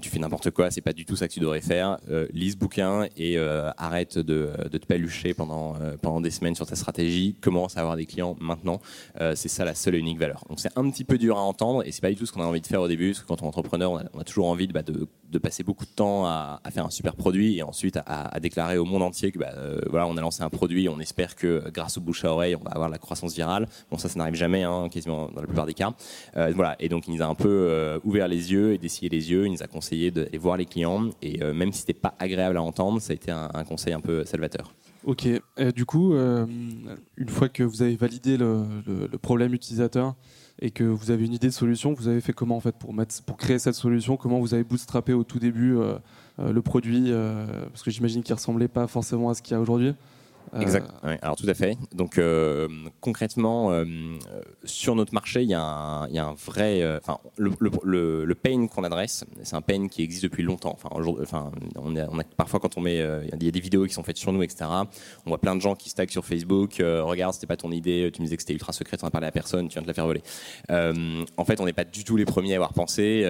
tu 0.00 0.10
fais 0.10 0.18
n'importe 0.18 0.50
quoi, 0.50 0.70
c'est 0.70 0.80
pas 0.80 0.92
du 0.92 1.04
tout 1.04 1.16
ça 1.16 1.28
que 1.28 1.32
tu 1.32 1.40
devrais 1.40 1.60
faire. 1.60 1.98
Euh, 2.10 2.26
lis 2.32 2.52
ce 2.52 2.56
bouquin 2.56 3.06
et 3.16 3.38
euh, 3.38 3.70
arrête 3.76 4.18
de, 4.18 4.50
de 4.70 4.78
te 4.78 4.86
palucher 4.86 5.34
pendant, 5.34 5.76
euh, 5.80 5.96
pendant 6.00 6.20
des 6.20 6.30
semaines 6.30 6.54
sur 6.54 6.66
ta 6.66 6.76
stratégie. 6.76 7.34
Commence 7.40 7.76
à 7.76 7.80
avoir 7.80 7.96
des 7.96 8.06
clients 8.06 8.36
maintenant. 8.40 8.80
Euh, 9.20 9.34
c'est 9.34 9.48
ça 9.48 9.64
la 9.64 9.74
seule 9.74 9.94
et 9.94 9.98
unique 9.98 10.18
valeur. 10.18 10.44
Donc 10.48 10.60
c'est 10.60 10.76
un 10.76 10.88
petit 10.90 11.04
peu 11.04 11.18
dur 11.18 11.36
à 11.36 11.42
entendre 11.42 11.86
et 11.86 11.92
c'est 11.92 12.00
pas 12.00 12.10
du 12.10 12.16
tout 12.16 12.26
ce 12.26 12.32
qu'on 12.32 12.42
a 12.42 12.46
envie 12.46 12.60
de 12.60 12.66
faire 12.66 12.80
au 12.80 12.88
début. 12.88 13.10
Parce 13.10 13.20
que 13.20 13.26
quand 13.26 13.42
on 13.42 13.46
est 13.46 13.48
entrepreneur, 13.48 13.92
on 13.92 14.18
a, 14.18 14.24
toujours 14.24 14.46
envie 14.46 14.66
de, 14.66 14.72
bah, 14.72 14.82
de, 14.82 15.06
de 15.30 15.38
passer 15.38 15.62
beaucoup 15.62 15.84
de 15.84 15.90
temps 15.90 16.26
à, 16.26 16.60
faire 16.70 16.84
un 16.84 16.90
super 16.90 17.14
produit 17.14 17.58
et 17.58 17.62
ensuite 17.62 17.98
à, 18.06 18.38
déclarer 18.40 18.78
au 18.78 18.84
monde 18.84 19.02
entier 19.02 19.32
que 19.32 19.38
bah, 19.38 19.52
euh, 19.56 19.80
voilà, 19.88 20.06
on 20.06 20.16
a 20.16 20.20
lancé 20.20 20.42
un 20.42 20.50
produit. 20.50 20.88
On 20.88 21.00
espère 21.00 21.36
que 21.36 21.70
grâce 21.70 21.98
au 21.98 22.00
bouche 22.00 22.24
à 22.24 22.32
oreille, 22.32 22.56
on 22.56 22.62
va 22.62 22.70
avoir 22.70 22.88
la 22.88 22.98
croissance 22.98 23.34
virale. 23.34 23.68
Bon, 23.90 23.98
ça, 23.98 24.08
ça 24.08 24.18
n'arrive 24.18 24.34
jamais, 24.34 24.62
hein, 24.62 24.88
quasiment 24.90 25.28
dans 25.28 25.40
la 25.40 25.46
plupart 25.46 25.66
des 25.66 25.74
cas. 25.74 25.92
Euh, 26.36 26.52
voilà. 26.54 26.76
Et 26.80 26.88
donc, 26.88 27.06
il 27.08 27.14
nous 27.14 27.22
a 27.22 27.26
un 27.26 27.34
peu 27.34 27.48
euh, 27.48 27.98
ouvert 28.04 28.28
les 28.28 28.52
yeux 28.52 28.74
et 28.74 28.78
dessillé 28.78 29.08
les 29.08 29.30
yeux. 29.30 29.46
Il 29.46 29.52
nous 29.52 29.62
a 29.62 29.66
conseillé 29.66 30.10
d'aller 30.10 30.38
voir 30.38 30.56
les 30.56 30.66
clients. 30.66 31.10
Et 31.22 31.38
même 31.52 31.72
si 31.72 31.80
c'était 31.80 31.94
pas 31.94 32.14
agréable 32.18 32.56
à 32.56 32.62
entendre, 32.62 33.00
ça 33.00 33.12
a 33.12 33.14
été 33.14 33.30
un, 33.30 33.64
conseil 33.64 33.92
un 33.92 34.00
peu 34.00 34.24
salvateur. 34.24 34.72
Ok. 35.04 35.26
Du 35.74 35.84
coup, 35.84 36.14
une 36.14 37.28
fois 37.28 37.48
que 37.48 37.62
vous 37.62 37.82
avez 37.82 37.96
validé 37.96 38.36
le 38.36 39.18
problème 39.20 39.54
utilisateur 39.54 40.14
et 40.60 40.70
que 40.70 40.84
vous 40.84 41.10
avez 41.10 41.24
une 41.24 41.32
idée 41.32 41.48
de 41.48 41.52
solution, 41.52 41.94
vous 41.94 42.08
avez 42.08 42.20
fait 42.20 42.32
comment 42.32 42.56
en 42.56 42.60
fait 42.60 42.74
pour, 42.76 43.36
créer 43.36 43.58
cette 43.58 43.74
solution? 43.74 44.16
Comment 44.16 44.40
vous 44.40 44.52
avez 44.52 44.64
bootstrappé 44.64 45.12
au 45.12 45.24
tout 45.24 45.38
début 45.38 45.76
euh, 45.76 45.98
euh, 46.38 46.52
le 46.52 46.62
produit 46.62 47.06
euh, 47.08 47.46
Parce 47.70 47.82
que 47.82 47.90
j'imagine 47.90 48.22
qu'il 48.22 48.34
ressemblait 48.34 48.68
pas 48.68 48.86
forcément 48.86 49.30
à 49.30 49.34
ce 49.34 49.42
qu'il 49.42 49.54
y 49.54 49.56
a 49.56 49.60
aujourd'hui? 49.60 49.94
Euh, 50.54 50.60
Exact. 50.60 50.90
Alors 51.22 51.36
tout 51.36 51.48
à 51.48 51.54
fait. 51.54 51.76
Donc 51.94 52.18
euh, 52.18 52.68
concrètement, 53.00 53.70
euh, 53.72 53.84
sur 54.64 54.94
notre 54.96 55.14
marché, 55.14 55.42
il 55.42 55.48
y, 55.50 55.54
a 55.54 55.60
un- 55.62 56.34
vrai, 56.34 56.82
euh, 56.82 56.98
le, 57.36 58.34
pain 58.34 58.66
qu'on 58.66 58.84
adresse, 58.84 59.24
c'est 59.42 59.54
un 59.54 59.60
pain 59.60 59.88
qui 59.88 60.02
existe 60.02 60.24
depuis 60.24 60.42
longtemps. 60.42 60.76
Enfin, 60.82 61.50
parfois 62.36 62.60
quand 62.60 62.76
on 62.76 62.80
met, 62.80 62.96
il 62.96 63.28
y 63.30 63.48
a 63.48 63.50
des- 63.50 63.60
vidéos 63.60 63.84
qui 63.86 63.92
sont 63.92 64.02
faites 64.02 64.16
sur 64.16 64.32
nous, 64.32 64.42
etc. 64.42 64.64
On 65.26 65.28
voit 65.28 65.38
plein 65.38 65.54
de 65.54 65.60
gens 65.60 65.74
qui 65.74 65.90
stackent 65.90 66.10
sur 66.10 66.24
Facebook. 66.24 66.76
regarde, 66.78 67.34
c'était 67.34 67.46
pas 67.46 67.56
ton 67.56 67.70
idée, 67.70 68.10
tu 68.12 68.22
me 68.22 68.26
disais 68.26 68.36
que 68.36 68.42
c'était 68.42 68.54
ultra 68.54 68.72
secret, 68.72 68.96
on 69.02 69.06
a 69.06 69.10
parlé 69.10 69.26
à 69.26 69.32
personne, 69.32 69.68
tu 69.68 69.74
viens 69.74 69.82
de 69.82 69.86
la 69.86 69.94
faire 69.94 70.06
voler. 70.06 70.22
En 70.70 71.44
fait, 71.44 71.60
on 71.60 71.66
n'est 71.66 71.72
pas 71.72 71.84
du 71.84 72.04
tout 72.04 72.16
les 72.16 72.24
premiers 72.24 72.54
à 72.54 72.56
avoir 72.56 72.72
pensé. 72.72 73.22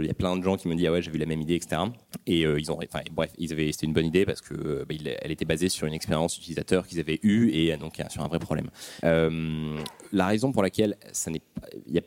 Il 0.00 0.06
y 0.06 0.10
a 0.10 0.14
plein 0.14 0.36
de 0.36 0.42
gens 0.42 0.56
qui 0.56 0.68
me 0.68 0.74
disent 0.74 0.86
ah 0.88 0.92
ouais, 0.92 1.02
j'ai 1.02 1.10
vu 1.10 1.18
la 1.18 1.26
même 1.26 1.40
idée, 1.42 1.54
etc. 1.54 1.82
Et 2.26 2.40
ils 2.40 2.72
ont, 2.72 2.78
bref, 3.12 3.30
ils 3.38 3.52
avaient, 3.52 3.70
c'était 3.70 3.86
une 3.86 3.92
bonne 3.92 4.06
idée 4.06 4.24
parce 4.24 4.40
que 4.40 4.84
bah, 4.84 4.94
elle 5.20 5.30
était 5.30 5.44
basée 5.44 5.68
sur 5.68 5.86
une 5.86 5.94
expérience 5.94 6.38
qu'ils 6.64 7.00
avaient 7.00 7.20
eue 7.22 7.50
et 7.50 7.72
euh, 7.72 7.76
donc 7.76 8.00
sur 8.08 8.22
un 8.22 8.28
vrai 8.28 8.38
problème. 8.38 8.68
Euh, 9.04 9.76
la 10.12 10.26
raison 10.26 10.52
pour 10.52 10.62
laquelle 10.62 10.96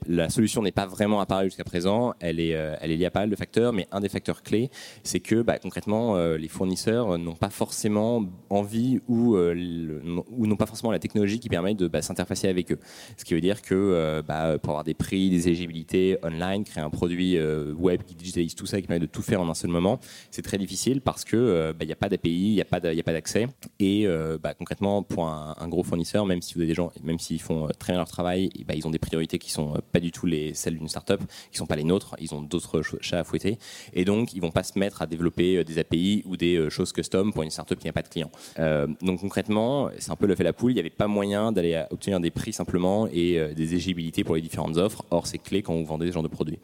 la 0.08 0.30
solution 0.30 0.62
n'est 0.62 0.72
pas 0.72 0.86
vraiment 0.86 1.20
apparue 1.20 1.46
jusqu'à 1.46 1.64
présent, 1.64 2.14
elle 2.20 2.40
est, 2.40 2.56
euh, 2.56 2.76
liée 2.84 3.06
à 3.06 3.12
pas 3.12 3.22
mal 3.22 3.30
de 3.30 3.36
facteurs, 3.36 3.74
mais 3.74 3.88
un 3.92 4.00
des 4.00 4.10
facteurs 4.10 4.42
clés, 4.42 4.70
c'est 5.04 5.20
que 5.20 5.42
bah, 5.42 5.60
concrètement, 5.60 6.16
euh, 6.16 6.38
les 6.38 6.48
fournisseurs 6.48 7.18
n'ont 7.18 7.36
pas 7.36 7.50
forcément 7.50 8.26
envie 8.50 9.00
ou, 9.08 9.38
n'ont 9.38 10.56
pas 10.56 10.66
forcément 10.66 10.92
la 10.92 11.00
technologie 11.00 11.40
qui 11.40 11.50
permet 11.50 11.76
de 11.76 11.88
bah, 11.88 12.02
s'interfacer 12.02 12.48
avec 12.48 12.72
eux. 12.72 12.80
Ce 13.18 13.26
qui 13.26 13.34
veut 13.34 13.42
dire 13.42 13.62
que 13.62 14.22
bah, 14.28 14.58
pour 14.60 14.72
avoir 14.72 14.84
des 14.84 14.94
prix, 14.94 15.30
des 15.30 15.48
éligibilités 15.48 16.18
online, 16.24 16.64
créer 16.64 16.84
un 16.84 16.90
produit 16.90 17.38
web 17.40 18.04
qui 18.04 18.16
digitalise 18.16 18.56
tout 18.56 18.66
ça, 18.66 18.82
qui 18.82 18.88
permet 18.88 19.00
de 19.00 19.06
tout 19.06 19.22
faire 19.22 19.42
en 19.42 19.50
un 19.50 19.54
seul 19.54 19.70
moment, 19.70 20.00
c'est 20.32 20.42
très 20.42 20.58
difficile 20.58 21.02
parce 21.02 21.26
que 21.26 21.38
euh, 21.38 21.74
bah, 21.74 21.80
il 21.84 21.88
n'y 21.88 21.94
a 21.94 21.96
pas 21.96 22.10
d'API, 22.10 22.30
il 22.30 22.54
n'y 22.54 22.62
a 22.62 22.66
pas 22.66 22.80
d'accès. 22.80 23.48
Et 23.80 24.06
euh, 24.30 24.38
bah, 24.38 24.54
concrètement, 24.54 25.04
pour 25.04 25.28
un, 25.28 25.68
gros 25.68 25.84
fournisseur, 25.84 26.26
même 26.26 26.42
si 26.42 26.54
vous 26.54 26.62
avez 26.62 26.68
des 26.68 26.74
gens, 26.74 26.92
même 27.04 27.20
s'ils 27.20 27.42
font 27.42 27.66
euh, 27.66 27.72
très 27.78 27.94
bien 27.94 28.00
leur 28.00 28.08
travail, 28.08 28.50
bah, 28.68 28.74
ils 28.76 28.88
ont 28.88 28.92
des 28.92 29.00
priorités 29.00 29.38
qui 29.40 29.52
sont 29.52 29.76
euh, 29.76 29.80
pas 29.92 30.00
du 30.00 30.12
tout 30.12 30.26
les 30.26 30.54
celles 30.54 30.78
d'une 30.78 30.88
startup, 30.88 31.22
qui 31.52 31.58
sont 31.58 31.66
pas 31.66 31.76
les 31.76 31.84
nôtres. 31.84 32.16
Ils 32.20 32.34
ont 32.34 32.42
d'autres 32.42 32.82
ch- 32.82 33.02
chats 33.02 33.20
à 33.20 33.24
fouetter, 33.24 33.58
et 33.94 34.06
donc 34.06 34.34
ils 34.34 34.42
vont 34.42 34.52
pas 34.52 34.64
se 34.64 34.78
mettre 34.78 35.02
à 35.02 35.08
développer 35.08 35.64
des 35.64 35.80
API 35.80 36.24
ou 36.26 36.38
des 36.38 36.70
choses 36.70 36.92
custom 36.92 37.34
pour 37.34 37.44
une 37.44 37.50
startup 37.50 37.80
qui 37.80 37.88
n'a 37.88 37.94
pas 37.94 38.02
de 38.02 38.08
clients. 38.08 38.32
Donc 39.02 39.20
concrètement, 39.20 39.90
c'est 39.98 40.12
un 40.12 40.16
peu 40.16 40.28
le 40.28 40.36
fait 40.36 40.44
la 40.44 40.54
poule. 40.54 40.72
Il 40.72 40.76
n'y 40.76 40.80
avait 40.80 40.90
pas 40.90 41.08
moyen 41.08 41.52
d'aller 41.52 41.84
obtenir 41.92 42.20
des 42.20 42.32
prix 42.32 42.54
simplement 42.54 43.08
et 43.08 43.54
des 43.54 43.74
éligibilités 43.74 44.24
pour 44.24 44.36
les 44.36 44.42
différentes 44.42 44.78
offres. 44.78 45.04
Or, 45.12 45.28
c'est 45.28 45.38
clé 45.38 45.62
quand 45.62 45.76
vous 45.76 45.86
vendez 45.86 46.08
ce 46.08 46.14
genre 46.14 46.24
de 46.24 46.28
produits. 46.28 46.60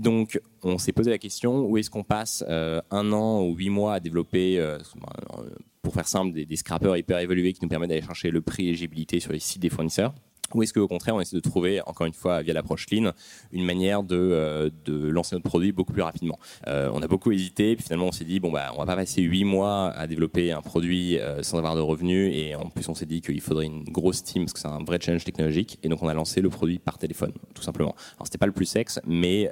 Donc, 0.00 0.40
on 0.62 0.78
s'est 0.78 0.92
posé 0.92 1.10
la 1.10 1.18
question 1.18 1.60
où 1.60 1.76
est-ce 1.78 1.90
qu'on 1.90 2.04
passe 2.04 2.44
un 2.48 3.12
an 3.12 3.42
ou 3.42 3.54
huit 3.54 3.70
mois 3.70 3.94
à 3.94 4.00
développer, 4.00 4.58
pour 5.84 5.94
faire 5.94 6.08
simple, 6.08 6.32
des, 6.32 6.56
scrappers 6.56 6.96
hyper 6.96 7.18
évolués 7.18 7.52
qui 7.52 7.60
nous 7.62 7.68
permettent 7.68 7.90
d'aller 7.90 8.02
chercher 8.02 8.30
le 8.30 8.40
prix 8.40 8.64
et 8.64 8.66
l'éligibilité 8.66 9.20
sur 9.20 9.32
les 9.32 9.38
sites 9.38 9.62
des 9.62 9.68
fournisseurs 9.68 10.14
ou 10.54 10.62
est-ce 10.62 10.72
qu'au 10.72 10.88
contraire, 10.88 11.14
on 11.14 11.20
essaie 11.20 11.36
de 11.36 11.40
trouver, 11.40 11.80
encore 11.86 12.06
une 12.06 12.12
fois, 12.12 12.42
via 12.42 12.54
l'approche 12.54 12.86
Lean, 12.90 13.12
une 13.52 13.64
manière 13.64 14.02
de, 14.02 14.16
euh, 14.16 14.70
lancer 14.86 15.34
notre 15.34 15.48
produit 15.48 15.72
beaucoup 15.72 15.92
plus 15.92 16.02
rapidement? 16.02 16.38
Euh, 16.66 16.90
On 16.92 17.02
a 17.02 17.08
beaucoup 17.08 17.32
hésité, 17.32 17.76
puis 17.76 17.84
finalement, 17.84 18.06
on 18.06 18.12
s'est 18.12 18.24
dit, 18.24 18.40
bon, 18.40 18.52
bah, 18.52 18.70
on 18.74 18.78
va 18.78 18.86
pas 18.86 18.96
passer 18.96 19.22
huit 19.22 19.44
mois 19.44 19.90
à 19.90 20.06
développer 20.06 20.52
un 20.52 20.60
produit 20.60 21.18
euh, 21.18 21.42
sans 21.42 21.58
avoir 21.58 21.74
de 21.76 21.80
revenus, 21.80 22.32
et 22.34 22.54
en 22.54 22.68
plus, 22.68 22.88
on 22.88 22.94
s'est 22.94 23.06
dit 23.06 23.20
qu'il 23.20 23.40
faudrait 23.40 23.66
une 23.66 23.84
grosse 23.84 24.22
team, 24.22 24.44
parce 24.44 24.52
que 24.52 24.60
c'est 24.60 24.68
un 24.68 24.84
vrai 24.84 24.98
challenge 25.00 25.24
technologique, 25.24 25.78
et 25.82 25.88
donc 25.88 26.02
on 26.02 26.08
a 26.08 26.14
lancé 26.14 26.40
le 26.40 26.50
produit 26.50 26.78
par 26.78 26.98
téléphone, 26.98 27.32
tout 27.54 27.62
simplement. 27.62 27.94
Alors, 28.16 28.26
c'était 28.26 28.38
pas 28.38 28.46
le 28.46 28.52
plus 28.52 28.66
sexe, 28.66 29.00
mais 29.06 29.50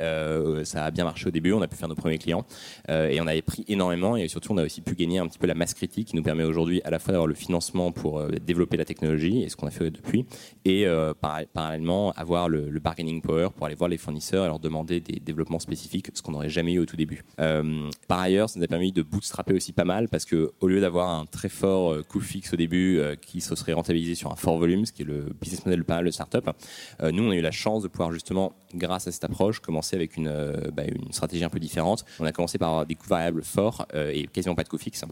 ça 0.64 0.84
a 0.84 0.90
bien 0.90 1.04
marché 1.04 1.26
au 1.28 1.30
début, 1.30 1.52
on 1.52 1.62
a 1.62 1.68
pu 1.68 1.76
faire 1.76 1.88
nos 1.88 1.94
premiers 1.94 2.18
clients, 2.18 2.44
et 2.88 3.20
on 3.20 3.26
avait 3.26 3.42
pris 3.42 3.64
énormément, 3.68 4.16
et 4.16 4.28
surtout, 4.28 4.52
on 4.52 4.58
a 4.58 4.64
aussi 4.64 4.80
pu 4.80 4.94
gagner 4.94 5.18
un 5.18 5.26
petit 5.26 5.38
peu 5.38 5.46
la 5.46 5.54
masse 5.54 5.74
critique 5.74 6.08
qui 6.08 6.16
nous 6.16 6.22
permet 6.22 6.44
aujourd'hui 6.44 6.80
à 6.84 6.90
la 6.90 6.98
fois 6.98 7.12
d'avoir 7.12 7.26
le 7.26 7.34
financement 7.34 7.92
pour 7.92 8.22
développer 8.24 8.76
la 8.76 8.84
technologie, 8.84 9.42
et 9.42 9.48
ce 9.48 9.56
qu'on 9.56 9.66
a 9.66 9.70
fait 9.70 9.90
depuis, 9.90 10.26
et 10.64 10.81
euh, 10.86 11.14
par- 11.14 11.40
parallèlement 11.52 12.12
avoir 12.12 12.48
le, 12.48 12.70
bargaining 12.80 13.20
power 13.22 13.48
pour 13.56 13.66
aller 13.66 13.74
voir 13.74 13.88
les 13.88 13.98
fournisseurs 13.98 14.44
et 14.44 14.48
leur 14.48 14.58
demander 14.58 15.00
des 15.00 15.20
développements 15.20 15.60
spécifiques, 15.60 16.08
ce 16.14 16.22
qu'on 16.22 16.32
n'aurait 16.32 16.48
jamais 16.48 16.72
eu 16.72 16.78
au 16.80 16.86
tout 16.86 16.96
début. 16.96 17.22
Euh, 17.40 17.88
par 18.08 18.20
ailleurs, 18.20 18.50
ça 18.50 18.58
nous 18.58 18.64
a 18.64 18.68
permis 18.68 18.92
de 18.92 19.02
bootstrapper 19.02 19.54
aussi 19.54 19.72
pas 19.72 19.84
mal 19.84 20.08
parce 20.08 20.24
que 20.24 20.52
au 20.60 20.68
lieu 20.68 20.80
d'avoir 20.80 21.10
un 21.10 21.26
très 21.26 21.48
fort 21.48 21.92
euh, 21.92 22.02
coût 22.02 22.20
fixe 22.20 22.52
au 22.52 22.56
début 22.56 22.98
euh, 22.98 23.14
qui 23.14 23.40
se 23.40 23.54
serait 23.54 23.72
rentabilisé 23.72 24.14
sur 24.14 24.32
un 24.32 24.36
fort 24.36 24.58
volume, 24.58 24.84
ce 24.84 24.92
qui 24.92 25.02
est 25.02 25.06
le 25.06 25.26
business 25.40 25.64
model 25.64 25.80
de 25.80 25.84
pas 25.84 25.96
mal 25.96 26.06
de 26.06 26.10
startup, 26.10 26.50
euh, 27.02 27.12
nous 27.12 27.24
on 27.24 27.30
a 27.30 27.36
eu 27.36 27.40
la 27.40 27.50
chance 27.50 27.82
de 27.82 27.88
pouvoir 27.88 28.12
justement, 28.12 28.52
grâce 28.74 29.06
à 29.06 29.12
cette 29.12 29.24
approche, 29.24 29.60
commencer 29.60 29.96
avec 29.96 30.16
une, 30.16 30.28
euh, 30.28 30.70
bah, 30.72 30.84
une 30.86 31.12
stratégie 31.12 31.44
un 31.44 31.50
peu 31.50 31.60
différente. 31.60 32.04
On 32.20 32.24
a 32.24 32.32
commencé 32.32 32.58
par 32.58 32.70
avoir 32.70 32.86
des 32.86 32.94
coûts 32.94 33.08
variables 33.08 33.42
forts 33.44 33.86
euh, 33.94 34.10
et 34.12 34.26
quasiment 34.26 34.54
pas 34.54 34.64
de 34.64 34.68
coûts 34.68 34.78
fixes. 34.78 35.04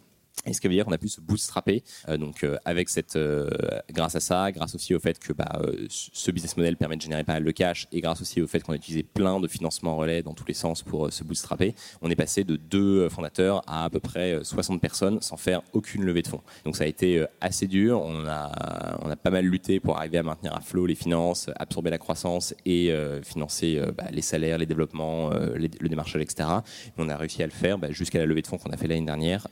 Et 0.46 0.54
ce 0.54 0.60
qui 0.60 0.68
veut 0.68 0.74
dire 0.74 0.86
qu'on 0.86 0.92
a 0.92 0.98
pu 0.98 1.08
se 1.08 1.20
bootstrapper. 1.20 1.82
Euh, 2.08 2.16
donc, 2.16 2.44
euh, 2.44 2.56
avec 2.64 2.88
cette, 2.88 3.16
euh, 3.16 3.50
grâce 3.92 4.16
à 4.16 4.20
ça, 4.20 4.50
grâce 4.52 4.74
aussi 4.74 4.94
au 4.94 5.00
fait 5.00 5.18
que 5.18 5.32
bah, 5.32 5.60
ce 5.88 6.30
business 6.30 6.56
model 6.56 6.76
permet 6.76 6.96
de 6.96 7.02
générer 7.02 7.24
pas 7.24 7.34
mal 7.34 7.44
de 7.44 7.50
cash, 7.50 7.86
et 7.92 8.00
grâce 8.00 8.22
aussi 8.22 8.40
au 8.40 8.46
fait 8.46 8.60
qu'on 8.60 8.72
a 8.72 8.76
utilisé 8.76 9.02
plein 9.02 9.38
de 9.38 9.48
financements 9.48 9.96
relais 9.96 10.22
dans 10.22 10.32
tous 10.32 10.46
les 10.46 10.54
sens 10.54 10.82
pour 10.82 11.12
se 11.12 11.24
bootstrapper, 11.24 11.74
on 12.00 12.10
est 12.10 12.16
passé 12.16 12.44
de 12.44 12.56
deux 12.56 13.08
fondateurs 13.08 13.62
à 13.66 13.84
à 13.84 13.90
peu 13.90 14.00
près 14.00 14.38
60 14.42 14.80
personnes 14.80 15.20
sans 15.20 15.36
faire 15.36 15.62
aucune 15.72 16.04
levée 16.04 16.22
de 16.22 16.28
fonds. 16.28 16.42
Donc, 16.64 16.76
ça 16.76 16.84
a 16.84 16.86
été 16.86 17.24
assez 17.40 17.66
dur. 17.66 18.00
On 18.00 18.26
a, 18.26 18.98
on 19.02 19.10
a 19.10 19.16
pas 19.16 19.30
mal 19.30 19.44
lutté 19.44 19.80
pour 19.80 19.98
arriver 19.98 20.18
à 20.18 20.22
maintenir 20.22 20.54
à 20.54 20.60
flot 20.60 20.86
les 20.86 20.94
finances, 20.94 21.50
absorber 21.56 21.90
la 21.90 21.98
croissance 21.98 22.54
et 22.64 22.94
financer 23.22 23.80
bah, 23.96 24.04
les 24.10 24.22
salaires, 24.22 24.58
les 24.58 24.66
développements, 24.66 25.30
le 25.30 25.88
démarchage, 25.88 26.22
etc. 26.22 26.48
Mais 26.96 27.04
on 27.04 27.08
a 27.08 27.16
réussi 27.16 27.42
à 27.42 27.46
le 27.46 27.52
faire 27.52 27.78
bah, 27.78 27.90
jusqu'à 27.90 28.18
la 28.18 28.26
levée 28.26 28.42
de 28.42 28.46
fonds 28.46 28.58
qu'on 28.58 28.70
a 28.70 28.76
fait 28.76 28.86
l'année 28.86 29.06
dernière. 29.06 29.46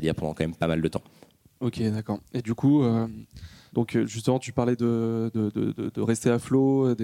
Dire 0.00 0.14
pendant 0.14 0.34
quand 0.34 0.44
même 0.44 0.54
pas 0.54 0.66
mal 0.66 0.80
de 0.80 0.88
temps. 0.88 1.02
Ok, 1.60 1.82
d'accord. 1.82 2.20
Et 2.32 2.40
du 2.40 2.54
coup, 2.54 2.82
euh, 2.82 3.06
donc 3.74 3.94
euh, 3.94 4.06
justement, 4.06 4.38
tu 4.38 4.52
parlais 4.52 4.76
de, 4.76 5.30
de, 5.34 6.00
rester 6.00 6.30
à 6.30 6.38
flot, 6.38 6.94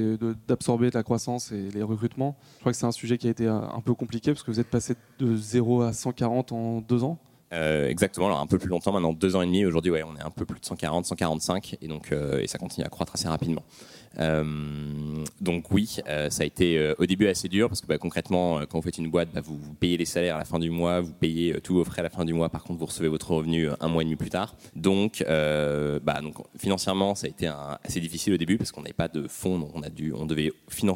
d'absorber 0.49 0.89
de, 0.89 0.95
la 0.95 1.03
croissance 1.03 1.53
et 1.53 1.69
les 1.71 1.83
recrutements. 1.83 2.39
Je 2.55 2.61
crois 2.61 2.73
que 2.73 2.79
c'est 2.79 2.87
un 2.87 2.93
sujet 2.93 3.19
qui 3.19 3.29
a 3.29 3.31
été 3.31 3.47
un 3.47 3.83
peu 3.85 3.93
compliqué 3.95 4.33
parce 4.33 4.43
que 4.43 4.51
vous 4.51 4.61
êtes 4.61 4.71
passé 4.71 4.95
de 5.19 5.37
0 5.37 5.83
à 5.83 5.93
140 5.93 6.53
en 6.53 6.81
deux 6.81 7.05
ans. 7.05 7.19
Euh, 7.53 7.89
exactement, 7.89 8.27
alors 8.27 8.41
un 8.41 8.47
peu 8.47 8.59
plus 8.59 8.69
longtemps, 8.69 8.93
maintenant 8.93 9.13
deux 9.13 9.37
ans 9.37 9.43
et 9.43 9.47
demi. 9.47 9.65
Aujourd'hui, 9.67 9.93
ouais, 9.93 10.03
on 10.03 10.17
est 10.17 10.23
un 10.23 10.31
peu 10.31 10.47
plus 10.47 10.59
de 10.59 10.65
140, 10.65 11.05
145, 11.05 11.77
et 11.81 11.89
donc 11.89 12.13
et 12.13 12.47
ça 12.47 12.59
continue 12.59 12.87
à 12.87 12.89
croître 12.89 13.13
assez 13.15 13.29
rapidement. 13.29 13.63
Euh, 14.19 15.25
donc 15.41 15.71
oui, 15.71 15.97
euh, 16.09 16.31
ça 16.31 16.43
a 16.43 16.47
été 16.47 16.79
euh, 16.79 16.95
au 16.99 17.07
début 17.07 17.27
assez 17.27 17.49
dur 17.49 17.69
parce 17.69 17.81
que 17.81 17.87
bah, 17.87 17.99
concrètement, 17.99 18.61
quand 18.69 18.79
vous 18.79 18.83
faites 18.83 18.99
une 18.99 19.11
boîte, 19.11 19.29
bah, 19.35 19.41
vous, 19.43 19.59
payez 19.79 19.97
les 19.97 20.05
salaires 20.05 20.37
à 20.37 20.39
la 20.39 20.45
fin 20.45 20.59
du 20.59 20.71
mois, 20.71 21.01
vous 21.01 21.13
payez 21.13 21.61
tous 21.61 21.75
vos 21.75 21.85
frais 21.85 22.01
à 22.01 22.05
la 22.05 22.11
fin 22.11 22.25
du 22.25 22.33
mois. 22.33 22.49
Par 22.49 22.63
contre, 22.65 22.79
vous 22.79 22.87
recevez 22.87 23.09
votre 23.09 23.31
revenu 23.31 23.69
un 23.81 23.89
mois 23.89 24.03
et 24.03 24.05
demi 24.05 24.17
plus 24.17 24.31
tard. 24.31 24.55
Donc, 24.75 25.25
bah, 25.27 26.21
financièrement, 26.59 27.15
ça 27.15 27.27
a 27.27 27.31
été 27.31 27.51
assez 27.85 28.01
difficile 28.01 28.35
au 28.35 28.37
début 28.37 28.59
parce 28.59 28.73
qu'on 28.73 28.83
n'avait 28.83 28.93
pas 28.93 29.09
de 29.09 29.27
fonds, 29.29 29.59
donc 29.59 29.71
on 29.75 30.27
devait 30.27 30.53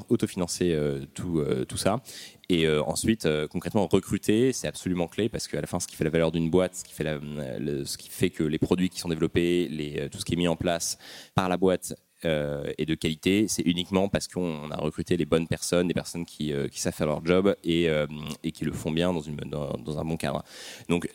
autofinancer 0.08 0.76
tout, 1.14 1.42
ça. 1.76 2.00
Et 2.48 2.68
ensuite, 2.68 3.28
concrètement, 3.50 3.86
recruter, 3.86 4.52
c'est 4.52 4.68
absolument 4.68 5.06
clé 5.06 5.28
parce 5.28 5.48
qu'à 5.48 5.60
la 5.60 5.66
fin, 5.66 5.80
ce 5.80 5.86
qui 5.86 5.96
fait 5.96 6.04
la 6.04 6.10
valeur 6.10 6.32
d'une 6.32 6.50
boîte, 6.50 6.76
ce 6.76 6.84
qui 6.84 8.08
fait, 8.10 8.30
que 8.30 8.44
les 8.44 8.58
produits 8.58 8.88
qui 8.88 8.98
sont 8.98 9.08
développés, 9.08 10.08
tout 10.10 10.18
ce 10.18 10.24
qui 10.24 10.34
est 10.34 10.36
mis 10.36 10.48
en 10.48 10.56
place 10.56 10.98
par 11.34 11.48
la 11.48 11.56
boîte 11.56 11.94
euh, 12.24 12.72
et 12.78 12.86
de 12.86 12.94
qualité, 12.94 13.46
c'est 13.48 13.62
uniquement 13.62 14.08
parce 14.08 14.28
qu'on 14.28 14.70
a 14.70 14.76
recruté 14.76 15.16
les 15.16 15.24
bonnes 15.24 15.46
personnes, 15.46 15.88
des 15.88 15.94
personnes 15.94 16.24
qui, 16.24 16.52
euh, 16.52 16.68
savent 16.72 16.94
faire 16.94 17.06
leur 17.06 17.24
job 17.24 17.54
et, 17.64 17.88
euh, 17.88 18.06
qui 18.52 18.64
le 18.64 18.72
font 18.72 18.90
bien 18.90 19.12
dans, 19.12 19.98
un 19.98 20.04
bon 20.04 20.16
cadre. 20.16 20.44
Donc 20.88 21.08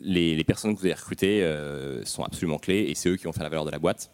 les, 0.00 0.34
les, 0.34 0.44
personnes 0.44 0.74
que 0.74 0.80
vous 0.80 0.86
avez 0.86 0.94
recrutées 0.94 1.46
sont 2.04 2.24
absolument 2.24 2.58
clés 2.58 2.86
et 2.88 2.94
c'est 2.94 3.08
eux 3.08 3.16
qui 3.16 3.24
vont 3.24 3.32
faire 3.32 3.44
la 3.44 3.48
valeur 3.48 3.64
de 3.64 3.70
la 3.70 3.78
boîte. 3.78 4.10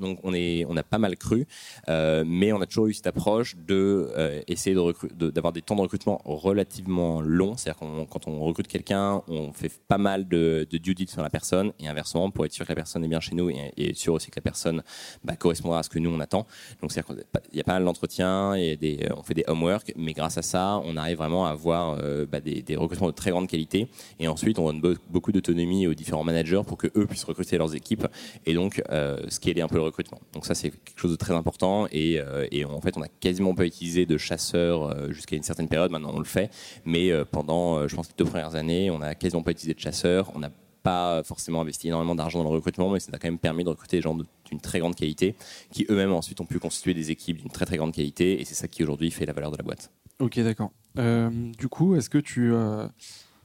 Donc 0.00 0.18
on, 0.22 0.32
a 0.76 0.82
pas 0.82 0.98
mal 0.98 1.16
cru, 1.16 1.46
euh, 1.88 2.24
mais 2.26 2.52
on 2.52 2.60
a 2.60 2.66
toujours 2.66 2.86
eu 2.86 2.94
cette 2.94 3.06
approche 3.06 3.56
de 3.56 4.10
euh, 4.16 4.40
essayer 4.48 4.74
d'avoir 4.74 5.52
des 5.52 5.62
temps 5.62 5.76
de 5.76 5.82
recrutement 5.82 6.20
relativement 6.24 7.20
longs. 7.20 7.56
C'est-à-dire 7.56 7.78
qu'on 7.78 8.06
quand 8.06 8.26
on 8.26 8.40
recrute 8.40 8.68
quelqu'un, 8.68 9.22
on 9.28 9.52
fait 9.52 9.70
pas 9.88 9.98
mal 9.98 10.28
de, 10.28 10.66
de 10.70 10.78
due 10.78 10.94
sur 11.06 11.22
la 11.22 11.30
personne 11.30 11.72
et 11.78 11.88
inversement 11.88 12.30
pour 12.30 12.46
être 12.46 12.52
sûr 12.52 12.64
que 12.64 12.70
la 12.70 12.76
personne 12.76 13.04
est 13.04 13.08
bien 13.08 13.20
chez 13.20 13.34
nous 13.34 13.50
et, 13.50 13.92
sûr 13.94 14.14
aussi 14.14 14.30
que 14.30 14.36
la 14.36 14.42
personne 14.42 14.82
bah, 15.24 15.36
correspondra 15.36 15.80
à 15.80 15.82
ce 15.82 15.90
que 15.90 15.98
nous 15.98 16.10
on 16.10 16.20
attend. 16.20 16.46
Donc 16.80 16.92
c'est-à-dire 16.92 17.14
qu'il 17.14 17.56
y 17.56 17.60
a 17.60 17.64
pas 17.64 17.74
mal 17.74 17.84
d'entretiens 17.84 18.54
et 18.54 18.78
on 19.16 19.22
fait 19.22 19.34
des 19.34 19.44
homework, 19.46 19.92
mais 19.96 20.12
grâce 20.12 20.38
à 20.38 20.42
ça, 20.42 20.80
on 20.84 20.96
arrive 20.96 21.18
vraiment 21.18 21.46
à 21.46 21.50
avoir 21.50 21.98
euh, 22.00 22.26
bah, 22.26 22.40
des, 22.40 22.62
des, 22.62 22.76
recrutements 22.76 23.08
de 23.08 23.12
très 23.12 23.30
grande 23.30 23.48
qualité 23.48 23.88
et 24.18 24.28
ensuite 24.28 24.58
on 24.58 24.72
donne 24.72 24.96
beaucoup 25.10 25.32
d'autonomie 25.32 25.86
aux 25.86 25.94
différents 25.94 26.24
managers 26.24 26.62
pour 26.66 26.78
que 26.78 26.88
eux 26.96 27.06
puissent 27.06 27.24
recruter 27.24 27.58
leurs 27.58 27.74
équipes 27.74 28.06
et 28.46 28.54
donc 28.54 28.82
ce 28.90 29.38
qui 29.38 29.50
est 29.50 29.60
un 29.60 29.68
peu 29.68 29.81
le 29.82 29.86
recrutement. 29.86 30.20
Donc 30.32 30.46
ça, 30.46 30.54
c'est 30.54 30.70
quelque 30.70 30.98
chose 30.98 31.10
de 31.10 31.16
très 31.16 31.34
important. 31.34 31.86
Et, 31.90 32.18
euh, 32.18 32.46
en 32.68 32.80
fait, 32.80 32.96
on 32.96 33.00
n'a 33.00 33.08
quasiment 33.08 33.54
pas 33.54 33.64
utilisé 33.64 34.06
de 34.06 34.16
chasseurs 34.16 34.84
euh, 34.84 35.10
jusqu'à 35.10 35.36
une 35.36 35.42
certaine 35.42 35.68
période. 35.68 35.90
Maintenant, 35.90 36.12
on 36.14 36.18
le 36.18 36.24
fait. 36.24 36.50
Mais 36.84 37.10
euh, 37.10 37.24
pendant, 37.24 37.86
je 37.86 37.94
pense, 37.94 38.08
les 38.08 38.14
deux 38.16 38.24
premières 38.24 38.54
années, 38.54 38.90
on 38.90 38.98
n'a 38.98 39.14
quasiment 39.14 39.42
pas 39.42 39.50
utilisé 39.50 39.74
de 39.74 39.80
chasseurs. 39.80 40.32
On 40.34 40.38
n'a 40.38 40.50
pas 40.82 41.22
forcément 41.22 41.60
investi 41.60 41.88
énormément 41.88 42.14
d'argent 42.14 42.42
dans 42.42 42.50
le 42.50 42.56
recrutement, 42.56 42.90
mais 42.90 42.98
ça 42.98 43.10
a 43.12 43.18
quand 43.18 43.28
même 43.28 43.38
permis 43.38 43.62
de 43.62 43.68
recruter 43.68 43.98
des 43.98 44.02
gens 44.02 44.16
d'une 44.16 44.60
très 44.60 44.80
grande 44.80 44.96
qualité, 44.96 45.36
qui 45.70 45.86
eux-mêmes 45.88 46.12
ensuite 46.12 46.40
ont 46.40 46.44
pu 46.44 46.58
constituer 46.58 46.92
des 46.92 47.12
équipes 47.12 47.36
d'une 47.36 47.50
très 47.50 47.66
très 47.66 47.76
grande 47.76 47.92
qualité, 47.92 48.40
et 48.40 48.44
c'est 48.44 48.56
ça 48.56 48.66
qui 48.66 48.82
aujourd'hui 48.82 49.12
fait 49.12 49.24
la 49.24 49.32
valeur 49.32 49.52
de 49.52 49.56
la 49.56 49.62
boîte. 49.62 49.92
Ok, 50.18 50.40
d'accord. 50.40 50.72
du 50.96 51.68
coup, 51.68 51.94
est-ce 51.94 52.10
que 52.10 52.18
tu, 52.18 52.52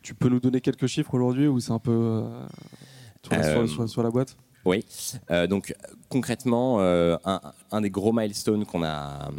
tu 0.02 0.16
peux 0.16 0.30
nous 0.30 0.40
donner 0.40 0.62
quelques 0.62 0.88
chiffres 0.88 1.14
aujourd'hui, 1.14 1.48
ou 1.48 1.60
c'est 1.60 1.74
un 1.74 1.78
peu 1.78 2.24
sur, 3.68 3.88
sur, 3.88 4.02
la 4.02 4.10
boîte? 4.10 4.36
Oui. 4.68 4.84
Euh, 5.32 5.48
donc 5.48 5.74
concrètement, 6.10 6.78
euh, 6.80 7.18
un, 7.72 7.82
des 7.82 7.90
gros 7.90 8.14
milestones 8.14 8.66
qu'on 8.66 8.84
a, 8.84 9.30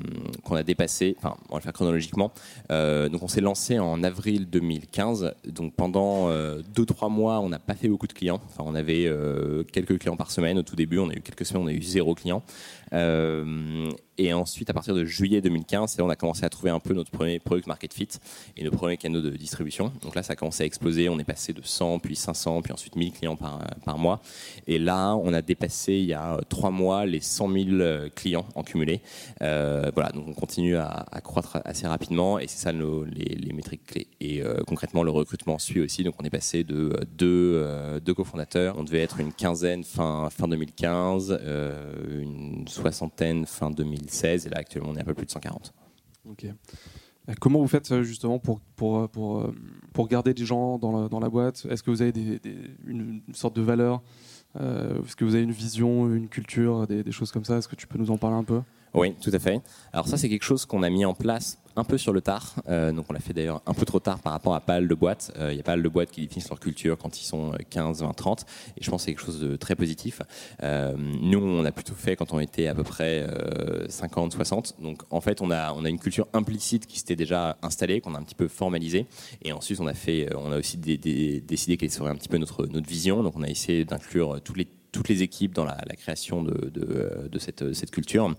qu'on 0.44 0.56
a 0.56 0.62
dépassé, 0.62 1.16
enfin 1.18 1.36
on 1.48 1.54
va 1.54 1.58
le 1.58 1.62
faire 1.62 1.72
chronologiquement, 1.72 2.32
euh, 2.70 3.08
donc 3.08 3.22
on 3.22 3.28
s'est 3.28 3.40
lancé 3.40 3.78
en 3.78 4.02
avril 4.02 4.48
2015, 4.50 5.34
donc 5.46 5.74
pendant 5.74 6.30
2-3 6.30 7.10
mois 7.10 7.40
on 7.40 7.48
n'a 7.48 7.58
pas 7.58 7.74
fait 7.74 7.88
beaucoup 7.88 8.06
de 8.06 8.12
clients, 8.12 8.40
enfin 8.46 8.64
on 8.66 8.74
avait 8.74 9.10
quelques 9.72 9.98
clients 9.98 10.16
par 10.16 10.30
semaine 10.30 10.58
au 10.58 10.62
tout 10.62 10.76
début, 10.76 10.98
on 10.98 11.08
a 11.08 11.14
eu 11.14 11.20
quelques 11.20 11.46
semaines, 11.46 11.62
on 11.62 11.68
a 11.68 11.72
eu 11.72 11.82
zéro 11.82 12.14
client. 12.14 12.42
Et 14.20 14.32
ensuite, 14.32 14.68
à 14.68 14.72
partir 14.72 14.96
de 14.96 15.04
juillet 15.04 15.40
2015, 15.40 15.96
on 16.00 16.10
a 16.10 16.16
commencé 16.16 16.44
à 16.44 16.48
trouver 16.48 16.70
un 16.70 16.80
peu 16.80 16.92
notre 16.92 17.12
premier 17.12 17.38
product 17.38 17.68
market 17.68 17.94
fit 17.94 18.08
et 18.56 18.64
nos 18.64 18.72
premiers 18.72 18.96
canaux 18.96 19.20
de 19.20 19.30
distribution. 19.30 19.92
Donc 20.02 20.16
là, 20.16 20.24
ça 20.24 20.32
a 20.32 20.36
commencé 20.36 20.64
à 20.64 20.66
exploser. 20.66 21.08
On 21.08 21.20
est 21.20 21.24
passé 21.24 21.52
de 21.52 21.62
100, 21.62 22.00
puis 22.00 22.16
500, 22.16 22.62
puis 22.62 22.72
ensuite 22.72 22.96
1000 22.96 23.12
clients 23.12 23.36
par, 23.36 23.96
mois. 23.96 24.20
Et 24.66 24.80
là, 24.80 25.14
on 25.14 25.32
a 25.32 25.40
dépassé 25.40 25.92
il 25.94 26.06
y 26.06 26.14
a 26.14 26.40
trois 26.48 26.72
mois 26.72 27.06
les 27.06 27.20
100 27.20 27.48
000 27.48 27.66
euh, 27.74 28.08
clients 28.12 28.44
en 28.56 28.64
cumulé. 28.64 29.00
Euh, 29.40 29.92
voilà, 29.94 30.10
donc 30.10 30.26
on 30.26 30.34
continue 30.34 30.76
à, 30.76 31.06
croître 31.22 31.58
assez 31.64 31.86
rapidement 31.86 32.40
et 32.40 32.48
c'est 32.48 32.58
ça 32.58 32.72
nos, 32.72 33.04
les, 33.04 33.52
métriques 33.52 33.84
clés. 33.86 34.08
Et 34.20 34.42
euh, 34.42 34.62
concrètement, 34.66 35.04
le 35.04 35.10
recrutement 35.10 35.60
suit 35.60 35.80
aussi. 35.80 36.02
Donc 36.02 36.14
on 36.20 36.24
est 36.24 36.30
passé 36.30 36.64
de 36.64 36.98
deux, 37.16 38.00
deux 38.04 38.14
cofondateurs. 38.14 38.76
On 38.78 38.82
devait 38.82 39.02
être 39.02 39.20
une 39.20 39.32
quinzaine 39.32 39.84
fin, 39.84 40.28
fin 40.30 40.48
2015, 40.48 41.38
une 42.10 42.66
soixantaine 42.66 43.46
fin 43.46 43.70
2016 44.08 44.42
16 44.42 44.46
et 44.46 44.50
là 44.50 44.58
actuellement 44.58 44.90
on 44.90 44.96
est 44.96 45.00
un 45.00 45.04
peu 45.04 45.14
plus 45.14 45.26
de 45.26 45.30
140. 45.30 45.72
Ok. 46.28 46.46
Comment 47.40 47.60
vous 47.60 47.68
faites 47.68 47.90
euh, 47.92 48.02
justement 48.02 48.38
pour, 48.38 48.60
pour, 48.76 49.00
euh, 49.00 49.06
pour, 49.06 49.40
euh, 49.40 49.54
pour 49.92 50.08
garder 50.08 50.32
des 50.32 50.46
gens 50.46 50.78
dans 50.78 51.02
la, 51.02 51.08
dans 51.08 51.20
la 51.20 51.28
boîte? 51.28 51.66
Est-ce 51.68 51.82
que 51.82 51.90
vous 51.90 52.00
avez 52.00 52.40
une, 52.86 53.20
sorte 53.32 53.54
de 53.54 53.62
valeur? 53.62 54.02
Est-ce 54.58 55.14
que 55.14 55.24
vous 55.24 55.34
avez 55.34 55.44
une 55.44 55.52
vision, 55.52 56.12
une 56.12 56.28
culture, 56.28 56.86
des 56.86 57.12
choses 57.12 57.30
comme 57.30 57.44
ça? 57.44 57.58
Est-ce 57.58 57.68
que 57.68 57.76
tu 57.76 57.86
peux 57.86 57.98
nous 57.98 58.10
en 58.10 58.16
parler 58.16 58.36
un 58.36 58.44
peu? 58.44 58.62
Oui, 58.94 59.14
tout 59.20 59.30
à 59.32 59.38
fait. 59.38 59.60
Alors 59.92 60.08
ça, 60.08 60.16
c'est 60.16 60.28
quelque 60.28 60.44
chose 60.44 60.66
qu'on 60.66 60.82
a 60.82 60.90
mis 60.90 61.04
en 61.04 61.14
place 61.14 61.58
un 61.78 61.84
peu 61.84 61.96
sur 61.96 62.12
le 62.12 62.20
tard. 62.20 62.54
Euh, 62.68 62.92
donc 62.92 63.06
on 63.08 63.12
l'a 63.12 63.20
fait 63.20 63.32
d'ailleurs 63.32 63.62
un 63.66 63.74
peu 63.74 63.86
trop 63.86 64.00
tard 64.00 64.18
par 64.18 64.32
rapport 64.32 64.54
à 64.54 64.60
pas 64.60 64.74
mal 64.74 64.88
de 64.88 64.94
boîtes. 64.94 65.32
Euh, 65.38 65.52
il 65.52 65.56
y 65.56 65.60
a 65.60 65.62
pas 65.62 65.72
mal 65.72 65.82
de 65.82 65.88
boîtes 65.88 66.10
qui 66.10 66.22
définissent 66.22 66.48
leur 66.48 66.60
culture 66.60 66.98
quand 66.98 67.20
ils 67.20 67.24
sont 67.24 67.52
15, 67.70 68.02
20, 68.02 68.12
30. 68.12 68.46
Et 68.76 68.82
je 68.82 68.90
pense 68.90 69.02
que 69.02 69.04
c'est 69.06 69.14
quelque 69.14 69.24
chose 69.24 69.40
de 69.40 69.56
très 69.56 69.76
positif. 69.76 70.20
Euh, 70.62 70.94
nous, 70.96 71.38
on 71.38 71.64
a 71.64 71.72
plutôt 71.72 71.94
fait 71.94 72.16
quand 72.16 72.32
on 72.32 72.40
était 72.40 72.66
à 72.66 72.74
peu 72.74 72.82
près 72.82 73.26
50, 73.88 74.32
60. 74.32 74.74
Donc 74.80 75.02
en 75.10 75.20
fait, 75.20 75.40
on 75.40 75.50
a, 75.50 75.72
on 75.72 75.84
a 75.84 75.88
une 75.88 76.00
culture 76.00 76.26
implicite 76.32 76.86
qui 76.86 76.98
s'était 76.98 77.16
déjà 77.16 77.56
installée, 77.62 78.00
qu'on 78.00 78.14
a 78.14 78.18
un 78.18 78.24
petit 78.24 78.34
peu 78.34 78.48
formalisée. 78.48 79.06
Et 79.42 79.52
ensuite, 79.52 79.80
on 79.80 79.86
a, 79.86 79.94
fait, 79.94 80.28
on 80.34 80.50
a 80.50 80.58
aussi 80.58 80.76
décidé 80.78 81.76
quelle 81.76 81.90
serait 81.90 82.10
un 82.10 82.16
petit 82.16 82.28
peu 82.28 82.38
notre, 82.38 82.66
notre 82.66 82.88
vision. 82.88 83.22
Donc 83.22 83.34
on 83.36 83.42
a 83.42 83.48
essayé 83.48 83.84
d'inclure 83.84 84.40
tous 84.42 84.54
les 84.54 84.66
toutes 84.98 85.08
les 85.10 85.22
équipes 85.22 85.54
dans 85.54 85.64
la, 85.64 85.76
création 85.96 86.42
de, 86.42 86.70
de, 86.72 87.38
cette, 87.38 87.90
culture. 87.92 88.34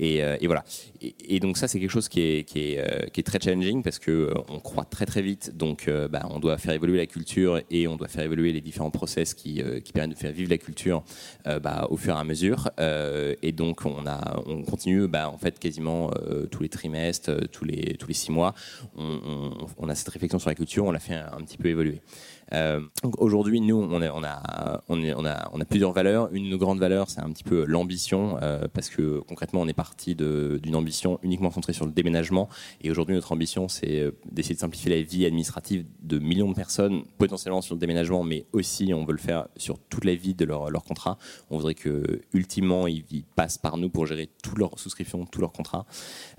Et, 0.00 0.24
euh, 0.24 0.36
voilà. 0.42 0.64
Et, 1.00 1.38
donc 1.38 1.56
ça, 1.56 1.68
c'est 1.68 1.78
quelque 1.78 1.90
chose 1.90 2.08
qui 2.08 2.20
est, 2.20 2.56
euh, 2.56 3.22
très 3.24 3.38
challenging 3.38 3.84
parce 3.84 4.00
que 4.00 4.10
euh, 4.10 4.34
on 4.48 4.58
croit 4.58 4.84
très 4.84 5.06
très 5.06 5.22
vite. 5.22 5.56
Donc 5.56 5.88
bah, 6.10 6.26
on 6.30 6.40
doit 6.40 6.58
faire 6.58 6.74
évoluer 6.74 6.98
la 6.98 7.06
culture 7.06 7.60
et 7.70 7.86
on 7.86 7.94
doit 7.96 8.08
faire 8.08 8.24
évoluer 8.24 8.52
les 8.52 8.60
différents 8.60 8.90
process 8.90 9.34
qui, 9.34 9.62
permettent 9.94 10.10
de 10.10 10.20
faire 10.20 10.32
vivre 10.32 10.50
la 10.50 10.58
culture 10.58 11.04
bah, 11.44 11.86
au 11.90 11.96
fur 11.96 12.16
et 12.16 12.18
à 12.18 12.24
mesure. 12.24 12.70
et 12.80 13.52
donc 13.52 13.82
on, 13.84 14.62
continue 14.64 15.06
bah, 15.06 15.30
en 15.30 15.38
fait 15.38 15.58
quasiment 15.60 16.10
tous 16.50 16.62
les 16.62 16.68
trimestres, 16.68 17.30
tous 17.52 17.64
les, 17.64 17.96
six 18.10 18.32
mois. 18.32 18.54
On, 18.96 19.88
a 19.88 19.94
cette 19.94 20.08
réflexion 20.08 20.40
sur 20.40 20.48
la 20.48 20.56
culture, 20.56 20.84
on 20.86 20.90
l'a 20.90 20.98
fait 20.98 21.14
un 21.14 21.42
petit 21.42 21.56
peu 21.58 21.68
évoluer. 21.68 22.00
Euh, 22.52 22.80
aujourd'hui, 23.18 23.60
nous, 23.60 23.76
on, 23.76 24.02
a, 24.02 25.64
plusieurs 25.68 25.92
valeurs. 25.92 26.32
Une 26.32 26.44
de 26.44 26.50
nos 26.50 26.58
grandes 26.58 26.80
valeurs, 26.80 27.08
c'est 27.10 27.20
un 27.20 27.30
petit 27.30 27.44
peu 27.44 27.64
l'ambition, 27.64 28.38
euh, 28.42 28.66
parce 28.72 28.88
que 28.88 29.20
concrètement, 29.20 29.60
on 29.60 29.68
est 29.68 29.72
parti 29.72 30.14
d'une 30.14 30.74
ambition 30.74 31.18
uniquement 31.22 31.50
centrée 31.50 31.72
sur 31.72 31.86
le 31.86 31.92
déménagement. 31.92 32.48
Et 32.80 32.90
aujourd'hui, 32.90 33.14
notre 33.14 33.32
ambition, 33.32 33.68
c'est 33.68 34.00
euh, 34.00 34.12
d'essayer 34.30 34.54
de 34.54 34.60
simplifier 34.60 34.90
la 34.96 35.02
vie 35.02 35.26
administrative 35.26 35.84
de 36.02 36.18
millions 36.18 36.48
de 36.48 36.54
personnes, 36.54 37.04
potentiellement 37.18 37.62
sur 37.62 37.74
le 37.74 37.80
déménagement, 37.80 38.22
mais 38.22 38.46
aussi, 38.52 38.92
on 38.94 39.04
veut 39.04 39.12
le 39.12 39.18
faire 39.18 39.46
sur 39.56 39.78
toute 39.78 40.04
la 40.04 40.14
vie 40.14 40.34
de 40.34 40.44
leur, 40.44 40.70
leur 40.70 40.82
contrat. 40.82 41.18
On 41.50 41.56
voudrait 41.56 41.74
que, 41.74 42.20
ultimement, 42.32 42.86
ils, 42.86 43.04
passent 43.36 43.58
par 43.58 43.76
nous 43.76 43.90
pour 43.90 44.06
gérer 44.06 44.28
toutes 44.42 44.58
leurs 44.58 44.78
souscriptions, 44.78 45.24
tous 45.26 45.40
leurs 45.40 45.52
contrats. 45.52 45.86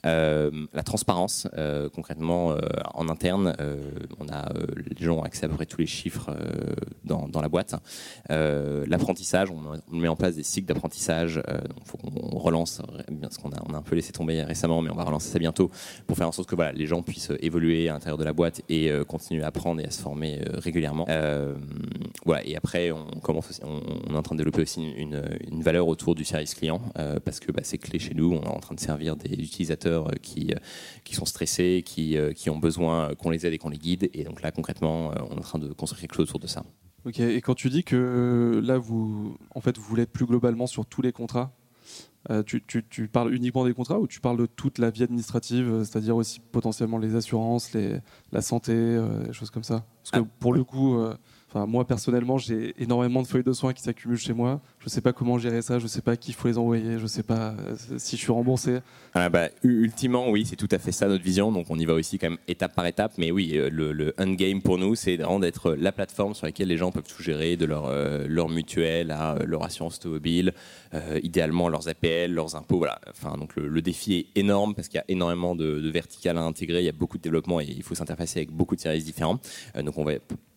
la 0.04 0.84
transparence, 0.84 1.48
concrètement, 1.94 2.56
en 2.94 3.10
interne, 3.10 3.56
on 4.20 4.30
a 4.30 4.52
les 5.00 5.06
gens 5.06 5.18
ont 5.18 5.24
accès 5.24 5.46
à 5.46 5.50
peu 5.50 5.56
près 5.56 5.66
tous 5.66 5.80
les 5.80 5.88
chiffres 5.88 6.01
chiffres 6.02 6.32
dans, 7.04 7.42
la 7.42 7.50
boîte. 7.50 7.76
L'apprentissage, 8.30 9.50
on, 9.52 9.98
met 9.98 10.08
en 10.08 10.16
place 10.16 10.36
des 10.36 10.44
cycles 10.44 10.68
d'apprentissage. 10.68 11.42
Il 11.48 11.86
faut 11.86 11.98
qu'on 11.98 12.38
relance, 12.38 12.82
bien 13.12 13.30
ce 13.30 13.40
qu'on 13.40 13.52
a, 13.52 13.62
on 13.68 13.74
a 13.74 13.78
un 13.78 13.82
peu 13.82 13.96
laissé 13.96 14.12
tomber 14.12 14.44
récemment, 14.44 14.82
mais 14.82 14.90
on 14.90 14.96
va 14.96 15.04
relancer 15.04 15.30
ça 15.30 15.40
bientôt 15.40 15.72
pour 16.08 16.18
faire 16.18 16.28
en 16.28 16.32
sorte 16.32 16.50
que 16.50 16.56
voilà, 16.56 16.72
les 16.72 16.88
gens 16.88 17.02
puissent 17.02 17.32
évoluer 17.40 17.90
à 17.90 17.94
l'intérieur 17.94 18.18
de 18.18 18.24
la 18.24 18.34
boîte 18.34 18.62
et 18.70 18.92
continuer 19.08 19.44
à 19.44 19.48
apprendre 19.48 19.82
et 19.82 19.86
à 19.86 19.92
se 19.92 20.02
former 20.02 20.42
régulièrement. 20.54 21.06
voilà, 22.26 22.46
et 22.46 22.56
après, 22.56 22.92
on, 22.92 23.20
commence 23.22 23.62
on, 23.64 24.14
est 24.14 24.18
en 24.18 24.22
train 24.22 24.36
de 24.36 24.40
développer 24.40 24.62
aussi 24.62 24.84
une, 24.84 25.24
une 25.50 25.62
valeur 25.62 25.88
autour 25.88 26.16
du 26.16 26.26
service 26.26 26.56
client 26.56 26.82
parce 27.26 27.40
que 27.40 27.52
bah, 27.52 27.62
c'est 27.64 27.78
clé 27.78 28.00
chez 28.00 28.14
nous. 28.14 28.34
On 28.34 28.44
est 28.44 28.48
en 28.48 28.60
train 28.60 28.76
de 28.76 28.80
servir 28.80 29.16
des 29.16 29.34
utilisateurs 29.34 30.12
qui, 30.22 30.54
qui 31.04 31.16
sont 31.16 31.26
stressés, 31.26 31.84
qui, 31.86 32.18
qui 32.36 32.50
ont 32.50 32.58
besoin 32.58 33.14
qu'on 33.16 33.30
les 33.30 33.46
aide 33.46 33.54
et 33.54 33.58
qu'on 33.58 33.70
les 33.70 33.78
guide. 33.78 34.10
Et 34.14 34.24
donc 34.24 34.42
là, 34.42 34.52
concrètement, 34.52 35.12
on 35.30 35.36
est 35.36 35.40
en 35.40 35.42
train 35.42 35.60
de 35.60 35.72
construire 35.74 35.91
quelque 36.00 36.16
chose 36.16 36.30
autour 36.30 36.40
de 36.40 36.48
ça. 36.48 36.64
Ok, 37.06 37.20
et 37.20 37.42
quand 37.42 37.56
tu 37.56 37.70
dis 37.70 37.84
que 37.84 38.62
là, 38.64 38.78
vous, 38.78 39.36
en 39.56 39.62
fait, 39.62 39.78
vous 39.78 39.84
voulez 39.84 40.04
être 40.04 40.12
plus 40.12 40.26
globalement 40.26 40.68
sur 40.68 40.86
tous 40.86 41.02
les 41.02 41.12
contrats, 41.12 41.52
euh, 42.30 42.44
tu, 42.44 42.62
tu, 42.62 43.08
parles 43.08 43.34
uniquement 43.34 43.66
des 43.66 43.74
contrats 43.74 44.00
ou 44.00 44.06
tu 44.06 44.20
parles 44.20 44.38
de 44.38 44.46
toute 44.46 44.78
la 44.78 44.92
vie 44.92 45.02
administrative, 45.02 45.68
euh, 45.68 45.84
c'est-à-dire 45.84 46.16
aussi 46.16 46.40
potentiellement 46.40 47.00
les 47.00 47.16
assurances, 47.16 47.74
les, 47.74 47.98
la 48.32 48.42
santé, 48.42 48.74
euh, 48.74 49.26
des 49.26 49.34
choses 49.34 49.50
comme 49.50 49.64
ça? 49.64 49.84
Parce 50.04 50.12
que 50.12 50.20
ah. 50.20 50.36
pour 50.40 50.54
le 50.54 50.64
coup, 50.64 51.00
moi 51.56 51.86
personnellement, 51.86 52.38
j'ai 52.38 52.76
énormément 52.82 53.24
de 53.24 53.28
feuilles 53.28 53.44
de 53.44 53.54
soins 53.54 53.74
qui 53.74 53.82
s'accumulent 53.82 54.20
chez 54.20 54.34
moi. 54.34 54.62
Je 54.82 54.88
ne 54.88 54.90
sais 54.90 55.02
pas 55.02 55.14
comment 55.14 55.38
gérer 55.38 55.62
ça, 55.62 55.78
je 55.78 55.84
ne 55.84 55.88
sais 55.88 56.02
pas 56.02 56.18
qui 56.18 56.32
il 56.32 56.34
faut 56.34 56.48
les 56.48 56.58
envoyer, 56.58 56.98
je 56.98 57.04
ne 57.04 57.08
sais 57.08 57.22
pas 57.22 57.54
euh, 57.60 57.76
si 58.00 58.18
je 58.18 58.22
suis 58.22 58.32
remboursé. 58.32 58.80
Ah 59.14 59.30
bah, 59.30 59.50
ultimement, 59.62 60.28
oui, 60.28 60.44
c'est 60.44 60.56
tout 60.56 60.68
à 60.72 60.80
fait 60.80 60.92
ça 60.92 61.08
notre 61.08 61.24
vision. 61.24 61.52
Donc 61.52 61.68
on 61.70 61.78
y 61.78 61.86
va 61.86 61.94
aussi 61.94 62.18
quand 62.18 62.32
même 62.32 62.40
étape 62.48 62.74
par 62.74 62.88
étape. 62.88 63.14
Mais 63.20 63.30
oui, 63.30 63.52
euh, 63.54 63.70
le, 63.72 63.92
le 63.92 64.16
endgame 64.18 64.64
pour 64.64 64.80
nous, 64.80 64.96
c'est 64.96 65.18
vraiment 65.18 65.38
d'être 65.38 65.74
la 65.74 65.92
plateforme 65.92 66.34
sur 66.34 66.48
laquelle 66.48 66.68
les 66.68 66.78
gens 66.78 66.92
peuvent 66.92 67.08
tout 67.08 67.22
gérer, 67.22 67.58
de 67.58 67.66
leur, 67.66 67.86
euh, 67.86 68.26
leur 68.28 68.50
mutuelle 68.50 69.12
à 69.12 69.38
leur 69.46 69.64
assurance 69.64 69.98
automobile, 69.98 70.52
idéalement 71.22 71.70
leurs 71.70 71.88
APL, 71.88 72.32
leurs 72.32 72.56
impôts. 72.56 72.80
Voilà. 72.80 73.00
Enfin, 73.08 73.38
donc 73.38 73.56
le, 73.56 73.82
défi 73.84 74.16
est 74.16 74.40
énorme 74.40 74.74
parce 74.74 74.88
qu'il 74.88 74.98
y 74.98 75.02
a 75.02 75.06
énormément 75.10 75.56
de, 75.56 75.90
verticales 75.92 76.40
à 76.40 76.42
intégrer, 76.42 76.80
il 76.80 76.86
y 76.86 76.90
a 76.90 76.94
beaucoup 76.94 77.20
de 77.20 77.24
développement 77.24 77.62
et 77.62 77.66
il 77.66 77.84
faut 77.84 77.94
s'interfacer 77.94 78.40
avec 78.40 78.52
beaucoup 78.52 78.76
de 78.76 78.82
services 78.82 79.06
différents. 79.06 79.40
donc 79.76 79.98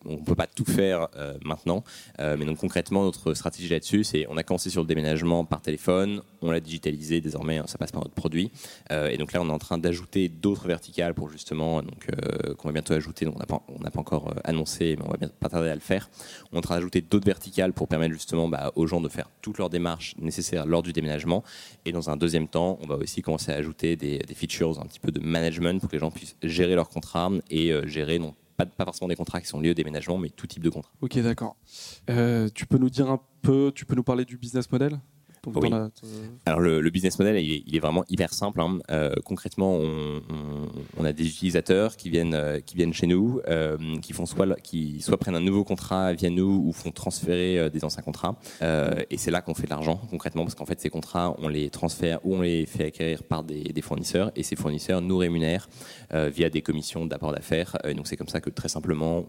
on 0.05 0.17
ne 0.17 0.23
peut 0.23 0.35
pas 0.35 0.47
tout 0.47 0.65
faire 0.65 1.07
euh, 1.15 1.33
maintenant. 1.43 1.83
Euh, 2.19 2.35
mais 2.37 2.45
donc 2.45 2.57
concrètement, 2.57 3.03
notre 3.03 3.33
stratégie 3.33 3.69
là-dessus, 3.69 4.03
c'est 4.03 4.14
on 4.29 4.37
a 4.37 4.43
commencé 4.43 4.69
sur 4.69 4.81
le 4.81 4.87
déménagement 4.87 5.45
par 5.45 5.61
téléphone, 5.61 6.21
on 6.41 6.51
l'a 6.51 6.59
digitalisé 6.59 7.21
désormais, 7.21 7.61
ça 7.65 7.77
passe 7.77 7.91
par 7.91 8.01
notre 8.01 8.13
produit. 8.13 8.51
Euh, 8.91 9.09
et 9.09 9.17
donc 9.17 9.33
là, 9.33 9.41
on 9.41 9.49
est 9.49 9.53
en 9.53 9.59
train 9.59 9.77
d'ajouter 9.77 10.29
d'autres 10.29 10.67
verticales 10.67 11.13
pour 11.13 11.29
justement, 11.29 11.81
donc 11.81 12.07
qu'on 12.57 12.67
va 12.67 12.73
bientôt 12.73 12.93
ajouter. 12.93 13.25
Donc 13.25 13.35
on 13.35 13.39
n'a 13.39 13.91
pas, 13.91 13.99
encore 13.99 14.33
annoncé, 14.43 14.95
mais 14.97 15.05
on 15.05 15.11
va 15.11 15.17
bien 15.17 15.29
pas 15.39 15.49
tarder 15.49 15.69
à 15.69 15.75
le 15.75 15.81
faire. 15.81 16.09
On 16.51 16.55
est 16.55 16.59
en 16.59 16.61
train 16.61 16.75
d'ajouter 16.75 17.01
d'autres 17.01 17.25
verticales 17.25 17.73
pour 17.73 17.87
permettre 17.87 18.13
justement 18.13 18.47
bah, 18.47 18.71
aux 18.75 18.87
gens 18.87 19.01
de 19.01 19.09
faire 19.09 19.29
toutes 19.41 19.57
leurs 19.57 19.69
démarches 19.69 20.15
nécessaires 20.19 20.65
lors 20.65 20.83
du 20.83 20.93
déménagement. 20.93 21.43
Et 21.85 21.91
dans 21.91 22.09
un 22.09 22.17
deuxième 22.17 22.47
temps, 22.47 22.77
on 22.81 22.87
va 22.87 22.95
aussi 22.95 23.21
commencer 23.21 23.51
à 23.51 23.55
ajouter 23.55 23.95
des, 23.95 24.21
features 24.35 24.79
un 24.79 24.85
petit 24.85 24.99
peu 24.99 25.11
de 25.11 25.19
management 25.19 25.79
pour 25.79 25.89
que 25.89 25.95
les 25.95 25.99
gens 25.99 26.11
puissent 26.11 26.35
gérer 26.43 26.75
leurs 26.75 26.89
contrats 26.89 27.31
et 27.49 27.73
gérer 27.85 28.19
non 28.19 28.35
pas, 28.57 28.65
forcément 28.85 29.07
des 29.07 29.15
contrats 29.15 29.41
qui 29.41 29.47
sont 29.47 29.59
liés 29.59 29.71
au 29.71 29.73
déménagement, 29.73 30.17
mais 30.17 30.29
tout 30.29 30.47
type 30.47 30.63
de 30.63 30.69
contrat. 30.69 30.91
Ok, 31.01 31.17
d'accord. 31.19 31.55
Euh, 32.09 32.49
tu 32.53 32.65
peux 32.65 32.77
nous 32.77 32.89
dire 32.89 33.09
un 33.09 33.19
peu, 33.41 33.71
tu 33.75 33.85
peux 33.85 33.95
nous 33.95 34.03
parler 34.03 34.25
du 34.25 34.37
business 34.37 34.71
model? 34.71 34.99
Alors 36.45 36.59
le, 36.59 36.89
business 36.89 37.19
model, 37.19 37.37
il 37.37 37.75
est, 37.75 37.79
vraiment 37.79 38.03
hyper 38.09 38.33
simple. 38.33 38.61
Hein. 38.61 38.79
Euh, 38.89 39.13
concrètement, 39.23 39.77
on, 40.97 41.05
a 41.05 41.13
des 41.13 41.27
utilisateurs 41.27 41.97
qui 41.97 42.09
viennent, 42.09 42.33
euh, 42.33 42.59
qui 42.59 42.75
viennent 42.75 42.93
chez 42.93 43.07
nous, 43.07 43.41
euh, 43.47 43.77
qui 44.01 44.13
font 44.13 44.25
soit, 44.25 44.59
qui 44.61 45.01
soit 45.01 45.17
prennent 45.17 45.35
un 45.35 45.41
nouveau 45.41 45.63
contrat 45.63 46.13
via 46.13 46.29
nous 46.29 46.63
ou 46.65 46.71
font 46.71 46.91
transférer 46.91 47.69
des 47.69 47.83
anciens 47.83 48.01
contrats. 48.01 48.35
et 48.61 49.17
c'est 49.17 49.31
là 49.31 49.41
qu'on 49.41 49.53
fait 49.53 49.65
de 49.65 49.69
l'argent 49.69 49.99
concrètement, 50.09 50.43
parce 50.43 50.55
qu'en 50.55 50.65
fait 50.65 50.79
ces 50.79 50.89
contrats, 50.89 51.35
on 51.39 51.47
les 51.47 51.69
transfère 51.69 52.19
ou 52.25 52.35
on 52.35 52.41
les 52.41 52.65
fait 52.65 52.85
acquérir 52.85 53.23
par 53.23 53.43
des, 53.43 53.73
fournisseurs, 53.81 54.31
et 54.35 54.43
ces 54.43 54.55
fournisseurs 54.55 55.01
nous 55.01 55.17
rémunèrent 55.17 55.67
via 56.11 56.49
des 56.49 56.61
commissions 56.61 57.05
d'apport 57.05 57.31
d'affaires. 57.31 57.77
donc 57.95 58.07
c'est 58.07 58.17
comme 58.17 58.27
ça 58.27 58.41
que 58.41 58.49
très 58.49 58.69
simplement 58.69 59.25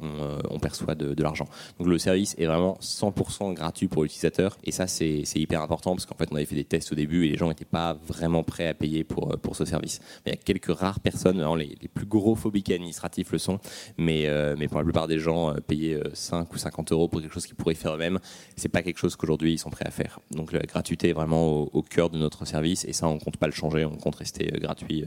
on, 0.50 0.58
perçoit 0.58 0.94
de, 0.94 1.14
de 1.14 1.22
l'argent. 1.22 1.46
Donc 1.78 1.88
le 1.88 1.98
service 1.98 2.34
est 2.38 2.46
vraiment 2.46 2.78
100% 2.80 3.54
gratuit 3.54 3.88
pour 3.88 4.02
l'utilisateur, 4.02 4.56
et 4.64 4.72
ça 4.72 4.86
c'est 4.86 5.24
hyper 5.34 5.60
important 5.62 5.94
parce 5.94 6.05
qu'en 6.06 6.14
fait, 6.16 6.28
on 6.30 6.36
avait 6.36 6.44
fait 6.44 6.54
des 6.54 6.64
tests 6.64 6.92
au 6.92 6.94
début 6.94 7.26
et 7.26 7.30
les 7.30 7.36
gens 7.36 7.48
n'étaient 7.48 7.64
pas 7.64 7.94
vraiment 7.94 8.42
prêts 8.42 8.66
à 8.66 8.74
payer 8.74 9.04
pour, 9.04 9.32
euh, 9.32 9.36
pour 9.36 9.56
ce 9.56 9.64
service. 9.64 10.00
il 10.24 10.30
y 10.30 10.32
a 10.32 10.36
quelques 10.36 10.76
rares 10.76 11.00
personnes, 11.00 11.44
les, 11.56 11.76
les, 11.80 11.88
plus 11.88 12.06
gros 12.06 12.34
phobiques 12.34 12.70
administratifs 12.70 13.32
le 13.32 13.38
sont, 13.38 13.58
mais, 13.98 14.26
euh, 14.26 14.54
mais 14.58 14.68
pour 14.68 14.78
la 14.78 14.84
plupart 14.84 15.06
des 15.06 15.18
gens, 15.18 15.50
euh, 15.50 15.60
payer 15.60 16.00
5 16.12 16.52
ou 16.52 16.58
50 16.58 16.92
euros 16.92 17.08
pour 17.08 17.20
quelque 17.20 17.32
chose 17.32 17.46
qu'ils 17.46 17.56
pourraient 17.56 17.74
faire 17.74 17.94
eux-mêmes, 17.94 18.18
c'est 18.56 18.68
pas 18.68 18.82
quelque 18.82 18.98
chose 18.98 19.16
qu'aujourd'hui 19.16 19.54
ils 19.54 19.58
sont 19.58 19.70
prêts 19.70 19.86
à 19.86 19.90
faire. 19.90 20.20
Donc 20.30 20.52
la 20.52 20.60
gratuité 20.60 21.10
est 21.10 21.12
vraiment 21.12 21.48
au, 21.48 21.82
cœur 21.82 22.10
de 22.10 22.18
notre 22.18 22.44
service 22.44 22.84
et 22.84 22.92
ça, 22.92 23.08
on 23.08 23.18
compte 23.18 23.36
pas 23.36 23.46
le 23.46 23.52
changer, 23.52 23.84
on 23.84 23.96
compte 23.96 24.16
rester 24.16 24.46
gratuit 24.60 25.04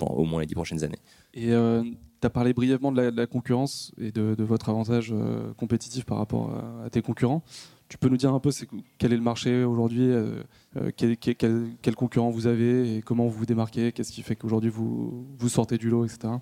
au 0.00 0.24
moins 0.24 0.40
les 0.40 0.46
10 0.46 0.54
prochaines 0.54 0.84
années. 0.84 0.98
Et 1.34 1.48
tu 1.48 2.26
as 2.26 2.30
parlé 2.30 2.52
brièvement 2.52 2.92
de 2.92 3.02
la, 3.02 3.26
concurrence 3.26 3.92
et 3.98 4.10
de, 4.10 4.42
votre 4.42 4.68
avantage 4.68 5.14
compétitif 5.56 6.04
par 6.04 6.18
rapport 6.18 6.50
à 6.84 6.90
tes 6.90 7.02
concurrents. 7.02 7.42
Tu 7.92 7.98
peux 7.98 8.08
nous 8.08 8.16
dire 8.16 8.32
un 8.32 8.40
peu 8.40 8.48
quel 8.96 9.12
est 9.12 9.16
le 9.16 9.22
marché 9.22 9.64
aujourd'hui, 9.64 10.10
euh, 10.10 10.42
euh, 10.78 10.90
quel, 10.96 11.94
concurrent 11.94 12.30
vous 12.30 12.46
avez 12.46 12.96
et 12.96 13.02
comment 13.02 13.26
vous 13.26 13.40
vous 13.40 13.44
démarquez, 13.44 13.92
qu'est-ce 13.92 14.12
qui 14.12 14.22
fait 14.22 14.34
qu'aujourd'hui 14.34 14.70
vous, 14.70 15.26
vous 15.38 15.48
sortez 15.50 15.76
du 15.76 15.90
lot, 15.90 16.06
etc. 16.06 16.32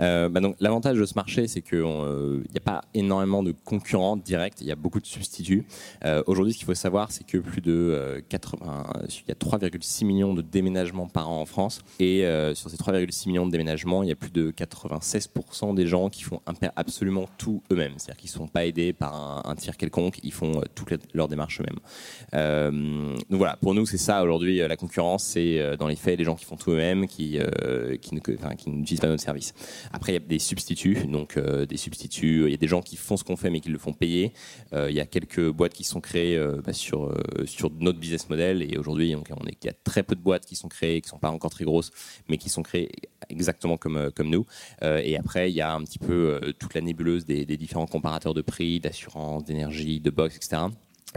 Euh, 0.00 0.28
bah 0.28 0.40
donc 0.40 0.56
l'avantage 0.60 0.98
de 0.98 1.04
ce 1.04 1.14
marché, 1.14 1.46
c'est 1.46 1.62
qu'il 1.62 1.78
n'y 1.78 1.84
euh, 1.84 2.42
a 2.56 2.60
pas 2.60 2.82
énormément 2.94 3.42
de 3.42 3.52
concurrents 3.52 4.16
directs, 4.16 4.60
il 4.60 4.66
y 4.66 4.72
a 4.72 4.76
beaucoup 4.76 5.00
de 5.00 5.06
substituts. 5.06 5.66
Euh, 6.04 6.22
aujourd'hui, 6.26 6.52
ce 6.52 6.58
qu'il 6.58 6.66
faut 6.66 6.74
savoir, 6.74 7.12
c'est 7.12 7.26
que 7.26 7.38
plus 7.38 7.60
de 7.60 8.22
80, 8.28 8.86
il 9.08 9.28
y 9.28 9.32
a 9.32 9.34
3,6 9.34 10.04
millions 10.04 10.34
de 10.34 10.42
déménagements 10.42 11.06
par 11.06 11.30
an 11.30 11.40
en 11.40 11.46
France, 11.46 11.82
et 12.00 12.24
sur 12.54 12.70
ces 12.70 12.76
3,6 12.76 13.28
millions 13.28 13.46
de 13.46 13.52
déménagements, 13.52 14.02
il 14.02 14.08
y 14.08 14.12
a 14.12 14.16
plus 14.16 14.30
de 14.30 14.50
96% 14.50 15.74
des 15.74 15.86
gens 15.86 16.08
qui 16.08 16.22
font 16.22 16.40
absolument 16.76 17.26
tout 17.38 17.62
eux-mêmes, 17.70 17.94
c'est-à-dire 17.96 18.20
qu'ils 18.20 18.30
ne 18.30 18.46
sont 18.46 18.48
pas 18.48 18.66
aidés 18.66 18.92
par 18.92 19.46
un, 19.48 19.54
tiers 19.54 19.76
quelconque, 19.76 20.18
ils 20.22 20.32
font 20.32 20.62
toutes 20.74 20.94
leurs 21.14 21.28
démarches 21.28 21.60
eux-mêmes. 21.60 23.16
donc 23.30 23.38
voilà, 23.38 23.56
pour 23.56 23.74
nous, 23.74 23.86
c'est 23.86 23.98
ça 23.98 24.22
aujourd'hui 24.22 24.58
la 24.58 24.76
concurrence, 24.76 25.24
c'est 25.24 25.76
dans 25.76 25.88
les 25.88 25.96
faits 25.96 26.18
les 26.18 26.24
gens 26.24 26.34
qui 26.34 26.44
font 26.44 26.56
tout 26.56 26.70
eux-mêmes, 26.72 27.06
qui, 27.06 27.38
qui, 28.00 28.20
qui 28.20 28.70
n'utilisent 28.70 29.00
pas 29.00 29.08
notre 29.08 29.23
Après, 29.92 30.12
il 30.12 30.14
y 30.14 30.18
a 30.18 30.20
des 30.20 30.38
substituts, 30.38 31.06
donc 31.06 31.36
euh, 31.36 31.66
des 31.66 31.76
substituts. 31.76 32.44
Il 32.46 32.50
y 32.50 32.54
a 32.54 32.58
des 32.58 32.68
gens 32.68 32.82
qui 32.82 32.96
font 32.96 33.16
ce 33.16 33.24
qu'on 33.24 33.36
fait 33.36 33.50
mais 33.50 33.60
qui 33.60 33.68
le 33.68 33.78
font 33.78 33.92
payer. 33.92 34.32
Euh, 34.72 34.90
il 34.90 34.96
y 34.96 35.00
a 35.00 35.06
quelques 35.06 35.50
boîtes 35.50 35.74
qui 35.74 35.84
sont 35.84 36.00
créées 36.00 36.36
euh, 36.36 36.60
bah, 36.64 36.72
sur 36.72 37.14
sur 37.44 37.70
notre 37.70 37.98
business 37.98 38.28
model 38.28 38.62
et 38.62 38.76
aujourd'hui, 38.78 39.14
on 39.14 39.46
est 39.46 39.56
il 39.62 39.66
y 39.66 39.70
a 39.70 39.74
très 39.84 40.02
peu 40.02 40.14
de 40.14 40.20
boîtes 40.20 40.44
qui 40.46 40.56
sont 40.56 40.68
créées, 40.68 41.00
qui 41.00 41.08
sont 41.08 41.18
pas 41.18 41.30
encore 41.30 41.50
très 41.50 41.64
grosses, 41.64 41.90
mais 42.28 42.36
qui 42.36 42.48
sont 42.48 42.62
créées 42.62 42.90
exactement 43.28 43.76
comme 43.76 44.10
comme 44.14 44.28
nous. 44.28 44.46
et 44.82 45.16
après, 45.16 45.50
il 45.50 45.54
y 45.54 45.60
a 45.60 45.72
un 45.72 45.82
petit 45.82 45.98
peu 45.98 46.40
toute 46.58 46.74
la 46.74 46.80
nébuleuse 46.80 47.24
des 47.24 47.44
différents 47.56 47.86
comparateurs 47.86 48.34
de 48.34 48.42
prix, 48.42 48.80
d'assurance, 48.80 49.44
d'énergie, 49.44 50.00
de 50.00 50.10
box, 50.10 50.36
etc. 50.36 50.66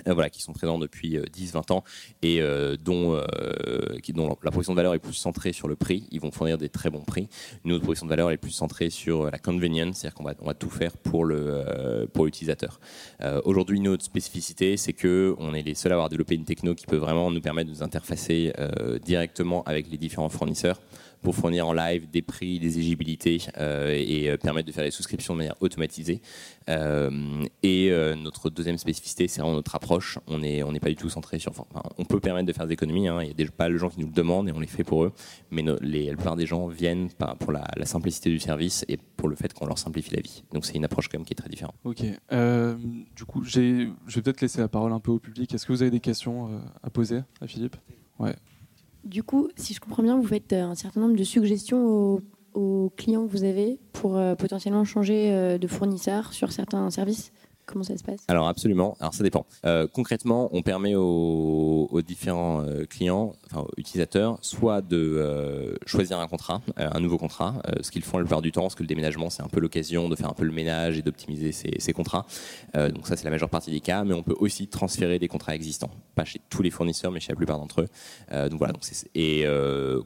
Euh, 0.08 0.14
voilà, 0.14 0.30
qui 0.30 0.42
sont 0.42 0.54
présents 0.54 0.78
depuis 0.78 1.18
10-20 1.18 1.58
euh, 1.72 1.74
ans 1.74 1.84
et 2.22 2.42
euh, 2.42 2.76
dont, 2.78 3.16
la 3.16 4.52
proposition 4.52 4.74
de 4.74 4.78
valeur 4.78 4.94
est 4.94 5.00
plus 5.00 5.14
centrée 5.14 5.54
sur 5.54 5.68
le 5.68 5.76
prix. 5.76 6.08
Ils 6.12 6.22
vont 6.22 6.32
fournir 6.32 6.58
des 6.58 6.70
très 6.70 6.90
bons 6.90 7.02
prix. 7.02 7.30
Une 7.66 7.72
autre 7.72 7.82
proposition 7.82 8.06
de 8.06 8.12
valeur 8.12 8.32
est 8.32 8.38
plus 8.38 8.52
centrée 8.52 8.90
sur 8.90 9.30
la 9.30 9.40
convenience, 9.40 9.98
c'est-à-dire 9.98 10.16
qu'on 10.16 10.24
va, 10.24 10.34
on 10.40 10.46
va 10.46 10.54
tout 10.54 10.70
faire 10.70 10.96
pour 10.98 11.28
pour 12.14 12.26
l'utilisateur. 12.26 12.80
Aujourd'hui, 13.44 13.80
notre 13.80 14.04
spécificité, 14.04 14.78
c'est 14.78 14.94
que 14.94 15.36
on 15.40 15.54
est 15.54 15.64
les 15.64 15.74
seuls 15.74 15.92
à 15.92 15.96
avoir 15.96 16.10
développé 16.10 16.36
une 16.36 16.46
techno 16.46 16.76
qui 16.76 16.86
peut 16.86 16.98
vraiment 16.98 17.32
nous 17.32 17.42
permettre 17.42 17.70
de 17.70 17.76
nous 17.76 17.84
interfacer 17.84 18.54
directement 19.04 19.64
avec 19.64 19.90
les 19.90 19.98
différents 19.98 20.30
fournisseurs 20.30 20.80
pour 21.22 21.36
fournir 21.36 21.68
en 21.68 21.74
live 21.74 22.10
des 22.10 22.22
prix, 22.22 22.60
des 22.60 22.78
éligibilités 22.78 23.42
euh, 23.58 23.94
et 23.96 24.30
euh, 24.30 24.38
permettre 24.38 24.68
de 24.68 24.72
faire 24.72 24.84
des 24.84 24.92
souscriptions 24.92 25.34
de 25.34 25.40
manière 25.40 25.56
automatisée. 25.62 26.22
Euh, 26.70 27.44
et 27.64 27.92
notre 28.18 28.50
deuxième 28.50 28.78
spécificité, 28.78 29.28
c'est 29.28 29.42
vraiment 29.42 29.56
notre 29.56 29.76
approche. 29.76 30.20
On 30.28 30.40
n'est 30.40 30.80
pas 30.80 30.90
du 30.90 30.96
tout 30.96 31.10
centré 31.10 31.40
sur. 31.40 31.54
On 31.98 32.06
peut 32.06 32.20
permettre 32.20 32.48
de 32.48 32.54
faire 32.54 32.68
des 32.68 32.74
économies. 32.74 33.08
Hein. 33.08 33.22
Il 33.24 33.40
y 33.40 33.48
a 33.48 33.52
pas 33.52 33.70
de 33.70 33.78
gens 33.78 33.90
qui 33.90 34.00
nous 34.00 34.08
le 34.08 34.14
demandent 34.14 34.50
et 34.50 34.52
on 34.52 34.60
les 34.60 34.68
fait 34.68 34.84
pour 34.84 35.04
eux. 35.04 35.14
Mais 35.52 35.64
les, 35.82 36.08
la 36.08 36.16
plupart 36.16 36.36
des 36.36 36.46
gens 36.46 36.68
viennent 36.68 37.10
pour 37.40 37.52
la, 37.52 37.66
simplicité 37.86 38.30
du 38.30 38.40
service 38.40 38.84
et 38.90 38.98
pour 38.98 39.30
le 39.30 39.36
fait 39.36 39.54
qu'on 39.54 39.66
leur 39.66 39.78
simplifie 39.78 40.14
la 40.14 40.22
vie. 40.22 40.44
Donc 40.54 40.66
c'est 40.66 40.76
une 40.76 40.86
approche 40.86 41.08
quand 41.08 41.18
même 41.18 41.26
qui 41.26 41.34
est 41.34 41.36
très 41.36 41.50
différente. 41.50 41.76
Ok. 41.84 42.02
du 42.02 43.26
coup, 43.26 43.44
je 43.44 43.60
vais 43.60 44.22
peut-être 44.22 44.42
laisser 44.42 44.60
la 44.60 44.68
parole 44.68 44.92
un 44.92 45.00
peu 45.00 45.12
au 45.12 45.20
public. 45.20 45.54
Est-ce 45.54 45.66
que 45.66 45.72
vous 45.72 45.82
avez 45.82 45.92
des 45.92 46.00
questions 46.00 46.62
à 46.84 46.90
poser 46.90 47.22
à 47.42 47.48
Philippe? 47.48 47.76
Ouais. 48.20 48.36
Du 49.08 49.24
coup, 49.24 49.48
si 49.56 49.74
je 49.74 49.80
comprends 49.80 50.04
bien, 50.04 50.18
vous 50.18 50.28
faites 50.28 50.52
euh, 50.52 50.64
un 50.64 50.76
certain 50.76 51.00
nombre 51.00 51.16
de 51.16 51.24
suggestions 51.24 52.22
aux, 52.54 52.92
clients 52.98 53.26
que 53.26 53.32
vous 53.32 53.44
avez 53.44 53.80
pour 53.94 54.18
euh, 54.18 54.36
potentiellement 54.36 54.84
changer 54.84 55.32
euh, 55.32 55.58
de 55.58 55.68
fournisseur 55.68 56.34
sur 56.34 56.52
certains 56.52 56.90
services? 56.90 57.32
Comment 57.68 57.84
ça 57.84 57.98
se 57.98 58.04
passe? 58.04 58.22
Alors 58.30 58.48
absolument. 58.48 58.96
Alors 59.02 59.14
ça 59.14 59.24
dépend. 59.24 59.46
Euh, 59.66 59.88
concrètement, 59.92 60.50
on 60.54 60.62
permet 60.62 60.96
aux, 60.96 62.02
différents 62.02 62.62
euh, 62.62 62.86
clients, 62.86 63.34
enfin 63.52 63.68
utilisateurs, 63.76 64.38
soit 64.42 64.82
de 64.82 64.98
euh, 64.98 65.76
choisir 65.86 66.20
un 66.20 66.28
contrat, 66.28 66.62
un 66.78 67.00
nouveau 67.02 67.18
contrat, 67.18 67.62
ce 67.82 67.92
qu'ils 67.92 68.04
font 68.04 68.20
la 68.20 68.24
plupart 68.24 68.42
du 68.42 68.54
temps, 68.54 68.62
parce 68.62 68.76
que 68.76 68.84
le 68.84 68.88
déménagement 68.88 69.30
c'est 69.30 69.44
un 69.44 69.50
peu 69.50 69.60
l'occasion 69.60 70.08
de 70.08 70.16
faire 70.16 70.30
un 70.30 70.34
peu 70.34 70.46
le 70.46 70.54
ménage 70.54 70.98
et 70.98 71.02
d'optimiser 71.02 71.52
ses, 71.52 71.94
contrats. 71.94 72.26
Donc 72.74 73.06
ça 73.06 73.18
c'est 73.18 73.26
la 73.26 73.32
majeure 73.32 73.50
partie 73.50 73.72
des 73.72 73.82
cas, 73.82 74.06
mais 74.06 74.14
on 74.14 74.24
peut 74.24 74.36
aussi 74.40 74.68
transférer 74.68 75.20
des 75.20 75.28
contrats 75.28 75.54
existants, 75.54 75.90
pas 76.16 76.24
chez 76.24 76.40
tous 76.50 76.62
les 76.62 76.70
fournisseurs, 76.70 77.12
mais 77.12 77.20
chez 77.20 77.34
la 77.34 77.36
plupart 77.36 77.58
d'entre 77.58 77.82
eux. 77.82 78.50
Donc 78.50 78.60
voilà. 78.60 78.74
Et 79.16 79.46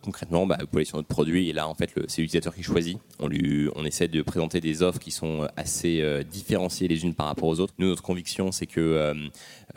concrètement, 0.02 0.48
bah, 0.48 0.58
vous 0.62 0.68
pouvez 0.68 0.80
aller 0.80 0.86
sur 0.86 0.98
notre 0.98 1.10
produit 1.10 1.50
et 1.50 1.54
là 1.54 1.68
en 1.68 1.76
fait 1.76 1.92
c'est 2.08 2.22
l'utilisateur 2.22 2.56
qui 2.56 2.64
choisit. 2.64 2.98
On 3.20 3.86
essaie 3.86 4.08
de 4.08 4.22
présenter 4.24 4.62
des 4.62 4.82
offres 4.82 5.00
qui 5.00 5.12
sont 5.12 5.48
assez 5.58 6.24
différenciées 6.32 6.88
les 6.88 7.04
unes 7.04 7.14
par 7.14 7.28
rapport 7.28 7.50
aux 7.50 7.51
autres. 7.60 7.74
Nous 7.78 7.88
notre 7.88 8.04
conviction 8.04 8.52
c'est 8.52 8.68
que 8.68 8.80
euh, 8.80 9.14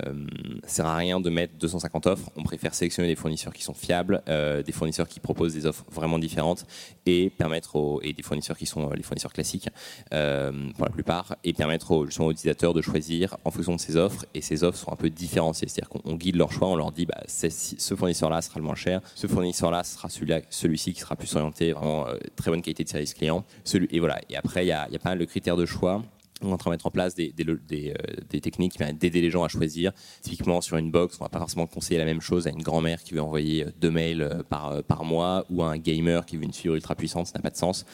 euh, 0.06 0.26
sert 0.66 0.86
à 0.86 0.96
rien 0.96 1.20
de 1.20 1.30
mettre 1.30 1.54
250 1.58 2.06
offres. 2.06 2.30
On 2.36 2.42
préfère 2.42 2.74
sélectionner 2.74 3.08
des 3.08 3.14
fournisseurs 3.14 3.52
qui 3.52 3.62
sont 3.62 3.74
fiables, 3.74 4.22
euh, 4.28 4.62
des 4.62 4.72
fournisseurs 4.72 5.08
qui 5.08 5.20
proposent 5.20 5.54
des 5.54 5.66
offres 5.66 5.84
vraiment 5.92 6.18
différentes 6.18 6.66
et 7.06 7.30
permettre 7.30 7.76
aux, 7.76 8.00
et 8.02 8.12
des 8.12 8.22
fournisseurs 8.22 8.56
qui 8.56 8.66
sont 8.66 8.90
euh, 8.90 8.94
les 8.94 9.02
fournisseurs 9.02 9.32
classiques 9.32 9.68
euh, 10.12 10.52
pour 10.76 10.84
la 10.86 10.90
plupart 10.90 11.36
et 11.44 11.52
permettre 11.52 11.90
aux, 11.92 12.06
justement 12.06 12.28
aux 12.28 12.32
utilisateurs 12.32 12.74
de 12.74 12.82
choisir 12.82 13.36
en 13.44 13.50
fonction 13.50 13.76
de 13.76 13.80
ces 13.80 13.96
offres 13.96 14.24
et 14.34 14.40
ces 14.40 14.64
offres 14.64 14.78
sont 14.78 14.92
un 14.92 14.96
peu 14.96 15.10
différenciées. 15.10 15.68
C'est-à-dire 15.68 15.88
qu'on 15.88 16.00
on 16.04 16.16
guide 16.16 16.36
leur 16.36 16.52
choix, 16.52 16.68
on 16.68 16.76
leur 16.76 16.92
dit 16.92 17.06
bah, 17.06 17.22
ce 17.26 17.94
fournisseur-là 17.94 18.42
sera 18.42 18.58
le 18.58 18.64
moins 18.64 18.74
cher, 18.74 19.00
ce 19.14 19.26
fournisseur-là 19.26 19.84
sera 19.84 20.08
celui-ci 20.08 20.92
qui 20.92 21.00
sera 21.00 21.16
plus 21.16 21.34
orienté 21.36 21.72
vraiment 21.72 22.06
très 22.36 22.50
bonne 22.50 22.62
qualité 22.62 22.84
de 22.84 22.88
service 22.88 23.14
client. 23.14 23.44
Celui, 23.64 23.88
et 23.90 24.00
voilà. 24.00 24.20
Et 24.28 24.36
après 24.36 24.64
il 24.64 24.68
y 24.68 24.70
y 24.70 24.72
a 24.72 24.98
pas 24.98 25.10
mal 25.10 25.18
de 25.18 25.24
critères 25.24 25.56
de 25.56 25.66
choix. 25.66 26.02
On 26.44 26.50
est 26.50 26.52
en 26.52 26.56
train 26.58 26.70
de 26.70 26.74
mettre 26.74 26.86
en 26.86 26.90
place 26.90 27.14
des, 27.14 27.32
euh, 27.40 27.94
techniques 28.40 28.72
qui 28.72 28.78
permettent 28.78 28.98
d'aider 28.98 29.20
les 29.20 29.30
gens 29.30 29.44
à 29.44 29.48
choisir. 29.48 29.92
Typiquement, 30.22 30.60
sur 30.60 30.76
une 30.76 30.90
box, 30.90 31.16
on 31.20 31.24
va 31.24 31.28
pas 31.28 31.38
forcément 31.38 31.66
conseiller 31.66 31.98
la 31.98 32.04
même 32.04 32.20
chose 32.20 32.46
à 32.46 32.50
une 32.50 32.62
grand-mère 32.62 33.02
qui 33.02 33.14
veut 33.14 33.22
envoyer 33.22 33.64
euh, 33.64 33.70
deux 33.80 33.90
mails 33.90 34.22
euh, 34.22 34.42
par, 34.42 35.04
mois 35.04 35.44
ou 35.50 35.62
à 35.62 35.70
un 35.70 35.78
gamer 35.78 36.24
qui 36.26 36.36
veut 36.36 36.44
une 36.44 36.52
fibre 36.52 36.74
ultra 36.74 36.94
puissante, 36.94 37.26
ça 37.26 37.38
n'a 37.38 37.42
pas 37.42 37.50
de 37.50 37.56
sens. 37.56 37.84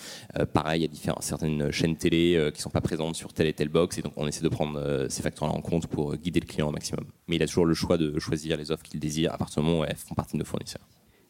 Pareil, 0.52 0.88
il 0.92 1.06
y 1.06 1.10
a 1.10 1.16
certaines 1.20 1.72
chaînes 1.72 1.96
télé 1.96 2.50
qui 2.54 2.60
sont 2.60 2.70
pas 2.70 2.80
présentes 2.80 3.16
sur 3.16 3.32
telle 3.32 3.48
et 3.48 3.52
telle 3.52 3.68
box 3.68 3.98
et 3.98 4.02
donc 4.02 4.12
on 4.16 4.28
essaie 4.28 4.42
de 4.42 4.48
prendre 4.48 5.06
ces 5.08 5.22
facteurs-là 5.22 5.54
en 5.54 5.60
compte 5.60 5.88
pour 5.88 6.14
guider 6.16 6.40
le 6.40 6.46
client 6.46 6.68
au 6.68 6.72
maximum. 6.72 7.04
Mais 7.26 7.36
il 7.36 7.42
a 7.42 7.46
toujours 7.46 7.66
le 7.66 7.74
choix 7.74 7.98
de 7.98 8.18
choisir 8.18 8.56
les 8.56 8.70
offres 8.70 8.84
qu'il 8.84 9.00
désire 9.00 9.32
à 9.32 9.38
partir 9.38 9.62
du 9.62 9.68
moment 9.68 9.80
où 9.80 9.84
elles 9.84 9.96
font 9.96 10.14
partie 10.14 10.34
de 10.34 10.38
nos 10.38 10.44
fournisseurs. 10.44 10.86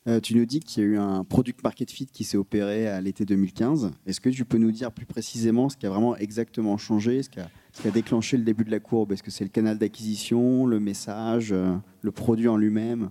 Euh, 0.06 0.18
tu 0.18 0.34
nous 0.34 0.46
dis 0.46 0.60
qu'il 0.60 0.82
y 0.82 0.86
a 0.86 0.88
eu 0.88 0.98
un 0.98 1.24
product 1.24 1.62
market 1.62 1.90
fit 1.90 2.06
qui 2.06 2.24
s'est 2.24 2.38
opéré 2.38 2.88
à 2.88 3.00
l'été 3.02 3.26
2015. 3.26 3.90
Est-ce 4.06 4.20
que 4.20 4.30
tu 4.30 4.46
peux 4.46 4.56
nous 4.56 4.72
dire 4.72 4.92
plus 4.92 5.04
précisément 5.04 5.68
ce 5.68 5.76
qui 5.76 5.84
a 5.84 5.90
vraiment 5.90 6.16
exactement 6.16 6.78
changé, 6.78 7.22
ce 7.22 7.28
qui 7.28 7.38
a, 7.40 7.90
déclenché 7.90 8.38
le 8.38 8.44
début 8.44 8.64
de 8.64 8.70
la 8.70 8.80
courbe? 8.80 9.12
Est-ce 9.12 9.22
que 9.22 9.30
c'est 9.30 9.44
le 9.44 9.50
canal 9.50 9.76
d'acquisition, 9.76 10.64
le 10.64 10.80
message, 10.80 11.52
euh, 11.52 11.76
le 12.00 12.12
produit 12.12 12.48
en 12.48 12.56
lui-même? 12.56 13.10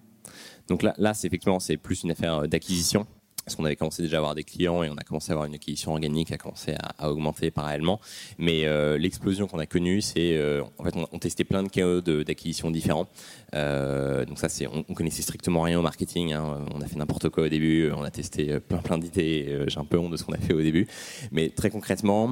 Donc 0.67 0.81
là, 0.81 0.95
là 0.97 1.13
c'est 1.13 1.27
effectivement 1.27 1.59
c'est 1.59 1.77
plus 1.77 2.03
une 2.03 2.11
affaire 2.11 2.39
euh, 2.39 2.47
d'acquisition. 2.47 3.05
Parce 3.49 3.55
qu'on 3.55 3.65
avait 3.65 3.75
commencé 3.75 4.03
déjà 4.03 4.17
à 4.17 4.19
avoir 4.19 4.35
des 4.35 4.43
clients 4.43 4.83
et 4.83 4.91
on 4.91 4.95
a 4.95 5.01
commencé 5.01 5.31
à 5.31 5.33
avoir 5.33 5.47
une 5.47 5.55
acquisition 5.55 5.93
organique 5.93 6.27
qui 6.27 6.33
a 6.35 6.37
commencé 6.37 6.75
à, 6.99 7.09
augmenter 7.09 7.49
parallèlement. 7.49 7.99
Mais 8.37 8.67
euh, 8.67 8.95
l'explosion 8.99 9.47
qu'on 9.47 9.57
a 9.57 9.65
connue, 9.65 10.01
c'est 10.01 10.37
euh, 10.37 10.61
en 10.77 10.83
fait 10.83 10.93
on, 11.11 11.17
testait 11.17 11.45
plein 11.45 11.63
de 11.63 11.67
canaux 11.69 11.99
de- 12.01 12.21
d'acquisition 12.21 12.69
différents. 12.69 13.07
Euh, 13.55 14.23
donc 14.25 14.37
ça 14.37 14.49
c'est 14.49 14.67
on, 14.67 14.85
on 14.87 14.93
connaissait 14.93 15.23
strictement 15.23 15.63
rien 15.63 15.79
au 15.79 15.81
marketing. 15.81 16.33
hein. 16.33 16.63
On 16.75 16.81
a 16.81 16.85
fait 16.85 16.95
n'importe 16.97 17.29
quoi 17.29 17.45
au 17.45 17.49
début. 17.49 17.89
On 17.91 18.03
a 18.03 18.11
testé 18.11 18.51
euh, 18.51 18.59
plein 18.59 18.77
plein 18.77 18.99
d'idées. 18.99 19.63
J'ai 19.65 19.79
un 19.79 19.83
peu 19.85 19.97
honte 19.97 20.11
de 20.11 20.17
ce 20.17 20.23
qu'on 20.25 20.33
a 20.33 20.37
fait 20.37 20.53
au 20.53 20.61
début. 20.61 20.85
Mais 21.31 21.49
très 21.49 21.71
concrètement, 21.71 22.25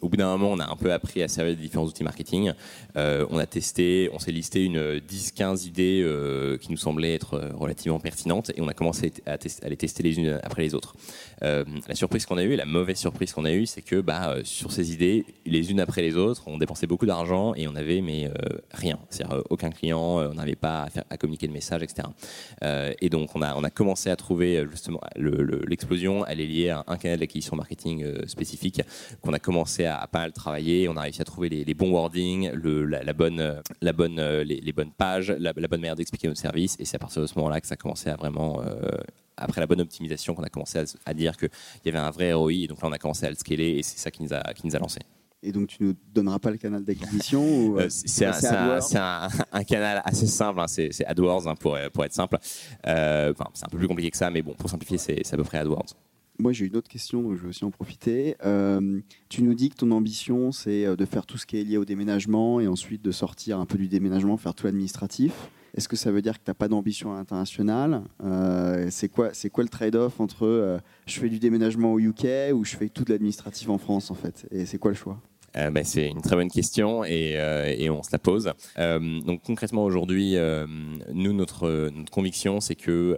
au 0.00 0.08
bout 0.08 0.16
d'un 0.16 0.28
moment, 0.38 0.52
on 0.52 0.58
a 0.58 0.70
un 0.72 0.76
peu 0.76 0.90
appris 0.90 1.22
à 1.22 1.28
servir 1.28 1.54
des 1.54 1.60
différents 1.60 1.84
outils 1.84 2.02
marketing. 2.02 2.52
On 2.96 3.36
a 3.36 3.44
testé, 3.46 4.08
on 4.14 4.18
s'est 4.18 4.32
listé 4.32 4.64
une 4.64 4.78
10-15 5.00 5.66
idées 5.66 6.58
qui 6.62 6.70
nous 6.70 6.78
semblaient 6.78 7.12
être 7.12 7.38
relativement 7.54 8.00
pertinentes 8.00 8.50
et 8.56 8.62
on 8.62 8.68
a 8.68 8.72
commencé 8.74 9.12
à, 9.26 9.36
test- 9.36 9.62
à 9.62 9.68
les 9.68 9.76
tester 9.76 10.02
les 10.02 10.13
unes 10.18 10.40
après 10.42 10.62
les 10.62 10.74
autres. 10.74 10.94
Euh, 11.42 11.64
la 11.88 11.94
surprise 11.94 12.26
qu'on 12.26 12.38
a 12.38 12.42
eue, 12.42 12.56
la 12.56 12.64
mauvaise 12.64 12.98
surprise 12.98 13.32
qu'on 13.32 13.44
a 13.44 13.52
eue, 13.52 13.66
c'est 13.66 13.82
que 13.82 14.00
bah, 14.00 14.30
euh, 14.30 14.40
sur 14.44 14.72
ces 14.72 14.92
idées, 14.92 15.26
les 15.46 15.70
unes 15.70 15.80
après 15.80 16.02
les 16.02 16.16
autres, 16.16 16.42
on 16.46 16.58
dépensait 16.58 16.86
beaucoup 16.86 17.06
d'argent 17.06 17.54
et 17.54 17.66
on 17.68 17.74
avait 17.74 18.00
mais 18.00 18.26
euh, 18.26 18.58
rien, 18.72 18.98
c'est-à-dire 19.10 19.42
aucun 19.50 19.70
client, 19.70 20.00
on 20.00 20.34
n'avait 20.34 20.54
pas 20.54 20.88
à, 21.10 21.16
communiquer 21.16 21.46
le 21.46 21.52
message, 21.52 21.82
etc. 21.82 22.08
Et 23.00 23.08
donc 23.08 23.34
on 23.34 23.42
a, 23.42 23.70
commencé 23.70 24.10
à 24.10 24.16
trouver 24.16 24.64
justement 24.70 25.00
le- 25.16 25.42
le- 25.42 25.64
l'explosion, 25.66 26.24
elle 26.26 26.40
est 26.40 26.46
liée 26.46 26.70
à 26.70 26.84
un 26.86 26.96
canal 26.96 27.18
d'acquisition 27.18 27.56
marketing 27.56 28.04
spécifique 28.26 28.82
qu'on 29.20 29.32
a 29.32 29.38
commencé 29.38 29.84
à, 29.84 30.06
pas 30.06 30.20
mal 30.20 30.32
travailler. 30.32 30.88
On 30.88 30.96
a 30.96 31.02
réussi 31.02 31.22
à 31.22 31.24
trouver 31.24 31.48
les, 31.48 31.74
bons 31.74 31.90
wordings, 31.90 32.50
la, 32.52 33.12
bonne, 33.12 33.62
la 33.80 33.92
bonne, 33.92 34.20
les, 34.42 34.72
bonnes 34.72 34.92
pages, 34.92 35.30
la, 35.30 35.52
bonne 35.52 35.80
manière 35.80 35.96
d'expliquer 35.96 36.28
notre 36.28 36.40
service. 36.40 36.76
Et 36.78 36.84
c'est 36.84 36.96
à 36.96 36.98
partir 36.98 37.22
de 37.22 37.26
ce 37.26 37.34
moment-là 37.38 37.60
que 37.60 37.66
ça 37.66 37.74
a 37.74 37.76
commencé 37.76 38.10
à 38.10 38.16
vraiment, 38.16 38.60
après 39.36 39.60
la 39.60 39.66
bonne 39.66 39.80
optimisation, 39.80 40.34
qu'on 40.34 40.44
a 40.44 40.48
commencé 40.48 40.78
à, 40.78 40.84
à 41.06 41.14
dire 41.14 41.23
qu'il 41.32 41.48
y 41.84 41.88
avait 41.88 41.98
un 41.98 42.10
vrai 42.10 42.32
ROI. 42.32 42.52
Et 42.52 42.66
donc 42.66 42.80
là, 42.82 42.88
on 42.88 42.92
a 42.92 42.98
commencé 42.98 43.26
à 43.26 43.30
le 43.30 43.36
scaler 43.36 43.76
et 43.78 43.82
c'est 43.82 43.98
ça 43.98 44.10
qui 44.10 44.22
nous 44.22 44.32
a, 44.32 44.40
qui 44.54 44.66
nous 44.66 44.76
a 44.76 44.78
lancé. 44.78 45.00
Et 45.42 45.52
donc 45.52 45.68
tu 45.68 45.82
nous 45.82 45.94
donneras 46.14 46.38
pas 46.38 46.50
le 46.50 46.56
canal 46.56 46.82
d'acquisition 46.84 47.44
ou, 47.44 47.78
Euh, 47.78 47.88
c'est 47.90 48.24
un, 48.24 49.64
canal 49.66 50.00
assez 50.04 50.26
simple, 50.26 50.58
hein, 50.58 50.66
c'est 50.66 51.04
AdWords 51.04 51.46
hein, 51.46 51.54
pour, 51.54 51.76
pour 51.92 52.04
être 52.04 52.14
simple. 52.14 52.38
Euh, 52.86 53.32
enfin, 53.32 53.50
c'est 53.52 53.66
un 53.66 53.68
peu 53.68 53.76
plus 53.76 53.88
compliqué 53.88 54.10
que 54.10 54.16
ça, 54.16 54.30
mais 54.30 54.40
bon, 54.40 54.54
pour 54.54 54.70
simplifier, 54.70 54.96
c'est 54.96 55.34
à 55.34 55.36
peu 55.36 55.44
près 55.44 55.58
AdWords. 55.58 55.94
Moi, 56.38 56.52
j'ai 56.52 56.66
une 56.66 56.76
autre 56.76 56.88
question, 56.88 57.22
donc 57.22 57.36
je 57.36 57.42
vais 57.42 57.48
aussi 57.48 57.64
en 57.64 57.70
profiter. 57.70 58.36
Euh, 58.44 59.00
tu 59.28 59.42
nous 59.44 59.54
dis 59.54 59.68
que 59.70 59.76
ton 59.76 59.92
ambition, 59.92 60.50
c'est 60.50 60.84
euh, 60.84 60.96
de 60.96 61.04
faire 61.04 61.26
tout 61.26 61.38
ce 61.38 61.46
qui 61.46 61.58
est 61.58 61.64
lié 61.64 61.76
au 61.76 61.84
déménagement 61.84 62.58
et 62.58 62.66
ensuite 62.66 63.02
de 63.02 63.12
sortir 63.12 63.60
un 63.60 63.66
peu 63.66 63.78
du 63.78 63.86
déménagement, 63.86 64.36
faire 64.36 64.54
tout 64.54 64.66
l'administratif. 64.66 65.32
Est-ce 65.76 65.88
que 65.88 65.96
ça 65.96 66.12
veut 66.12 66.22
dire 66.22 66.34
que 66.38 66.44
tu 66.44 66.50
n'as 66.50 66.54
pas 66.54 66.68
d'ambition 66.68 67.12
à 67.12 67.16
l'international 67.16 68.02
Euh, 68.22 68.86
C'est 68.90 69.08
quoi, 69.08 69.30
c'est 69.32 69.50
quoi 69.50 69.64
le 69.64 69.68
trade-off 69.70 70.20
entre 70.20 70.46
euh, 70.46 70.78
je 71.06 71.18
fais 71.18 71.28
du 71.28 71.38
déménagement 71.40 71.92
au 71.92 71.98
UK 71.98 72.26
ou 72.54 72.64
je 72.64 72.76
fais 72.76 72.88
tout 72.88 73.04
de 73.04 73.12
l'administratif 73.12 73.68
en 73.68 73.78
France, 73.78 74.10
en 74.10 74.14
fait 74.14 74.46
Et 74.52 74.66
c'est 74.66 74.78
quoi 74.78 74.92
le 74.92 74.96
choix? 74.96 75.20
Euh, 75.56 75.70
ben, 75.70 75.84
c'est 75.84 76.08
une 76.08 76.20
très 76.20 76.36
bonne 76.36 76.50
question 76.50 77.04
et, 77.04 77.34
euh, 77.36 77.90
on 77.90 78.02
se 78.02 78.10
la 78.12 78.18
pose. 78.18 78.52
Euh, 78.78 79.20
donc 79.20 79.42
concrètement 79.42 79.84
aujourd'hui, 79.84 80.36
nous 81.12 81.32
notre, 81.32 81.90
conviction 82.10 82.60
c'est 82.60 82.74
que 82.74 83.16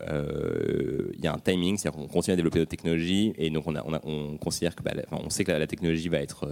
il 1.17 1.25
y 1.25 1.27
a 1.27 1.33
un 1.33 1.39
timing, 1.39 1.77
c'est-à-dire 1.77 2.01
qu'on 2.01 2.09
continue 2.09 2.35
à 2.35 2.37
développer 2.37 2.59
notre 2.59 2.71
technologie 2.71 3.33
et 3.39 3.51
donc 3.51 3.65
on, 3.67 4.37
considère 4.39 4.75
que 4.75 4.83
bah, 4.83 4.93
sait 5.29 5.45
que 5.45 5.53
la, 5.53 5.67
technologie 5.67 6.09
va 6.09 6.19
être 6.19 6.49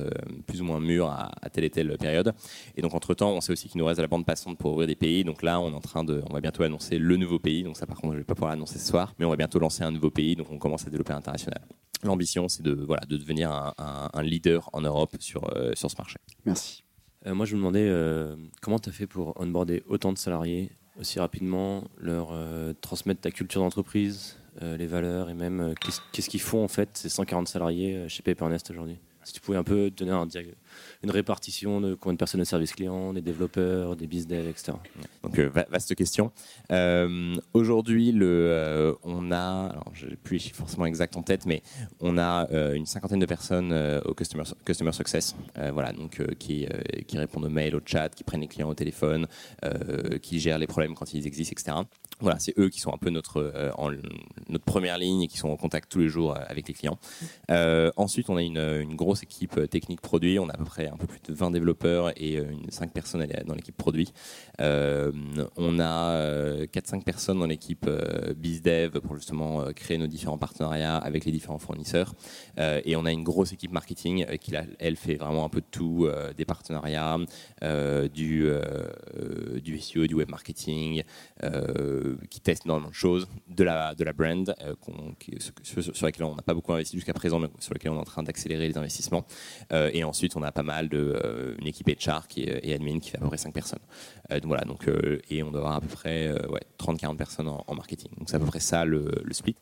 plus 0.46 0.60
ou 0.60 0.64
moins 0.64 0.80
mûre 0.80 1.06
à, 1.08 1.32
telle 1.52 1.64
et 1.64 1.70
telle 1.70 1.96
période. 1.98 2.32
Et 2.76 2.82
donc 2.82 2.94
entre 2.94 3.14
temps, 3.14 3.32
on 3.32 3.40
sait 3.40 3.52
aussi 3.52 3.68
qu'il 3.68 3.78
nous 3.78 3.86
reste 3.86 4.00
la 4.00 4.06
bande 4.06 4.24
passante 4.24 4.58
pour 4.58 4.72
ouvrir 4.72 4.86
des 4.86 4.94
pays. 4.94 5.24
Donc 5.24 5.42
là, 5.42 5.60
on 5.60 5.70
est 5.70 5.74
en 5.74 5.80
train 5.80 6.04
de, 6.04 6.22
on 6.28 6.32
va 6.32 6.40
bientôt 6.40 6.62
annoncer 6.62 6.98
le 6.98 7.16
nouveau 7.16 7.38
pays. 7.38 7.62
Donc 7.62 7.76
ça 7.76 7.86
par 7.86 7.98
contre, 7.98 8.14
je 8.14 8.18
vais 8.18 8.24
pas 8.24 8.34
pouvoir 8.34 8.52
l'annoncer 8.52 8.78
ce 8.78 8.86
soir, 8.86 9.14
mais 9.18 9.24
on 9.24 9.30
va 9.30 9.36
bientôt 9.36 9.58
lancer 9.58 9.82
un 9.82 9.90
nouveau 9.90 10.10
pays. 10.10 10.36
Donc 10.36 10.50
on 10.50 10.58
commence 10.58 10.86
à 10.86 10.90
développer 10.90 11.12
à 11.12 11.16
l'international. 11.16 11.60
L'ambition, 12.02 12.48
c'est 12.48 12.62
de 12.62 12.72
voilà 12.74 13.02
de 13.08 13.16
devenir 13.16 13.50
un, 13.50 13.72
un- 13.78 14.10
un 14.12 14.22
leader 14.22 14.68
en 14.72 14.80
Europe 14.82 15.16
sur 15.20 15.48
euh, 15.56 15.72
sur 15.74 15.90
ce 15.90 15.96
marché. 15.96 16.16
Merci. 16.44 16.82
Euh, 17.26 17.34
moi, 17.34 17.46
je 17.46 17.54
me 17.54 17.60
demandais 17.60 17.86
euh, 17.88 18.36
comment 18.60 18.78
tu 18.78 18.90
as 18.90 18.92
fait 18.92 19.06
pour 19.06 19.32
onboarder 19.40 19.82
autant 19.88 20.12
de 20.12 20.18
salariés 20.18 20.70
aussi 21.00 21.18
rapidement, 21.18 21.84
leur 21.98 22.28
euh, 22.32 22.72
transmettre 22.80 23.20
ta 23.22 23.30
culture 23.30 23.62
d'entreprise, 23.62 24.36
euh, 24.62 24.76
les 24.76 24.86
valeurs 24.86 25.28
et 25.30 25.34
même 25.34 25.60
euh, 25.60 25.74
qu'est-ce 26.12 26.28
qu'ils 26.30 26.40
font 26.42 26.62
en 26.62 26.68
fait 26.68 26.90
ces 26.94 27.08
140 27.08 27.48
salariés 27.48 27.96
euh, 27.96 28.08
chez 28.08 28.22
Papernest 28.22 28.70
aujourd'hui? 28.70 28.98
Si 29.24 29.32
tu 29.32 29.40
pouvais 29.40 29.58
un 29.58 29.64
peu 29.64 29.90
donner 29.90 30.12
une 31.02 31.10
répartition 31.10 31.80
de 31.80 31.94
combien 31.94 32.14
de 32.14 32.18
personnes 32.18 32.40
de 32.40 32.44
service 32.44 32.72
client, 32.72 33.12
des 33.12 33.20
développeurs, 33.20 33.96
des 33.96 34.06
devs, 34.06 34.48
etc. 34.48 34.72
Donc 35.22 35.38
euh, 35.38 35.48
va- 35.48 35.66
vaste 35.70 35.94
question. 35.94 36.32
Euh, 36.70 37.34
Aujourd'hui, 37.52 38.12
euh, 38.20 38.94
on 39.02 39.30
a, 39.30 39.68
alors 39.70 39.90
je 39.92 40.06
n'ai 40.06 40.16
plus 40.16 40.34
les 40.34 40.38
chiffres 40.40 40.58
forcément 40.58 40.86
exacts 40.86 41.16
en 41.16 41.22
tête, 41.22 41.46
mais 41.46 41.62
on 42.00 42.18
a 42.18 42.48
une 42.74 42.86
cinquantaine 42.86 43.18
de 43.20 43.26
personnes 43.26 43.72
au 44.04 44.14
customer, 44.14 44.92
success, 44.92 45.36
voilà, 45.72 45.92
donc 45.92 46.20
qui, 46.38 46.66
répondent 47.14 47.44
aux 47.44 47.50
mails, 47.50 47.76
au 47.76 47.80
chat, 47.84 48.08
qui 48.08 48.24
prennent 48.24 48.40
les 48.40 48.48
clients 48.48 48.68
au 48.68 48.74
téléphone, 48.74 49.26
qui 50.22 50.40
gèrent 50.40 50.58
les 50.58 50.66
problèmes 50.66 50.94
quand 50.94 51.12
ils 51.14 51.26
existent, 51.26 51.52
etc. 51.52 51.76
Voilà, 52.20 52.38
c'est 52.38 52.56
eux 52.58 52.68
qui 52.68 52.80
sont 52.80 52.92
un 52.92 52.98
peu 52.98 53.10
notre, 53.10 53.52
première 54.64 54.98
ligne 54.98 55.22
et 55.22 55.28
qui 55.28 55.38
sont 55.38 55.48
en 55.48 55.56
contact 55.56 55.90
tous 55.90 56.00
les 56.00 56.08
jours 56.08 56.36
avec 56.36 56.68
les 56.68 56.74
clients. 56.74 56.98
Ensuite, 57.96 58.30
on 58.30 58.36
a 58.36 58.42
une 58.42 58.94
grosse 58.96 59.13
équipe 59.22 59.56
euh, 59.58 59.66
technique 59.66 60.00
produit. 60.00 60.38
On 60.38 60.48
a 60.48 60.54
à 60.54 60.56
peu 60.56 60.64
près 60.64 60.88
un 60.88 60.96
peu 60.96 61.06
plus 61.06 61.20
de 61.22 61.32
20 61.34 61.50
développeurs 61.50 62.10
et 62.20 62.38
euh, 62.38 62.50
une, 62.50 62.70
5 62.70 62.92
personnes 62.92 63.22
à 63.22 63.26
la- 63.26 63.44
dans 63.44 63.54
l'équipe 63.54 63.76
produit. 63.76 64.12
Euh, 64.60 65.12
on 65.56 65.78
a 65.78 66.10
euh, 66.12 66.66
4-5 66.66 67.02
personnes 67.04 67.38
dans 67.38 67.46
l'équipe 67.46 67.86
euh, 67.88 68.34
BizDev 68.34 69.00
pour 69.00 69.16
justement 69.16 69.62
euh, 69.62 69.72
créer 69.72 69.98
nos 69.98 70.06
différents 70.06 70.38
partenariats 70.38 70.96
avec 70.96 71.24
les 71.24 71.32
différents 71.32 71.58
fournisseurs. 71.58 72.14
Euh, 72.58 72.80
et 72.84 72.96
on 72.96 73.04
a 73.04 73.12
une 73.12 73.22
grosse 73.24 73.52
équipe 73.52 73.72
marketing 73.72 74.24
euh, 74.28 74.36
qui, 74.36 74.52
elle, 74.78 74.96
fait 74.96 75.16
vraiment 75.16 75.44
un 75.44 75.48
peu 75.48 75.60
de 75.60 75.66
tout, 75.70 76.06
euh, 76.06 76.32
des 76.32 76.44
partenariats, 76.44 77.18
euh, 77.62 78.08
du, 78.08 78.46
euh, 78.46 78.62
euh, 79.18 79.60
SEO, 79.80 80.06
du 80.06 80.14
web 80.14 80.30
marketing, 80.30 81.02
euh, 81.42 82.16
qui 82.30 82.40
teste 82.40 82.64
énormément 82.64 82.88
de 82.90 82.94
choses, 82.94 83.26
de 83.48 83.64
la, 83.64 83.94
de 83.94 84.04
la 84.04 84.12
brand, 84.12 84.54
euh, 84.62 84.74
sur- 85.62 85.82
sur 85.94 86.06
laquelle 86.06 86.24
on 86.24 86.34
n'a 86.36 86.42
pas 86.42 86.54
beaucoup 86.54 86.72
investi 86.72 86.96
jusqu'à 86.96 87.12
présent, 87.12 87.38
mais 87.38 87.48
sur 87.58 87.74
laquelle 87.74 87.90
on 87.90 87.96
est 87.96 88.00
en 88.00 88.04
train 88.04 88.22
d'accélérer 88.22 88.68
les 88.68 88.78
investissements. 88.78 89.03
Euh, 89.72 89.90
et 89.92 90.04
ensuite, 90.04 90.36
on 90.36 90.42
a 90.42 90.52
pas 90.52 90.62
mal 90.62 90.88
de 90.88 91.20
euh, 91.24 91.54
une 91.58 91.66
équipe 91.66 91.88
HR 91.88 92.26
qui 92.28 92.42
est, 92.42 92.60
et 92.62 92.74
admin 92.74 92.98
qui 93.00 93.10
fait 93.10 93.18
à 93.18 93.20
peu 93.20 93.28
près 93.28 93.36
5 93.36 93.52
personnes. 93.52 93.80
Euh, 94.30 94.40
donc 94.40 94.48
voilà, 94.48 94.64
donc, 94.64 94.88
et 95.30 95.42
on 95.42 95.50
doit 95.50 95.60
avoir 95.60 95.76
à 95.76 95.80
peu 95.80 95.88
près 95.88 96.28
euh, 96.28 96.48
ouais, 96.48 96.62
30-40 96.78 97.16
personnes 97.16 97.48
en, 97.48 97.74
marketing. 97.74 98.10
Donc 98.18 98.28
c'est 98.28 98.36
à 98.36 98.38
peu 98.38 98.46
près 98.46 98.60
ça 98.60 98.84
le, 98.84 99.10
le 99.22 99.34
split. 99.34 99.56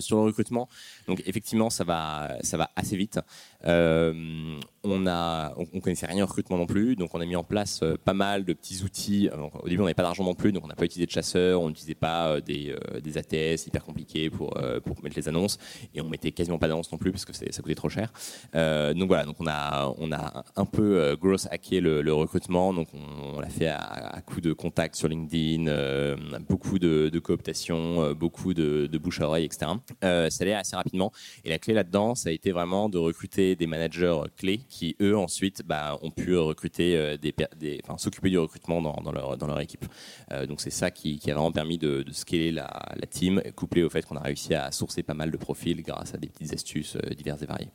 Sur 0.00 0.16
le 0.16 0.22
recrutement, 0.22 0.68
donc 1.06 1.22
effectivement 1.26 1.70
ça 1.70 1.84
va, 1.84 2.36
ça 2.42 2.56
va 2.56 2.70
assez 2.74 2.96
vite. 2.96 3.20
Euh, 3.66 4.58
on 4.82 5.06
a, 5.06 5.52
on, 5.56 5.66
on 5.74 5.80
connaissait 5.80 6.06
rien 6.06 6.24
au 6.24 6.26
recrutement 6.26 6.56
non 6.56 6.66
plus, 6.66 6.96
donc 6.96 7.14
on 7.14 7.20
a 7.20 7.26
mis 7.26 7.36
en 7.36 7.44
place 7.44 7.80
euh, 7.82 7.96
pas 8.02 8.14
mal 8.14 8.44
de 8.44 8.52
petits 8.52 8.82
outils. 8.82 9.28
Alors, 9.32 9.50
au 9.62 9.68
début 9.68 9.80
on 9.80 9.84
n'avait 9.84 9.94
pas 9.94 10.02
d'argent 10.02 10.24
non 10.24 10.34
plus, 10.34 10.52
donc 10.52 10.64
on 10.64 10.68
n'a 10.68 10.74
pas 10.74 10.84
utilisé 10.84 11.06
de 11.06 11.10
chasseurs, 11.10 11.60
on 11.60 11.68
n'utilisait 11.68 11.94
pas 11.94 12.28
euh, 12.28 12.40
des, 12.40 12.70
euh, 12.72 13.18
ATS 13.18 13.66
hyper 13.66 13.84
compliqués 13.84 14.30
pour, 14.30 14.56
euh, 14.56 14.80
mettre 15.02 15.16
les 15.16 15.28
annonces, 15.28 15.58
et 15.94 16.00
on 16.00 16.08
mettait 16.08 16.32
quasiment 16.32 16.58
pas 16.58 16.68
d'annonces 16.68 16.90
non 16.92 16.98
plus 16.98 17.12
parce 17.12 17.24
que 17.24 17.32
ça 17.32 17.62
coûtait 17.62 17.74
trop 17.74 17.88
cher. 17.88 18.12
Euh, 18.54 18.94
donc 18.94 19.08
voilà, 19.08 19.24
donc 19.24 19.36
on 19.38 19.46
a, 19.46 19.94
un 20.56 20.64
peu 20.64 20.98
euh, 20.98 21.16
gross 21.16 21.46
hacké 21.50 21.80
le, 21.80 22.12
recrutement, 22.12 22.72
donc 22.74 22.88
on, 22.94 23.40
l'a 23.40 23.48
fait 23.48 23.68
à, 23.68 24.20
coup 24.26 24.40
de 24.40 24.52
contacts 24.52 24.96
sur 24.96 25.08
LinkedIn, 25.08 25.66
euh, 25.68 26.16
beaucoup 26.48 26.78
de, 26.78 27.08
de 27.12 27.18
cooptation, 27.18 28.02
euh, 28.02 28.14
beaucoup 28.14 28.54
de, 28.54 28.88
de 28.90 28.98
bouche 28.98 29.20
à 29.20 29.26
oreille, 29.26 29.44
etc. 29.44 29.72
Euh, 30.04 30.30
ça 30.30 30.44
allait 30.44 30.54
assez 30.54 30.76
rapidement, 30.76 31.12
et 31.44 31.50
la 31.50 31.58
clé 31.58 31.74
là-dedans, 31.74 32.14
ça 32.14 32.30
a 32.30 32.32
été 32.32 32.52
vraiment 32.52 32.88
de 32.88 32.98
recruter 32.98 33.49
des 33.56 33.66
managers 33.66 34.20
clés 34.36 34.60
qui, 34.68 34.96
eux, 35.00 35.16
ensuite, 35.16 35.62
bah, 35.64 35.98
ont 36.02 36.10
pu 36.10 36.36
recruter 36.36 36.96
euh, 36.96 37.16
des, 37.16 37.34
s'occuper 37.96 38.30
du 38.30 38.38
recrutement 38.38 38.80
dans, 38.80 39.12
leur, 39.12 39.36
dans 39.36 39.46
leur 39.46 39.60
équipe. 39.60 39.84
Euh, 40.32 40.46
donc 40.46 40.60
c'est 40.60 40.70
ça 40.70 40.90
qui, 40.90 41.20
a 41.30 41.34
vraiment 41.34 41.52
permis 41.52 41.78
de, 41.78 42.04
scaler 42.12 42.52
la, 42.52 42.68
team, 43.10 43.42
couplé 43.56 43.82
au 43.82 43.90
fait 43.90 44.04
qu'on 44.04 44.16
a 44.16 44.22
réussi 44.22 44.54
à 44.54 44.70
sourcer 44.72 45.02
pas 45.02 45.14
mal 45.14 45.30
de 45.30 45.36
profils 45.36 45.82
grâce 45.82 46.14
à 46.14 46.18
des 46.18 46.28
petites 46.28 46.52
astuces 46.52 46.96
euh, 46.96 47.14
diverses 47.14 47.42
et 47.42 47.46
variées. 47.46 47.70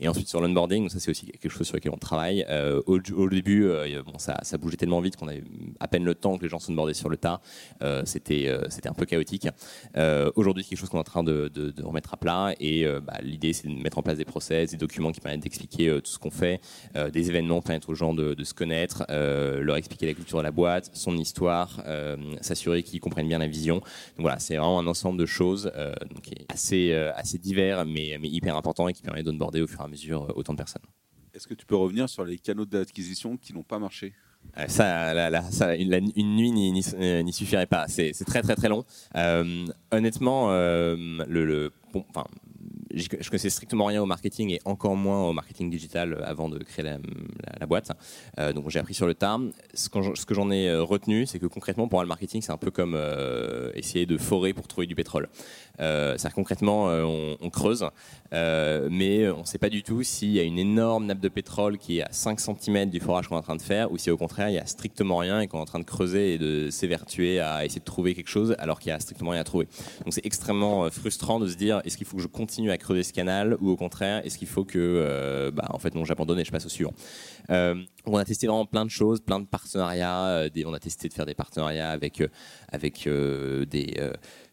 Et 0.00 0.08
ensuite 0.08 0.28
sur 0.28 0.40
l'onboarding, 0.40 0.88
ça 0.88 0.98
c'est 0.98 1.10
aussi 1.10 1.26
quelque 1.26 1.48
chose 1.48 1.66
sur 1.66 1.76
lequel 1.76 1.92
on 1.92 1.98
travaille. 1.98 2.44
Euh, 2.48 2.80
au, 2.86 2.98
début, 3.28 3.64
euh, 3.64 4.02
bon, 4.02 4.18
ça, 4.18 4.38
ça 4.42 4.58
bougeait 4.58 4.76
tellement 4.76 5.00
vite 5.00 5.16
qu'on 5.16 5.28
avait 5.28 5.44
à 5.80 5.88
peine 5.88 6.04
le 6.04 6.14
temps 6.14 6.36
que 6.36 6.42
les 6.42 6.48
gens 6.48 6.58
s'onboardaient 6.58 6.94
sur 6.94 7.08
le 7.08 7.16
tas. 7.16 7.40
Euh, 7.82 8.02
c'était 8.04 8.48
euh, 8.48 8.66
c'était 8.68 8.88
un 8.88 8.94
peu 8.94 9.04
chaotique. 9.04 9.48
Euh, 9.96 10.30
Aujourd'hui, 10.36 10.62
c'est 10.62 10.70
quelque 10.70 10.78
chose 10.80 10.88
qu'on 10.88 10.98
est 10.98 11.00
en 11.00 11.04
train 11.04 11.24
de, 11.24 11.50
remettre 11.82 12.14
à 12.14 12.16
plat. 12.16 12.54
Et 12.60 12.86
euh, 12.86 13.00
bah, 13.00 13.14
l'idée, 13.22 13.52
c'est 13.52 13.68
de 13.68 13.72
mettre 13.72 13.98
en 13.98 14.02
place 14.02 14.18
des 14.18 14.24
process, 14.24 14.70
des 14.70 14.76
documents 14.76 15.12
qui 15.12 15.17
permettent 15.20 15.42
d'expliquer 15.42 15.88
euh, 15.88 16.00
tout 16.00 16.10
ce 16.10 16.18
qu'on 16.18 16.30
fait, 16.30 16.60
euh, 16.96 17.10
des 17.10 17.28
événements 17.30 17.60
qui 17.60 17.66
permettent 17.66 17.88
aux 17.88 17.94
gens 17.94 18.14
de, 18.14 18.34
de 18.34 18.44
se 18.44 18.54
connaître, 18.54 19.04
euh, 19.10 19.60
leur 19.60 19.76
expliquer 19.76 20.06
la 20.06 20.14
culture 20.14 20.38
de 20.38 20.42
la 20.42 20.50
boîte, 20.50 20.90
son 20.94 21.16
histoire, 21.16 21.82
s'assurer 22.40 22.82
qu'ils 22.82 23.00
comprennent 23.00 23.28
bien 23.28 23.38
la 23.38 23.46
vision. 23.46 23.76
Donc 23.76 23.84
voilà, 24.20 24.38
c'est 24.38 24.56
vraiment 24.56 24.78
un 24.78 24.86
ensemble 24.86 25.18
de 25.18 25.26
choses 25.26 25.70
donc, 26.10 26.22
qui 26.22 26.32
est 26.34 26.46
assez, 26.52 26.92
assez 26.92 27.38
divers, 27.38 27.84
mais, 27.84 28.16
mais 28.20 28.28
hyper 28.28 28.56
important 28.56 28.88
et 28.88 28.92
qui 28.92 29.02
permet 29.02 29.22
d'onboarder 29.22 29.60
au 29.62 29.66
fur 29.66 29.80
et 29.80 29.84
à 29.84 29.88
mesure 29.88 30.32
autant 30.36 30.52
de 30.52 30.58
personnes. 30.58 30.82
Est-ce 31.34 31.46
que 31.46 31.54
tu 31.54 31.66
peux 31.66 31.76
revenir 31.76 32.08
sur 32.08 32.24
les 32.24 32.38
canaux 32.38 32.64
d'acquisition 32.64 33.36
qui 33.36 33.52
n'ont 33.52 33.62
pas 33.62 33.78
marché? 33.78 34.12
Ça, 34.66 35.14
ça, 35.50 35.74
une, 35.76 35.90
la- 35.90 35.98
une 35.98 36.36
nuit 36.36 36.50
n'y- 36.52 37.32
suffirait 37.32 37.66
pas. 37.66 37.86
C'est 37.88 38.12
très 38.24 38.40
très 38.40 38.54
très 38.56 38.68
long. 38.68 38.84
Euh, 39.14 39.66
honnêtement, 39.90 40.50
euh, 40.52 40.96
le, 41.28 41.44
le- 41.44 41.72
bon, 41.92 42.04
enfin, 42.08 42.24
j'y- 42.46 42.47
je 42.94 43.28
connaissais 43.28 43.50
strictement 43.50 43.86
rien 43.86 44.02
au 44.02 44.06
marketing 44.06 44.50
et 44.50 44.60
encore 44.64 44.96
moins 44.96 45.28
au 45.28 45.32
marketing 45.32 45.70
digital 45.70 46.22
avant 46.24 46.48
de 46.48 46.58
créer 46.58 46.84
la, 46.84 47.66
boîte. 47.66 47.92
Euh, 48.38 48.52
donc 48.52 48.70
j'ai 48.70 48.78
appris 48.78 48.94
sur 48.94 49.06
le 49.06 49.14
tard. 49.14 49.40
Ce 49.74 49.88
que 49.88 50.34
j'en 50.34 50.50
ai 50.50 50.68
euh, 50.68 50.82
retenu, 50.82 51.26
c'est 51.26 51.38
que 51.38 51.46
concrètement, 51.46 51.88
pour 51.88 51.98
moi, 51.98 52.04
le 52.04 52.08
marketing, 52.08 52.40
c'est 52.40 52.52
un 52.52 52.56
peu 52.56 52.70
comme 52.70 52.94
euh, 52.94 53.70
essayer 53.74 54.06
de 54.06 54.16
forer 54.16 54.54
pour 54.54 54.68
trouver 54.68 54.86
du 54.86 54.94
pétrole. 54.94 55.28
Euh, 55.80 56.16
concrètement, 56.34 56.90
euh, 56.90 57.34
on, 57.40 57.50
creuse, 57.50 57.88
euh, 58.32 58.88
mais 58.90 59.28
on 59.28 59.40
ne 59.40 59.44
sait 59.44 59.58
pas 59.58 59.68
du 59.68 59.82
tout 59.82 60.02
s'il 60.02 60.30
y 60.30 60.40
a 60.40 60.42
une 60.42 60.58
énorme 60.58 61.06
nappe 61.06 61.20
de 61.20 61.28
pétrole 61.28 61.78
qui 61.78 61.98
est 61.98 62.02
à 62.02 62.08
5 62.10 62.40
cm 62.40 62.90
du 62.90 63.00
forage 63.00 63.28
qu'on 63.28 63.36
est 63.36 63.38
en 63.38 63.42
train 63.42 63.56
de 63.56 63.62
faire, 63.62 63.92
ou 63.92 63.98
si 63.98 64.10
au 64.10 64.16
contraire 64.16 64.48
il 64.48 64.54
y 64.54 64.58
a 64.58 64.66
strictement 64.66 65.16
rien 65.16 65.40
et 65.40 65.46
qu'on 65.46 65.58
est 65.58 65.62
en 65.62 65.66
train 65.66 65.78
de 65.78 65.84
creuser 65.84 66.34
et 66.34 66.38
de 66.38 66.70
s'évertuer 66.70 67.40
à 67.40 67.64
essayer 67.64 67.80
de 67.80 67.84
trouver 67.84 68.14
quelque 68.14 68.28
chose 68.28 68.54
alors 68.58 68.80
qu'il 68.80 68.90
y 68.90 68.92
a 68.92 69.00
strictement 69.00 69.30
rien 69.30 69.40
à 69.40 69.44
trouver. 69.44 69.66
Donc 70.04 70.12
c'est 70.12 70.26
extrêmement 70.26 70.90
frustrant 70.90 71.38
de 71.38 71.46
se 71.46 71.56
dire 71.56 71.80
est-ce 71.84 71.96
qu'il 71.96 72.06
faut 72.06 72.16
que 72.16 72.22
je 72.22 72.28
continue 72.28 72.70
à 72.70 72.76
creuser 72.78 73.02
ce 73.02 73.12
canal 73.12 73.56
ou 73.60 73.70
au 73.70 73.76
contraire 73.76 74.24
est-ce 74.24 74.38
qu'il 74.38 74.48
faut 74.48 74.64
que 74.64 75.50
bah, 75.54 75.66
en 75.70 75.78
fait 75.78 75.92
j'abandonne 76.04 76.38
et 76.38 76.44
je 76.44 76.50
passe 76.50 76.66
au 76.66 76.68
suivant. 76.68 76.92
On 77.48 78.16
a 78.16 78.24
testé 78.24 78.46
vraiment 78.46 78.66
plein 78.66 78.84
de 78.84 78.90
choses, 78.90 79.20
plein 79.20 79.40
de 79.40 79.46
partenariats. 79.46 80.48
on 80.66 80.72
a 80.74 80.78
testé 80.78 81.08
de 81.08 81.14
faire 81.14 81.26
des 81.26 81.34
partenariats 81.34 81.90
avec 81.90 82.22
avec 82.72 83.08
des, 83.08 83.94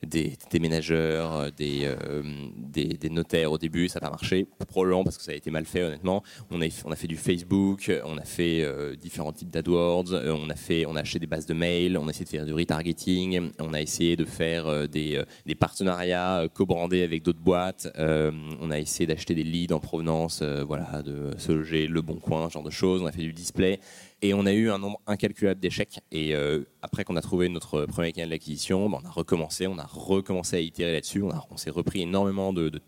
des 0.03 0.33
des 0.51 0.59
ménageurs, 0.59 1.35
euh, 1.35 1.49
des, 1.55 1.81
euh, 1.83 2.23
des 2.53 3.09
notaires 3.09 3.51
au 3.51 3.57
début, 3.57 3.87
ça 3.87 3.99
n'a 3.99 4.07
pas 4.07 4.11
marché 4.11 4.47
probablement 4.67 5.03
parce 5.03 5.17
que 5.17 5.23
ça 5.23 5.31
a 5.31 5.35
été 5.35 5.51
mal 5.51 5.65
fait 5.65 5.83
honnêtement. 5.83 6.23
On 6.51 6.61
a 6.61 6.95
fait 6.95 7.07
du 7.07 7.17
Facebook, 7.17 7.91
on 8.05 8.17
a 8.17 8.23
fait 8.23 8.61
euh, 8.63 8.95
différents 8.95 9.31
types 9.31 9.49
d'AdWords, 9.49 10.13
on 10.13 10.49
a 10.49 10.55
fait 10.55 10.85
on 10.85 10.95
a 10.95 11.01
acheté 11.01 11.19
des 11.19 11.27
bases 11.27 11.45
de 11.45 11.53
mail, 11.53 11.97
on 11.97 12.07
a 12.07 12.11
essayé 12.11 12.25
de 12.25 12.29
faire 12.29 12.45
du 12.45 12.53
retargeting, 12.53 13.51
on 13.59 13.73
a 13.73 13.81
essayé 13.81 14.15
de 14.15 14.25
faire 14.25 14.87
des 14.87 15.55
partenariats 15.59 16.47
co-brandés 16.53 17.03
avec 17.03 17.23
d'autres 17.23 17.39
boîtes. 17.39 17.87
On 17.97 18.71
a 18.71 18.79
essayé 18.79 19.07
d'acheter 19.07 19.35
des 19.35 19.43
leads 19.43 19.73
en 19.73 19.79
provenance, 19.79 20.41
voilà, 20.41 21.01
de 21.03 21.31
se 21.37 21.51
loger, 21.51 21.87
le 21.87 22.01
bon 22.01 22.15
coin, 22.15 22.47
ce 22.49 22.53
genre 22.53 22.63
de 22.63 22.69
choses. 22.69 23.01
On 23.01 23.05
a 23.05 23.11
fait 23.11 23.21
du 23.21 23.33
display 23.33 23.79
et 24.21 24.33
on 24.33 24.45
a 24.45 24.53
eu 24.53 24.69
un 24.69 24.79
nombre 24.79 24.99
incalculable 25.07 25.59
d'échecs. 25.59 25.99
Et 26.11 26.35
euh, 26.35 26.63
après 26.81 27.03
qu'on 27.03 27.15
a 27.15 27.21
trouvé 27.21 27.49
notre 27.49 27.85
premier 27.85 28.11
canal 28.11 28.29
d'acquisition, 28.29 28.89
ben, 28.89 28.99
on 29.03 29.07
a 29.07 29.11
recommencé, 29.11 29.67
on 29.67 29.77
a 29.77 29.85
recommencé 29.85 30.57
à 30.57 30.59
itérer 30.59 30.93
là-dessus. 30.93 31.23
On, 31.23 31.57
s'est 31.57 31.69
repris 31.69 32.01
énormément 32.01 32.53
de, 32.53 32.69
de 32.69 32.81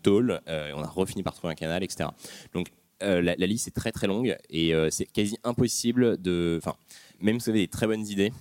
euh, 0.48 0.72
on 0.74 0.82
a 0.82 0.86
refini 0.86 1.22
par 1.22 1.34
trouver 1.34 1.52
un 1.52 1.56
canal, 1.56 1.82
etc. 1.82 2.10
Donc 2.54 2.68
euh, 3.02 3.22
la, 3.22 3.36
la 3.36 3.46
liste 3.46 3.68
est 3.68 3.72
très 3.72 3.92
très 3.92 4.06
longue 4.06 4.36
et 4.50 4.72
c'est 4.90 5.06
quasi 5.06 5.36
impossible 5.44 6.20
de. 6.20 6.58
Enfin, 6.62 6.76
même 7.20 7.40
si 7.40 7.44
vous 7.44 7.50
avez 7.50 7.60
des 7.60 7.68
très 7.68 7.86
bonnes 7.86 8.06
idées, 8.06 8.32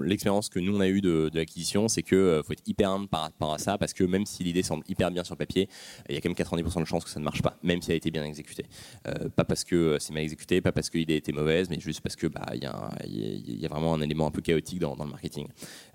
l'expérience 0.00 0.48
que 0.48 0.58
nous 0.58 0.76
on 0.76 0.80
a 0.80 0.88
eue 0.88 1.00
de, 1.00 1.30
l'acquisition, 1.34 1.88
c'est 1.88 2.02
que 2.02 2.16
euh, 2.16 2.42
faut 2.42 2.52
être 2.52 2.62
hyper 2.66 2.90
humble 2.90 3.08
par 3.08 3.22
rapport 3.22 3.54
à 3.54 3.58
ça, 3.58 3.78
parce 3.78 3.92
que 3.92 4.04
même 4.04 4.26
si 4.26 4.44
l'idée 4.44 4.62
semble 4.62 4.84
hyper 4.88 5.10
bien 5.10 5.24
sur 5.24 5.36
papier, 5.36 5.68
il 6.08 6.14
y 6.14 6.18
a 6.18 6.20
quand 6.20 6.28
même 6.28 6.36
90% 6.36 6.80
de 6.80 6.84
chances 6.84 7.04
que 7.04 7.10
ça 7.10 7.20
ne 7.20 7.24
marche 7.24 7.42
pas, 7.42 7.58
même 7.62 7.82
si 7.82 7.90
elle 7.90 7.94
a 7.94 7.96
été 7.96 8.10
bien 8.10 8.24
exécutée. 8.24 8.66
Euh, 9.08 9.28
pas 9.28 9.44
parce 9.44 9.64
que 9.64 9.96
c'est 10.00 10.12
mal 10.12 10.22
exécuté, 10.22 10.60
pas 10.60 10.72
parce 10.72 10.90
que 10.90 10.98
l'idée 10.98 11.16
était 11.16 11.32
mauvaise, 11.32 11.68
mais 11.70 11.80
juste 11.80 12.00
parce 12.00 12.16
que 12.16 12.26
il 12.54 12.62
y, 12.62 13.64
a 13.66 13.68
vraiment 13.68 13.94
un 13.94 14.00
élément 14.00 14.26
un 14.26 14.30
peu 14.30 14.42
chaotique 14.42 14.78
dans, 14.78 14.94
le 14.96 15.10
marketing. 15.10 15.46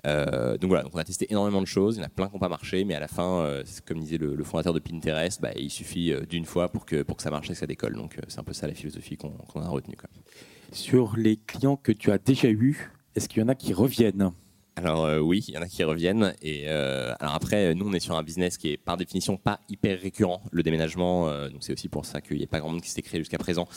Euh, 0.05 0.57
donc 0.57 0.69
voilà, 0.69 0.87
on 0.91 0.97
a 0.97 1.03
testé 1.03 1.27
énormément 1.29 1.61
de 1.61 1.67
choses, 1.67 1.97
il 1.97 1.99
y 1.99 2.01
en 2.01 2.05
a 2.05 2.09
plein 2.09 2.27
qui 2.27 2.33
n'ont 2.33 2.39
pas 2.39 2.49
marché, 2.49 2.83
mais 2.83 2.95
à 2.95 2.99
la 2.99 3.07
fin, 3.07 3.41
euh, 3.41 3.63
comme 3.85 3.99
disait 3.99 4.17
le, 4.17 4.35
le 4.35 4.43
fondateur 4.43 4.73
de 4.73 4.79
Pinterest, 4.79 5.41
bah, 5.41 5.51
il 5.55 5.69
suffit 5.69 6.11
euh, 6.11 6.21
d'une 6.25 6.45
fois 6.45 6.69
pour 6.69 6.85
que 6.85 7.03
ça 7.17 7.31
marche 7.31 7.49
et 7.49 7.53
que 7.53 7.59
ça 7.59 7.67
décolle. 7.67 7.95
Donc 7.95 8.17
euh, 8.17 8.21
c'est 8.27 8.39
un 8.39 8.43
peu 8.43 8.53
ça 8.53 8.67
la 8.67 8.73
philosophie 8.73 9.17
qu'on 9.17 9.61
a 9.61 9.67
retenue. 9.67 9.95
Sur 10.71 11.15
les 11.17 11.37
clients 11.37 11.75
que 11.75 11.91
tu 11.91 12.11
as 12.11 12.17
déjà 12.17 12.49
eus, 12.49 12.91
est-ce 13.15 13.27
qu'il 13.27 13.41
y 13.41 13.45
en 13.45 13.49
a 13.49 13.55
qui 13.55 13.73
reviennent? 13.73 14.31
Alors 14.81 15.05
euh, 15.05 15.19
oui, 15.19 15.45
il 15.47 15.53
y 15.53 15.57
en 15.57 15.61
a 15.61 15.67
qui 15.67 15.83
reviennent. 15.83 16.33
Et 16.41 16.63
euh, 16.65 17.13
alors 17.19 17.35
après, 17.35 17.75
nous 17.75 17.87
on 17.87 17.93
est 17.93 17.99
sur 17.99 18.15
un 18.15 18.23
business 18.23 18.57
qui 18.57 18.69
est 18.69 18.77
par 18.77 18.97
définition 18.97 19.37
pas 19.37 19.59
hyper 19.69 19.99
récurrent. 19.99 20.41
Le 20.51 20.63
déménagement, 20.63 21.29
euh, 21.29 21.49
donc 21.49 21.59
c'est 21.61 21.73
aussi 21.73 21.87
pour 21.87 22.05
ça 22.05 22.19
qu'il 22.19 22.37
n'y 22.37 22.43
a 22.43 22.47
pas 22.47 22.59
grand 22.59 22.69
monde 22.69 22.81
qui 22.81 22.89
s'est 22.89 23.01
créé 23.01 23.19
jusqu'à 23.19 23.37
présent. 23.37 23.67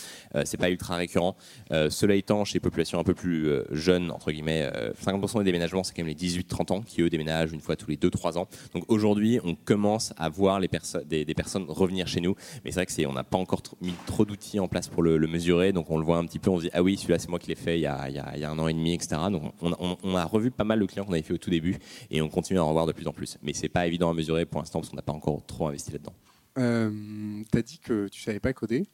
C'est 0.44 0.56
pas 0.56 0.70
ultra 0.70 0.96
récurrent. 0.96 1.36
Cela 1.70 2.14
étant, 2.14 2.44
chez 2.44 2.54
les 2.54 2.60
populations 2.60 2.98
un 2.98 3.04
peu 3.04 3.14
plus 3.14 3.50
jeunes 3.70 4.10
entre 4.10 4.32
guillemets, 4.32 4.70
euh, 4.74 4.92
50% 5.04 5.38
des 5.38 5.44
déménagements 5.44 5.84
c'est 5.84 5.94
quand 5.94 6.02
même 6.04 6.14
les 6.18 6.28
18-30 6.28 6.72
ans 6.72 6.80
qui 6.82 7.02
eux 7.02 7.10
déménagent 7.10 7.52
une 7.52 7.60
fois 7.60 7.76
tous 7.76 7.90
les 7.90 7.96
2-3 7.96 8.38
ans. 8.38 8.48
Donc 8.72 8.84
aujourd'hui, 8.88 9.40
on 9.44 9.54
commence 9.54 10.12
à 10.16 10.28
voir 10.28 10.60
les 10.60 10.70
des, 11.04 11.34
personnes 11.34 11.66
revenir 11.68 12.06
chez 12.06 12.20
nous. 12.20 12.34
Mais 12.64 12.70
c'est 12.70 12.76
vrai 12.76 12.86
que 12.86 12.92
c'est, 12.92 13.06
on 13.06 13.12
n'a 13.12 13.24
pas 13.24 13.38
encore 13.38 13.62
mis 13.80 13.94
trop 14.06 14.24
d'outils 14.24 14.60
en 14.60 14.68
place 14.68 14.88
pour 14.88 15.02
le, 15.02 15.16
le 15.16 15.26
mesurer. 15.26 15.72
Donc 15.72 15.90
on 15.90 15.98
le 15.98 16.04
voit 16.04 16.18
un 16.18 16.24
petit 16.24 16.38
peu, 16.38 16.50
on 16.50 16.58
se 16.58 16.62
dit 16.64 16.70
ah 16.72 16.82
oui, 16.82 16.96
celui-là 16.96 17.18
c'est 17.18 17.28
moi 17.28 17.38
qui 17.38 17.48
l'ai 17.48 17.54
fait 17.54 17.78
il 17.78 17.82
y, 17.82 17.86
a, 17.86 18.50
un 18.50 18.58
an 18.58 18.68
et 18.68 18.74
demi, 18.74 18.94
etc. 18.94 19.16
Donc 19.30 19.52
on, 19.60 19.96
on- 20.02 20.14
a 20.14 20.24
revu 20.24 20.52
pas 20.52 20.62
mal 20.62 20.78
de 20.78 20.86
qu'on 21.02 21.12
avait 21.12 21.22
fait 21.22 21.34
au 21.34 21.38
tout 21.38 21.50
début 21.50 21.76
et 22.10 22.22
on 22.22 22.28
continue 22.28 22.58
à 22.58 22.64
en 22.64 22.68
revoir 22.68 22.86
de 22.86 22.92
plus 22.92 23.06
en 23.06 23.12
plus. 23.12 23.38
Mais 23.42 23.52
c'est 23.52 23.68
pas 23.68 23.86
évident 23.86 24.10
à 24.10 24.14
mesurer 24.14 24.44
pour 24.46 24.60
l'instant 24.60 24.80
parce 24.80 24.90
qu'on 24.90 24.96
n'a 24.96 25.02
pas 25.02 25.12
encore 25.12 25.44
trop 25.46 25.66
investi 25.68 25.92
là-dedans. 25.92 26.14
Euh, 26.58 27.42
T'as 27.50 27.62
dit 27.62 27.78
que 27.78 28.08
tu 28.08 28.22
savais 28.22 28.40
pas 28.40 28.52
coder. 28.52 28.86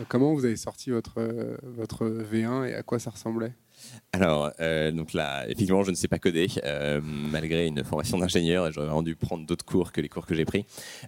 Euh, 0.00 0.04
Comment 0.08 0.34
vous 0.34 0.44
avez 0.44 0.56
sorti 0.56 0.90
votre, 0.90 1.14
euh, 1.18 1.56
votre 1.62 2.06
V1 2.06 2.66
et 2.68 2.74
à 2.74 2.82
quoi 2.82 2.98
ça 2.98 3.10
ressemblait? 3.10 3.52
Alors, 4.12 4.50
euh, 4.60 4.90
donc 4.90 5.12
là, 5.12 5.44
effectivement, 5.44 5.82
je 5.82 5.90
ne 5.90 5.94
sais 5.94 6.08
pas 6.08 6.18
coder, 6.18 6.48
euh, 6.64 7.00
malgré 7.02 7.66
une 7.66 7.84
formation 7.84 8.16
d'ingénieur, 8.16 8.66
et 8.66 8.72
j'aurais 8.72 9.02
dû 9.02 9.14
prendre 9.16 9.46
d'autres 9.46 9.66
cours 9.66 9.92
que 9.92 10.00
les 10.00 10.08
cours 10.08 10.24
que 10.24 10.34
j'ai 10.34 10.46
pris. 10.46 10.64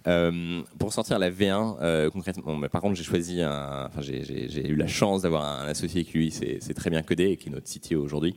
Euh, 0.07 0.61
pour 0.77 0.93
sortir 0.93 1.17
la 1.17 1.31
V1, 1.31 1.77
euh, 1.81 2.09
concrètement, 2.11 2.55
mais 2.55 2.69
par 2.69 2.79
contre, 2.79 2.95
j'ai 2.95 3.03
choisi 3.03 3.43
enfin, 3.43 4.01
j'ai- 4.01 4.67
eu 4.67 4.75
la 4.75 4.87
chance 4.87 5.23
d'avoir 5.23 5.43
un 5.43 5.67
associé 5.67 6.05
qui 6.05 6.17
lui, 6.17 6.31
c'est 6.31 6.73
très 6.75 6.89
bien 6.89 7.01
codé 7.01 7.25
et 7.31 7.37
qui 7.37 7.49
est 7.49 7.51
notre 7.51 7.67
CTO 7.67 8.01
aujourd'hui. 8.01 8.35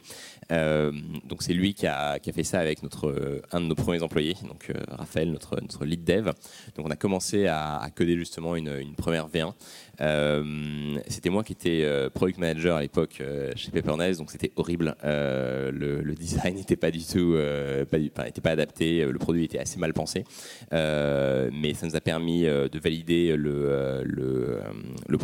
Donc 0.51 1.43
c'est 1.43 1.53
lui 1.53 1.75
qui 1.75 1.87
a, 1.87 2.19
fait 2.35 2.43
ça 2.43 2.59
avec 2.59 2.83
notre, 2.83 3.43
un 3.53 3.61
de 3.61 3.67
nos 3.67 3.75
premiers 3.75 4.03
employés, 4.03 4.35
donc 4.49 4.73
Raphaël, 4.89 5.31
notre, 5.31 5.85
lead 5.85 6.05
dev. 6.05 6.31
Donc 6.77 6.87
on 6.87 6.91
a 6.91 6.97
commencé 6.97 7.47
à, 7.47 7.87
coder 7.95 8.17
justement 8.17 8.57
une 8.57 8.95
première 8.97 9.29
V1. 9.29 9.53
Euh, 10.01 10.99
C'était 11.09 11.31
moi 11.31 11.45
qui 11.45 11.53
étais 11.53 11.83
euh, 11.83 12.11
product 12.11 12.39
manager 12.39 12.77
à 12.77 12.81
l'époque 12.81 13.19
euh, 13.21 13.53
chez 13.57 13.71
Papernice, 13.71 14.19
donc 14.19 14.31
c'était 14.31 14.53
horrible. 14.57 14.97
Le, 15.03 16.15
design 16.15 16.55
n'était 16.57 16.77
pas 16.77 16.91
du 16.91 17.05
tout, 17.05 17.35
euh, 17.35 17.85
pas, 17.85 18.51
adapté. 18.51 19.05
Le 19.05 19.19
produit 19.19 19.45
était 19.45 19.59
assez 19.59 19.79
mal 19.79 19.93
pensé, 19.93 20.25
mais 20.71 21.75
ça 21.75 21.87
nous 21.87 21.97
a 21.97 22.01
permis 22.01 22.43
de 22.43 22.79
valider 22.79 23.37
le, 23.37 24.03
le, 24.05 24.61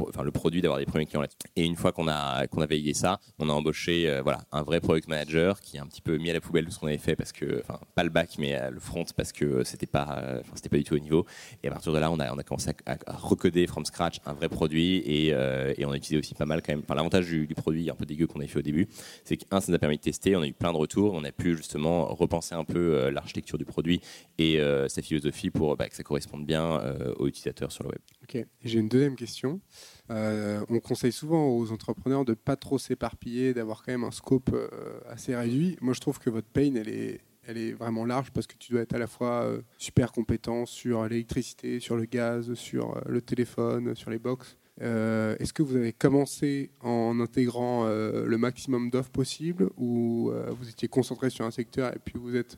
enfin, 0.09 0.23
le 0.23 0.31
produit, 0.31 0.61
d'avoir 0.61 0.79
des 0.79 0.87
premiers 0.87 1.07
clients. 1.07 1.25
Et 1.57 1.65
une 1.65 1.77
fois 1.77 1.93
qu'on 1.93 2.09
a 2.09 2.47
qu'on 2.47 2.63
a 2.63 2.67
validé 2.67 2.95
ça, 2.95 3.21
on 3.39 3.49
a 3.49 3.53
embauché 3.53 4.21
voilà 4.23 4.41
un 4.53 4.63
vrai 4.63 4.81
product 4.81 5.09
manager 5.09 5.61
qui 5.61 5.79
a 5.79 5.83
un 5.83 5.87
petit 5.87 6.03
peu 6.03 6.17
mis 6.17 6.31
à 6.31 6.35
la 6.35 6.41
poubelle 6.41 6.65
tout 6.65 6.71
ce 6.71 6.79
qu'on 6.79 6.87
avait 6.87 6.99
fait 6.99 7.17
parce 7.17 7.33
que, 7.33 7.61
enfin, 7.61 7.81
pas 7.95 8.05
le 8.05 8.11
back 8.11 8.37
mais 8.39 8.59
le 8.71 8.81
front 8.81 9.05
parce 9.17 9.33
que 9.33 9.65
c'était 9.65 9.87
pas, 9.87 10.41
pas 10.71 10.77
du 10.77 10.85
tout 10.85 10.95
au 10.95 10.99
niveau. 10.99 11.27
Et 11.63 11.69
à 11.69 11.71
partir 11.71 11.93
de 11.93 11.99
là, 11.99 12.11
on 12.11 12.21
a, 12.21 12.33
on 12.33 12.39
a 12.39 12.43
commencé 12.43 12.71
à, 12.87 12.97
à 13.07 13.17
recoder 13.17 13.67
from 13.67 13.85
scratch 13.85 14.19
un 14.27 14.33
vrai 14.33 14.49
produit 14.49 14.60
et, 14.69 15.31
euh, 15.33 15.75
et 15.77 15.85
on 15.85 15.91
a 15.91 15.97
utilisé 15.97 16.19
aussi 16.19 16.35
pas 16.35 16.47
mal 16.47 16.63
quand 16.63 16.73
même. 16.73 16.83
Enfin, 16.85 16.95
l'avantage 16.95 17.27
du, 17.27 17.47
du 17.47 17.55
produit 17.55 17.91
un 17.91 17.95
peu 17.95 18.07
dégueu 18.07 18.27
qu'on 18.27 18.41
a 18.41 18.47
fait 18.47 18.59
au 18.59 18.63
début, 18.63 18.89
c'est 19.25 19.37
qu'un, 19.37 19.61
ça 19.61 19.71
nous 19.71 19.77
a 19.77 19.79
permis 19.79 19.97
de 19.97 20.03
tester, 20.03 20.37
on 20.37 20.43
a 20.43 20.47
eu 20.47 20.53
plein 20.53 20.73
de 20.73 20.77
retours, 20.77 21.15
on 21.15 21.25
a 21.25 21.33
pu 21.33 21.57
justement 21.57 22.07
repenser 22.07 22.55
un 22.55 22.65
peu 22.65 22.95
euh, 22.95 23.11
l'architecture 23.11 23.59
du 23.59 23.65
produit 23.65 24.01
et 24.39 24.61
euh, 24.61 24.89
sa 24.89 25.03
philosophie 25.03 25.51
pour 25.51 25.77
bah, 25.77 25.89
que 25.89 25.97
ça 25.97 26.03
corresponde 26.03 26.47
bien 26.47 26.81
aux 27.19 27.27
utilisateurs 27.27 27.73
sur 27.73 27.85
le 27.85 27.91
web. 27.91 28.01
Ok. 28.23 28.47
J'ai 28.65 28.79
une 28.79 28.89
deuxième 28.89 29.17
question. 29.17 29.61
On 30.09 30.81
conseille 30.83 31.13
souvent 31.13 31.49
aux 31.49 31.73
entrepreneurs 31.73 32.25
de 32.25 32.35
pas 32.35 32.57
trop 32.57 32.79
s'éparpiller, 32.79 33.55
d'avoir 33.55 33.83
quand 33.83 33.93
même 33.93 34.05
un 34.05 34.11
scope 34.11 34.51
assez 35.09 35.35
réduit. 35.35 35.77
Moi, 35.81 35.95
je 35.95 36.01
trouve 36.01 36.19
que 36.19 36.31
votre 36.31 36.49
pain, 36.49 36.75
elle 36.75 36.89
est, 36.89 37.21
elle 37.51 37.59
est 37.59 37.73
vraiment 37.73 38.05
large 38.05 38.31
parce 38.31 38.47
que 38.47 38.55
tu 38.57 38.73
dois 38.73 38.83
être 38.83 38.95
à 38.95 38.99
la 38.99 39.09
fois 39.09 39.43
euh, 39.43 39.63
super 39.77 40.13
compétent 40.13 40.67
sur 40.67 41.09
l'électricité, 41.09 41.81
sur 41.81 41.97
le 41.97 42.05
gaz, 42.05 42.55
sur 42.55 42.97
euh, 42.97 43.01
le 43.07 43.21
téléphone, 43.21 43.95
sur 43.97 44.11
les 44.11 44.19
box. 44.19 44.57
Euh, 44.83 45.37
Est-ce 45.39 45.53
que 45.53 45.63
vous 45.63 45.77
avez 45.77 45.93
commencé 45.93 46.71
en 46.81 47.21
intégrant 47.21 47.85
euh, 47.87 48.25
le 48.27 48.39
maximum 48.39 48.91
d'offres 48.91 49.11
possible 49.11 49.71
ou 49.77 50.31
euh, 50.31 50.51
vous 50.59 50.69
étiez 50.69 50.89
concentré 50.89 51.31
sur 51.31 51.45
un 51.45 51.51
secteur 51.51 51.95
et 51.95 51.99
puis 52.03 52.15
vous 52.19 52.37
êtes 52.37 52.57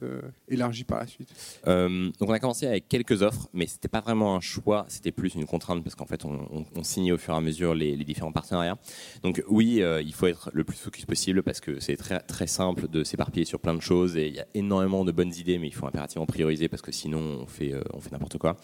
élargi 0.48 0.84
par 0.84 0.98
la 0.98 1.06
suite? 1.06 1.30
Donc 1.66 2.28
on 2.28 2.32
a 2.32 2.38
commencé 2.38 2.66
avec 2.66 2.88
quelques 2.88 3.22
offres, 3.22 3.48
mais 3.52 3.66
c'était 3.66 3.88
pas 3.88 4.00
vraiment 4.00 4.36
un 4.36 4.40
choix, 4.40 4.86
c'était 4.88 5.12
plus 5.12 5.34
une 5.34 5.46
contrainte 5.46 5.82
parce 5.82 5.94
qu'en 5.94 6.06
fait 6.06 6.24
on, 6.24 6.66
on, 6.74 6.82
signait 6.82 7.12
au 7.12 7.18
fur 7.18 7.34
et 7.34 7.36
à 7.36 7.40
mesure 7.40 7.74
les, 7.74 7.96
différents 7.96 8.32
partenariats. 8.32 8.78
Donc 9.22 9.42
oui, 9.48 9.82
il 10.04 10.12
faut 10.12 10.26
être 10.26 10.50
le 10.52 10.64
plus 10.64 10.76
focus 10.76 11.04
possible 11.06 11.42
parce 11.42 11.60
que 11.60 11.80
c'est 11.80 11.96
très 11.96 12.20
très 12.20 12.46
simple 12.46 12.88
de 12.88 13.04
s'éparpiller 13.04 13.44
sur 13.44 13.60
plein 13.60 13.74
de 13.74 13.80
choses 13.80 14.16
et 14.16 14.28
il 14.28 14.34
y 14.34 14.40
a 14.40 14.46
énormément 14.54 15.04
de 15.04 15.12
bonnes 15.12 15.32
idées, 15.34 15.58
mais 15.58 15.68
il 15.68 15.74
faut 15.74 15.86
impérativement 15.86 16.26
prioriser 16.26 16.68
parce 16.68 16.82
que 16.82 16.92
sinon 16.92 17.40
on 17.42 17.46
fait 17.46 17.74
on 17.92 18.00
n'importe 18.12 18.38
quoi. 18.38 18.56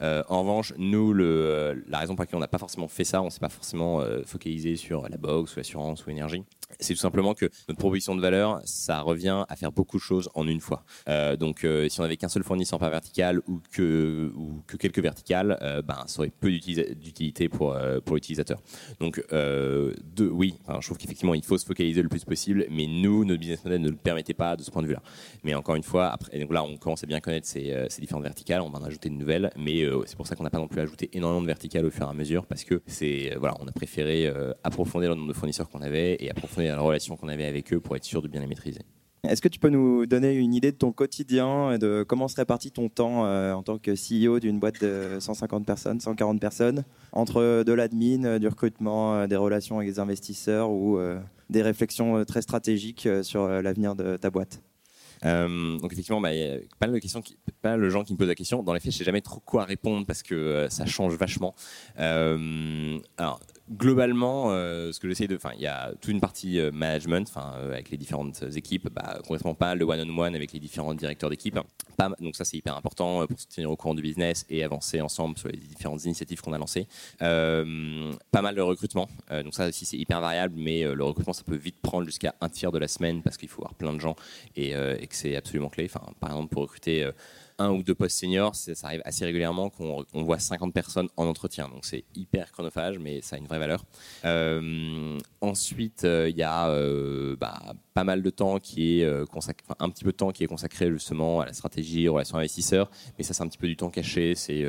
En 0.00 0.40
revanche, 0.40 0.74
nous 0.78 1.12
la 1.12 1.98
raison 1.98 2.14
pour 2.14 2.22
laquelle 2.22 2.36
on 2.36 2.40
n'a 2.40 2.48
pas 2.48 2.58
forcément 2.58 2.88
fait 2.88 3.05
on 3.14 3.30
s'est 3.30 3.40
pas 3.40 3.48
forcément 3.48 4.00
euh, 4.00 4.22
focalisé 4.24 4.76
sur 4.76 5.08
la 5.08 5.16
box 5.16 5.54
ou 5.54 5.58
l'assurance 5.58 6.04
ou 6.04 6.10
l'énergie. 6.10 6.44
C'est 6.80 6.94
tout 6.94 7.00
simplement 7.00 7.34
que 7.34 7.46
notre 7.68 7.78
proposition 7.78 8.16
de 8.16 8.20
valeur, 8.20 8.60
ça 8.64 9.00
revient 9.00 9.44
à 9.48 9.56
faire 9.56 9.70
beaucoup 9.70 9.98
de 9.98 10.02
choses 10.02 10.28
en 10.34 10.48
une 10.48 10.60
fois. 10.60 10.84
Euh, 11.08 11.36
donc, 11.36 11.64
euh, 11.64 11.88
si 11.88 12.00
on 12.00 12.04
avait 12.04 12.16
qu'un 12.16 12.28
seul 12.28 12.42
fournisseur 12.42 12.78
par 12.78 12.90
vertical 12.90 13.40
ou 13.46 13.60
que, 13.70 14.32
quelques 14.78 14.98
verticales, 14.98 15.58
euh, 15.62 15.80
ben, 15.82 16.02
ça 16.06 16.20
aurait 16.20 16.30
peu 16.30 16.50
d'utilité 16.50 17.48
pour, 17.48 17.76
pour 18.04 18.16
l'utilisateur. 18.16 18.60
Donc, 19.00 19.22
oui, 19.32 20.54
je 20.68 20.86
trouve 20.86 20.98
qu'effectivement, 20.98 21.34
il 21.34 21.44
faut 21.44 21.56
se 21.56 21.64
focaliser 21.64 22.02
le 22.02 22.08
plus 22.08 22.24
possible, 22.24 22.66
mais 22.68 22.86
nous, 22.86 23.24
notre 23.24 23.40
business 23.40 23.64
model 23.64 23.80
ne 23.80 23.90
le 23.90 23.96
permettait 23.96 24.34
pas 24.34 24.56
de 24.56 24.62
ce 24.62 24.70
point 24.70 24.82
de 24.82 24.88
vue-là. 24.88 25.02
Mais 25.44 25.54
encore 25.54 25.76
une 25.76 25.82
fois, 25.82 26.16
donc 26.38 26.52
là, 26.52 26.64
on 26.64 26.76
commence 26.76 27.04
à 27.04 27.06
bien 27.06 27.20
connaître 27.20 27.46
ces, 27.46 27.86
différentes 28.00 28.24
verticales, 28.24 28.60
on 28.60 28.70
va 28.70 28.80
en 28.80 28.84
ajouter 28.84 29.08
de 29.08 29.14
nouvelles, 29.14 29.50
mais 29.56 29.86
c'est 30.06 30.16
pour 30.16 30.26
ça 30.26 30.34
qu'on 30.34 30.44
n'a 30.44 30.50
pas 30.50 30.58
non 30.58 30.68
plus 30.68 30.80
ajouté 30.80 31.10
énormément 31.12 31.42
de 31.42 31.46
verticales 31.46 31.86
au 31.86 31.90
fur 31.90 32.06
et 32.06 32.10
à 32.10 32.12
mesure, 32.12 32.44
parce 32.46 32.64
que 32.64 32.82
c'est, 32.86 33.36
voilà, 33.38 33.54
on 33.60 33.68
a 33.68 33.72
préféré 33.72 34.30
approfondir 34.64 35.10
le 35.10 35.14
nombre 35.14 35.28
de 35.28 35.36
fournisseurs 35.36 35.68
qu'on 35.68 35.82
avait 35.82 36.16
et 36.20 36.30
approfondir 36.30 36.55
la 36.64 36.80
relation 36.80 37.16
qu'on 37.16 37.28
avait 37.28 37.46
avec 37.46 37.72
eux 37.72 37.80
pour 37.80 37.96
être 37.96 38.04
sûr 38.04 38.22
de 38.22 38.28
bien 38.28 38.40
les 38.40 38.46
maîtriser. 38.46 38.82
Est-ce 39.28 39.42
que 39.42 39.48
tu 39.48 39.58
peux 39.58 39.70
nous 39.70 40.06
donner 40.06 40.34
une 40.34 40.54
idée 40.54 40.72
de 40.72 40.76
ton 40.76 40.92
quotidien 40.92 41.72
et 41.72 41.78
de 41.78 42.04
comment 42.06 42.28
se 42.28 42.36
répartit 42.36 42.70
ton 42.70 42.88
temps 42.88 43.26
euh, 43.26 43.52
en 43.52 43.62
tant 43.62 43.78
que 43.78 43.90
CEO 43.90 44.38
d'une 44.38 44.60
boîte 44.60 44.80
de 44.82 45.18
150 45.18 45.66
personnes, 45.66 46.00
140 46.00 46.40
personnes, 46.40 46.84
entre 47.12 47.64
de 47.64 47.72
l'admin, 47.72 48.24
euh, 48.24 48.38
du 48.38 48.46
recrutement, 48.46 49.14
euh, 49.14 49.26
des 49.26 49.36
relations 49.36 49.78
avec 49.78 49.88
les 49.88 49.98
investisseurs 49.98 50.70
ou 50.70 50.98
euh, 50.98 51.18
des 51.50 51.62
réflexions 51.62 52.24
très 52.24 52.42
stratégiques 52.42 53.08
sur 53.22 53.48
l'avenir 53.48 53.96
de 53.96 54.16
ta 54.16 54.30
boîte? 54.30 54.60
Euh, 55.24 55.78
donc 55.78 55.92
effectivement, 55.92 56.20
bah, 56.20 56.34
il 56.34 56.40
y 56.40 56.44
a 56.44 56.58
pas 56.78 56.86
mal 56.86 56.94
de 56.94 56.98
questions, 56.98 57.22
qui, 57.22 57.36
pas 57.62 57.76
de 57.76 57.88
gens 57.88 58.04
qui 58.04 58.12
me 58.12 58.18
posent 58.18 58.28
la 58.28 58.34
question. 58.34 58.62
Dans 58.62 58.74
les 58.74 58.80
faits, 58.80 58.92
je 58.92 58.98
sais 58.98 59.04
jamais 59.04 59.20
trop 59.20 59.40
quoi 59.40 59.64
répondre 59.64 60.06
parce 60.06 60.22
que 60.22 60.34
euh, 60.34 60.68
ça 60.68 60.86
change 60.86 61.14
vachement. 61.14 61.54
Euh, 61.98 62.98
alors 63.16 63.40
globalement, 63.70 64.50
euh, 64.50 64.92
ce 64.92 65.00
que 65.00 65.08
j'essaie 65.08 65.26
de, 65.26 65.36
enfin, 65.36 65.50
il 65.54 65.62
y 65.62 65.66
a 65.66 65.92
toute 66.00 66.10
une 66.10 66.20
partie 66.20 66.60
euh, 66.60 66.70
management, 66.72 67.28
enfin, 67.28 67.54
euh, 67.56 67.72
avec 67.72 67.90
les 67.90 67.96
différentes 67.96 68.42
équipes, 68.54 68.88
bah, 68.92 69.18
complètement 69.26 69.54
pas 69.54 69.74
le 69.74 69.84
one-on-one 69.84 70.34
avec 70.34 70.52
les 70.52 70.60
différents 70.60 70.94
directeurs 70.94 71.30
d'équipe. 71.30 71.58
Donc 72.20 72.36
ça, 72.36 72.44
c'est 72.44 72.56
hyper 72.56 72.76
important 72.76 73.26
pour 73.26 73.40
se 73.40 73.46
tenir 73.46 73.70
au 73.70 73.76
courant 73.76 73.94
du 73.94 74.02
business 74.02 74.44
et 74.50 74.62
avancer 74.62 75.00
ensemble 75.00 75.38
sur 75.38 75.48
les 75.48 75.56
différentes 75.56 76.04
initiatives 76.04 76.40
qu'on 76.42 76.52
a 76.52 76.58
lancées. 76.58 76.86
Pas 77.18 78.42
mal 78.42 78.54
de 78.54 78.60
recrutement. 78.60 79.08
Donc 79.30 79.54
ça 79.54 79.68
aussi, 79.68 79.86
c'est 79.86 79.96
hyper 79.96 80.20
variable, 80.20 80.54
mais 80.58 80.82
le 80.82 81.04
recrutement, 81.04 81.32
ça 81.32 81.42
peut 81.42 81.56
vite 81.56 81.76
prendre 81.80 82.04
jusqu'à 82.04 82.34
un 82.42 82.50
tiers 82.50 82.70
de 82.70 82.78
la 82.78 82.88
semaine 82.88 83.22
parce 83.22 83.38
qu'il 83.38 83.48
faut 83.48 83.62
avoir 83.62 83.74
plein 83.74 83.94
de 83.94 84.00
gens 84.00 84.14
et, 84.56 84.72
et 84.72 85.06
que 85.06 85.16
c'est 85.16 85.36
absolument 85.36 85.70
clé. 85.70 85.86
Enfin, 85.86 86.04
par 86.20 86.30
exemple, 86.30 86.52
pour 86.52 86.62
recruter 86.62 87.10
un 87.58 87.70
ou 87.70 87.82
deux 87.82 87.94
postes 87.94 88.18
seniors, 88.18 88.54
ça 88.54 88.74
arrive 88.86 89.02
assez 89.04 89.24
régulièrement 89.24 89.70
qu'on 89.70 90.04
on 90.12 90.22
voit 90.22 90.38
50 90.38 90.72
personnes 90.74 91.08
en 91.16 91.26
entretien. 91.26 91.68
Donc 91.68 91.84
c'est 91.84 92.04
hyper 92.14 92.52
chronophage, 92.52 92.98
mais 92.98 93.20
ça 93.22 93.36
a 93.36 93.38
une 93.38 93.46
vraie 93.46 93.58
valeur. 93.58 93.84
Euh, 94.24 95.18
ensuite, 95.40 96.04
euh, 96.04 96.28
il 96.28 96.36
y 96.36 96.42
a 96.42 96.68
euh, 96.68 97.36
bah, 97.36 97.74
pas 97.94 98.04
mal 98.04 98.22
de 98.22 98.30
temps 98.30 98.58
qui 98.58 99.00
est 99.00 99.26
consacré, 99.28 99.66
un 99.78 99.88
petit 99.88 100.04
peu 100.04 100.12
de 100.12 100.16
temps 100.16 100.30
qui 100.30 100.44
est 100.44 100.46
consacré 100.48 100.90
justement 100.90 101.40
à 101.40 101.46
la 101.46 101.52
stratégie, 101.52 102.08
relations 102.08 102.36
investisseurs. 102.36 102.90
Mais 103.18 103.24
ça, 103.24 103.32
c'est 103.32 103.42
un 103.42 103.48
petit 103.48 103.58
peu 103.58 103.68
du 103.68 103.76
temps 103.76 103.90
caché. 103.90 104.34
C'est 104.34 104.64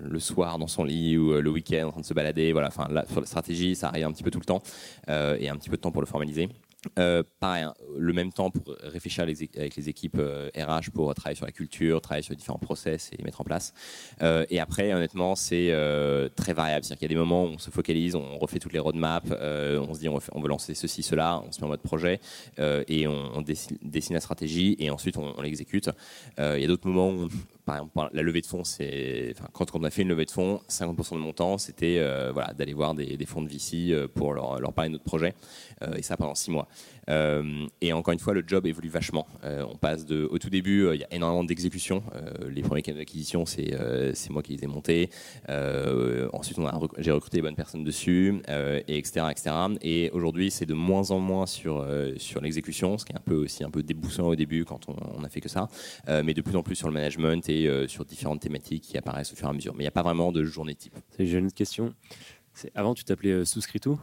le 0.00 0.18
soir 0.18 0.58
dans 0.58 0.68
son 0.68 0.84
lit 0.84 1.18
ou 1.18 1.32
le 1.40 1.50
week-end 1.50 1.88
en 1.88 1.90
train 1.92 2.00
de 2.00 2.06
se 2.06 2.14
balader. 2.14 2.52
Voilà. 2.52 2.68
Enfin, 2.68 2.88
sur 3.10 3.20
la 3.20 3.26
stratégie, 3.26 3.74
ça 3.76 3.88
arrive 3.88 4.06
un 4.06 4.12
petit 4.12 4.22
peu 4.22 4.30
tout 4.30 4.40
le 4.40 4.44
temps 4.44 4.62
et 5.08 5.48
un 5.48 5.56
petit 5.56 5.68
peu 5.68 5.76
de 5.76 5.82
temps 5.82 5.92
pour 5.92 6.02
le 6.02 6.06
formaliser. 6.06 6.48
Euh, 6.98 7.22
pareil, 7.40 7.64
hein, 7.64 7.74
le 7.98 8.12
même 8.12 8.32
temps 8.32 8.50
pour 8.50 8.74
réfléchir 8.82 9.24
avec 9.24 9.76
les 9.76 9.88
équipes 9.88 10.16
euh, 10.18 10.48
RH 10.56 10.90
pour 10.92 11.14
travailler 11.14 11.36
sur 11.36 11.44
la 11.44 11.52
culture, 11.52 12.00
travailler 12.00 12.22
sur 12.22 12.32
les 12.32 12.38
différents 12.38 12.58
process 12.58 13.10
et 13.12 13.16
les 13.16 13.24
mettre 13.24 13.40
en 13.40 13.44
place. 13.44 13.74
Euh, 14.22 14.46
et 14.48 14.60
après, 14.60 14.92
honnêtement, 14.94 15.34
c'est 15.34 15.68
euh, 15.70 16.28
très 16.34 16.52
variable. 16.52 16.84
C'est-à-dire 16.84 16.98
qu'il 16.98 17.10
y 17.10 17.12
a 17.12 17.14
des 17.14 17.20
moments 17.20 17.44
où 17.44 17.48
on 17.48 17.58
se 17.58 17.70
focalise, 17.70 18.14
on 18.14 18.38
refait 18.38 18.58
toutes 18.58 18.72
les 18.72 18.78
roadmaps, 18.78 19.30
euh, 19.30 19.84
on 19.86 19.94
se 19.94 20.00
dit 20.00 20.08
on, 20.08 20.18
veut 20.18 20.48
lancer 20.48 20.74
ceci, 20.74 21.02
cela, 21.02 21.42
on 21.46 21.52
se 21.52 21.60
met 21.60 21.66
en 21.66 21.68
mode 21.68 21.82
projet 21.82 22.20
euh, 22.58 22.82
et 22.88 23.06
on, 23.06 23.42
dessine, 23.42 24.14
la 24.14 24.20
stratégie 24.20 24.76
et 24.78 24.90
ensuite 24.90 25.16
on, 25.18 25.40
l'exécute. 25.42 25.90
Euh, 26.38 26.54
il 26.56 26.62
y 26.62 26.64
a 26.64 26.68
d'autres 26.68 26.88
moments 26.88 27.10
où, 27.10 27.28
par 27.70 27.76
exemple, 27.76 28.10
la 28.16 28.22
levée 28.22 28.40
de 28.40 28.46
fonds, 28.46 28.64
c'est, 28.64 29.32
quand 29.52 29.66
on 29.76 29.84
a 29.84 29.90
fait 29.90 30.02
une 30.02 30.08
levée 30.08 30.24
de 30.24 30.30
fonds, 30.32 30.60
50% 30.68 31.12
de 31.12 31.18
mon 31.18 31.32
temps, 31.32 31.56
c'était 31.56 31.98
euh, 31.98 32.32
voilà, 32.32 32.52
d'aller 32.52 32.72
voir 32.72 32.94
des, 32.94 33.24
fonds 33.26 33.42
de 33.42 33.48
VC 33.48 33.92
euh, 33.92 34.08
pour 34.08 34.34
leur, 34.34 34.72
parler 34.72 34.88
de 34.88 34.94
notre 34.94 35.04
projet. 35.04 35.34
Euh, 35.82 35.94
et 35.94 36.02
ça 36.02 36.16
pendant 36.16 36.34
six 36.34 36.50
mois. 36.50 36.66
Et 37.80 37.92
encore 37.92 38.12
une 38.12 38.20
fois, 38.20 38.34
le 38.34 38.44
job 38.46 38.66
évolue 38.66 38.88
vachement. 38.88 39.26
On 39.42 39.76
passe 39.76 40.06
de, 40.06 40.28
au 40.30 40.38
tout 40.38 40.48
début, 40.48 40.88
il 40.94 41.00
y 41.00 41.02
a 41.02 41.08
énormément 41.10 41.42
d'exécution. 41.42 42.04
Les 42.48 42.62
premiers 42.62 42.82
canaux 42.82 42.98
d'acquisition, 42.98 43.46
c'est 43.46 43.74
c'est 44.14 44.30
moi 44.30 44.44
qui 44.44 44.52
les 44.52 44.62
ai 44.62 44.68
montés. 44.68 45.10
Ensuite, 46.32 46.60
on 46.60 46.70
j'ai 46.98 47.10
recruté 47.10 47.38
les 47.38 47.42
bonnes 47.42 47.56
personnes 47.56 47.82
dessus, 47.82 48.40
et 48.46 48.96
etc., 48.96 49.26
etc. 49.28 49.50
Et 49.82 50.10
aujourd'hui, 50.12 50.52
c'est 50.52 50.66
de 50.66 50.74
moins 50.74 51.10
en 51.10 51.18
moins 51.18 51.46
sur 51.46 51.84
sur 52.16 52.40
l'exécution, 52.42 52.96
ce 52.96 53.04
qui 53.04 53.12
est 53.12 53.16
un 53.16 53.22
peu 53.24 53.34
aussi 53.34 53.64
un 53.64 53.70
peu 53.70 53.82
déboussolant 53.82 54.28
au 54.28 54.36
début 54.36 54.64
quand 54.64 54.88
on, 54.88 54.94
on 55.18 55.24
a 55.24 55.28
fait 55.28 55.40
que 55.40 55.48
ça, 55.48 55.68
mais 56.06 56.32
de 56.32 56.42
plus 56.42 56.54
en 56.54 56.62
plus 56.62 56.76
sur 56.76 56.86
le 56.86 56.94
management 56.94 57.48
et 57.48 57.59
euh, 57.66 57.88
sur 57.88 58.04
différentes 58.04 58.40
thématiques 58.40 58.84
qui 58.84 58.98
apparaissent 58.98 59.32
au 59.32 59.36
fur 59.36 59.46
et 59.46 59.50
à 59.50 59.52
mesure. 59.52 59.74
Mais 59.74 59.84
il 59.84 59.84
n'y 59.84 59.88
a 59.88 59.92
pas 59.92 60.02
vraiment 60.02 60.32
de 60.32 60.42
journée 60.44 60.74
type. 60.74 60.96
J'ai 61.18 61.38
une 61.38 61.46
autre 61.46 61.54
question. 61.54 61.94
Avant, 62.74 62.94
tu 62.94 63.04
t'appelais 63.04 63.32
euh, 63.32 63.44
Souscrito. 63.44 63.98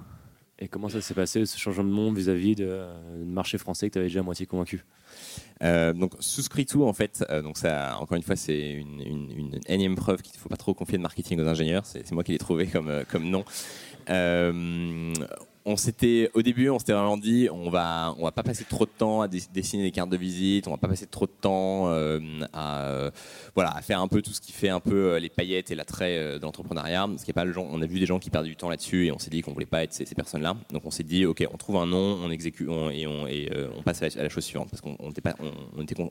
Et 0.59 0.67
comment 0.67 0.89
ça 0.89 1.01
s'est 1.01 1.13
passé, 1.13 1.45
ce 1.45 1.55
changement 1.59 1.83
de 1.83 1.89
nom 1.89 2.11
vis-à-vis 2.11 2.55
de, 2.55 2.65
euh, 2.67 3.23
du 3.23 3.31
marché 3.31 3.59
français 3.59 3.89
que 3.89 3.93
tu 3.93 3.99
avais 3.99 4.07
déjà 4.07 4.21
à 4.21 4.23
moitié 4.23 4.47
convaincu? 4.47 4.83
Euh, 5.61 5.93
donc 5.93 6.13
souscrit 6.19 6.65
tout 6.65 6.83
en 6.83 6.93
fait. 6.93 7.23
euh, 7.29 7.43
donc 7.43 7.57
ça, 7.57 7.95
encore 7.99 8.17
une 8.17 8.23
fois, 8.23 8.35
c'est 8.35 8.71
une, 8.71 8.99
une, 9.01 9.31
une 9.31 9.59
énième 9.67 9.95
preuve 9.95 10.23
qu'il 10.23 10.33
ne 10.33 10.39
faut 10.39 10.49
pas 10.49 10.57
trop 10.57 10.73
confier 10.73 10.97
de 10.97 11.03
marketing 11.03 11.39
aux 11.39 11.47
ingénieurs. 11.47 11.85
C'est 11.85 12.07
c'est 12.07 12.13
moi 12.15 12.23
qui 12.23 12.31
l'ai 12.31 12.39
trouvé 12.39 12.65
comme 12.65 12.89
euh, 12.89 13.03
comme 13.07 13.29
nom. 13.29 13.45
On 15.69 15.75
s'était 15.75 16.31
au 16.33 16.41
début, 16.41 16.69
on 16.69 16.79
s'était 16.79 16.93
vraiment 16.93 17.17
dit, 17.17 17.49
on 17.51 17.69
va 17.69 18.15
on 18.17 18.23
va 18.23 18.31
pas 18.31 18.41
passer 18.41 18.63
trop 18.63 18.85
de 18.85 18.91
temps 18.97 19.21
à 19.21 19.27
dess- 19.27 19.51
dessiner 19.51 19.83
des 19.83 19.91
cartes 19.91 20.09
de 20.09 20.15
visite, 20.15 20.65
on 20.65 20.71
va 20.71 20.77
pas 20.77 20.87
passer 20.87 21.07
trop 21.07 21.25
de 21.25 21.31
temps 21.41 21.89
euh, 21.89 22.21
à 22.53 22.83
euh, 22.83 23.11
voilà 23.53 23.75
à 23.75 23.81
faire 23.81 23.99
un 23.99 24.07
peu 24.07 24.21
tout 24.21 24.31
ce 24.31 24.39
qui 24.39 24.53
fait 24.53 24.69
un 24.69 24.79
peu 24.79 24.95
euh, 24.95 25.19
les 25.19 25.27
paillettes 25.27 25.69
et 25.69 25.75
l'attrait 25.75 26.39
de 26.39 26.41
l'entrepreneuriat. 26.41 27.09
Y 27.27 27.31
a 27.31 27.33
pas 27.33 27.43
le 27.43 27.51
gens, 27.51 27.67
on 27.69 27.81
a 27.81 27.85
vu 27.85 27.99
des 27.99 28.05
gens 28.05 28.17
qui 28.17 28.29
perdaient 28.29 28.47
du 28.47 28.55
temps 28.55 28.69
là-dessus 28.69 29.07
et 29.07 29.11
on 29.11 29.19
s'est 29.19 29.29
dit 29.29 29.41
qu'on 29.41 29.51
voulait 29.51 29.65
pas 29.65 29.83
être 29.83 29.91
ces, 29.91 30.05
personnes-là. 30.05 30.55
Donc 30.71 30.85
on 30.85 30.89
s'est 30.89 31.03
dit, 31.03 31.25
ok, 31.25 31.45
on 31.53 31.57
trouve 31.57 31.75
un 31.75 31.85
nom, 31.85 32.17
on 32.23 32.31
exécute 32.31 32.69
et 32.93 33.05
on 33.05 33.83
passe 33.83 34.03
à 34.03 34.23
la, 34.23 34.29
chose 34.29 34.45
suivante 34.45 34.69
parce 34.69 34.79
qu'on 34.79 34.95
on 34.99 35.11
était 35.11 35.19
pas 35.19 35.35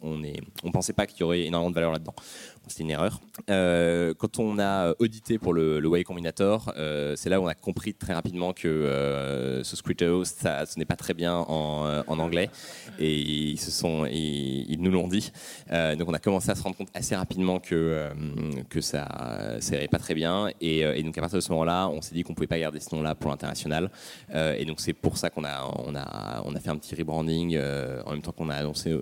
on, 0.03 0.23
est 0.23 0.37
on 0.65 0.71
pensait 0.71 0.93
pas 0.93 1.07
qu'il 1.07 1.21
y 1.21 1.23
aurait 1.23 1.45
énormément 1.45 1.71
de 1.71 1.75
valeur 1.75 1.93
là-dedans. 1.93 2.15
C'était 2.67 2.83
une 2.83 2.91
erreur. 2.91 3.21
Quand 3.47 4.39
on 4.39 4.59
a 4.59 4.93
audité 4.99 5.39
pour 5.39 5.55
le, 5.55 5.81
le 5.81 5.89
Way 5.89 6.05
Combinator, 6.05 6.75
c'est 7.17 7.31
là 7.31 7.41
où 7.41 7.45
on 7.45 7.49
a 7.49 7.55
compris 7.55 7.95
très 7.95 8.13
rapidement 8.13 8.53
que 8.53 9.46
ce 9.63 9.77
Squirtle, 9.77 10.25
ça, 10.25 10.67
ce 10.67 10.79
n'est 10.79 10.85
pas 10.85 10.97
très 10.97 11.15
bien 11.15 11.37
en, 11.37 11.87
euh, 11.87 12.03
anglais. 12.09 12.51
Et 12.99 13.15
ils, 13.21 14.79
nous 14.81 14.91
l'ont 14.91 15.09
dit. 15.09 15.33
Euh, 15.73 15.97
donc 15.97 16.09
on 16.09 16.15
a 16.15 16.19
commencé 16.19 16.51
à 16.51 16.55
se 16.55 16.63
rendre 16.63 16.77
compte 16.77 16.89
assez 16.95 17.17
rapidement 17.17 17.59
que, 17.59 17.75
euh, 17.75 18.81
ça 18.81 19.59
n'irait 19.71 19.89
pas 19.89 19.99
très 19.99 20.15
bien. 20.15 20.49
Et, 20.61 21.03
donc 21.03 21.17
à 21.19 21.21
partir 21.21 21.37
de 21.37 21.43
ce 21.43 21.51
moment-là, 21.53 21.89
on 21.89 22.01
s'est 22.01 22.15
dit 22.15 22.23
qu'on 22.23 22.35
pouvait 22.35 22.47
pas 22.47 22.59
garder 22.59 22.81
ce 22.81 22.95
nom-là 22.95 23.15
pour 23.15 23.31
l'international. 23.31 23.91
Et 24.35 24.65
donc 24.65 24.81
c'est 24.81 24.93
pour 24.93 25.17
ça 25.17 25.31
qu'on 25.31 25.45
a, 25.45 26.61
fait 26.61 26.71
un 26.71 26.77
petit 26.77 26.95
rebranding 26.95 27.59
en 28.07 28.13
même 28.13 28.23
temps 28.23 28.33
qu'on 28.33 28.49
a 28.49 28.55
annoncé, 28.55 29.01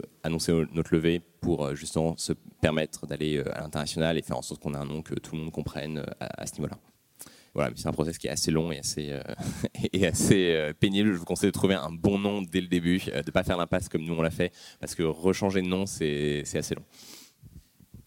notre 0.72 0.94
levée 0.94 1.20
pour 1.40 1.74
justement 1.74 2.16
se 2.16 2.32
permettre 2.60 3.06
d'aller 3.06 3.42
à 3.54 3.60
l'international 3.60 4.18
et 4.18 4.22
faire 4.22 4.38
en 4.38 4.42
sorte 4.42 4.62
qu'on 4.62 4.74
ait 4.74 4.78
un 4.78 4.84
nom 4.84 5.02
que 5.02 5.14
tout 5.14 5.34
le 5.34 5.42
monde 5.42 5.52
comprenne 5.52 6.04
à 6.20 6.46
ce 6.46 6.54
niveau-là. 6.54 6.78
Voilà, 7.54 7.72
c'est 7.76 7.86
un 7.86 7.92
process 7.92 8.18
qui 8.18 8.26
est 8.26 8.30
assez 8.30 8.50
long 8.50 8.72
et 8.72 8.78
assez, 8.78 9.10
euh, 9.10 9.22
et 9.92 10.06
assez 10.06 10.52
euh, 10.54 10.72
pénible. 10.72 11.12
Je 11.12 11.18
vous 11.18 11.24
conseille 11.24 11.50
de 11.50 11.52
trouver 11.52 11.74
un 11.74 11.90
bon 11.90 12.18
nom 12.18 12.42
dès 12.42 12.60
le 12.60 12.66
début, 12.66 13.00
euh, 13.08 13.22
de 13.22 13.28
ne 13.28 13.30
pas 13.30 13.44
faire 13.44 13.56
l'impasse 13.56 13.88
comme 13.88 14.02
nous 14.02 14.14
on 14.14 14.22
l'a 14.22 14.30
fait, 14.30 14.52
parce 14.80 14.94
que 14.94 15.04
rechanger 15.04 15.62
de 15.62 15.68
nom, 15.68 15.86
c'est 15.86 16.42
assez 16.54 16.74
long. 16.74 16.84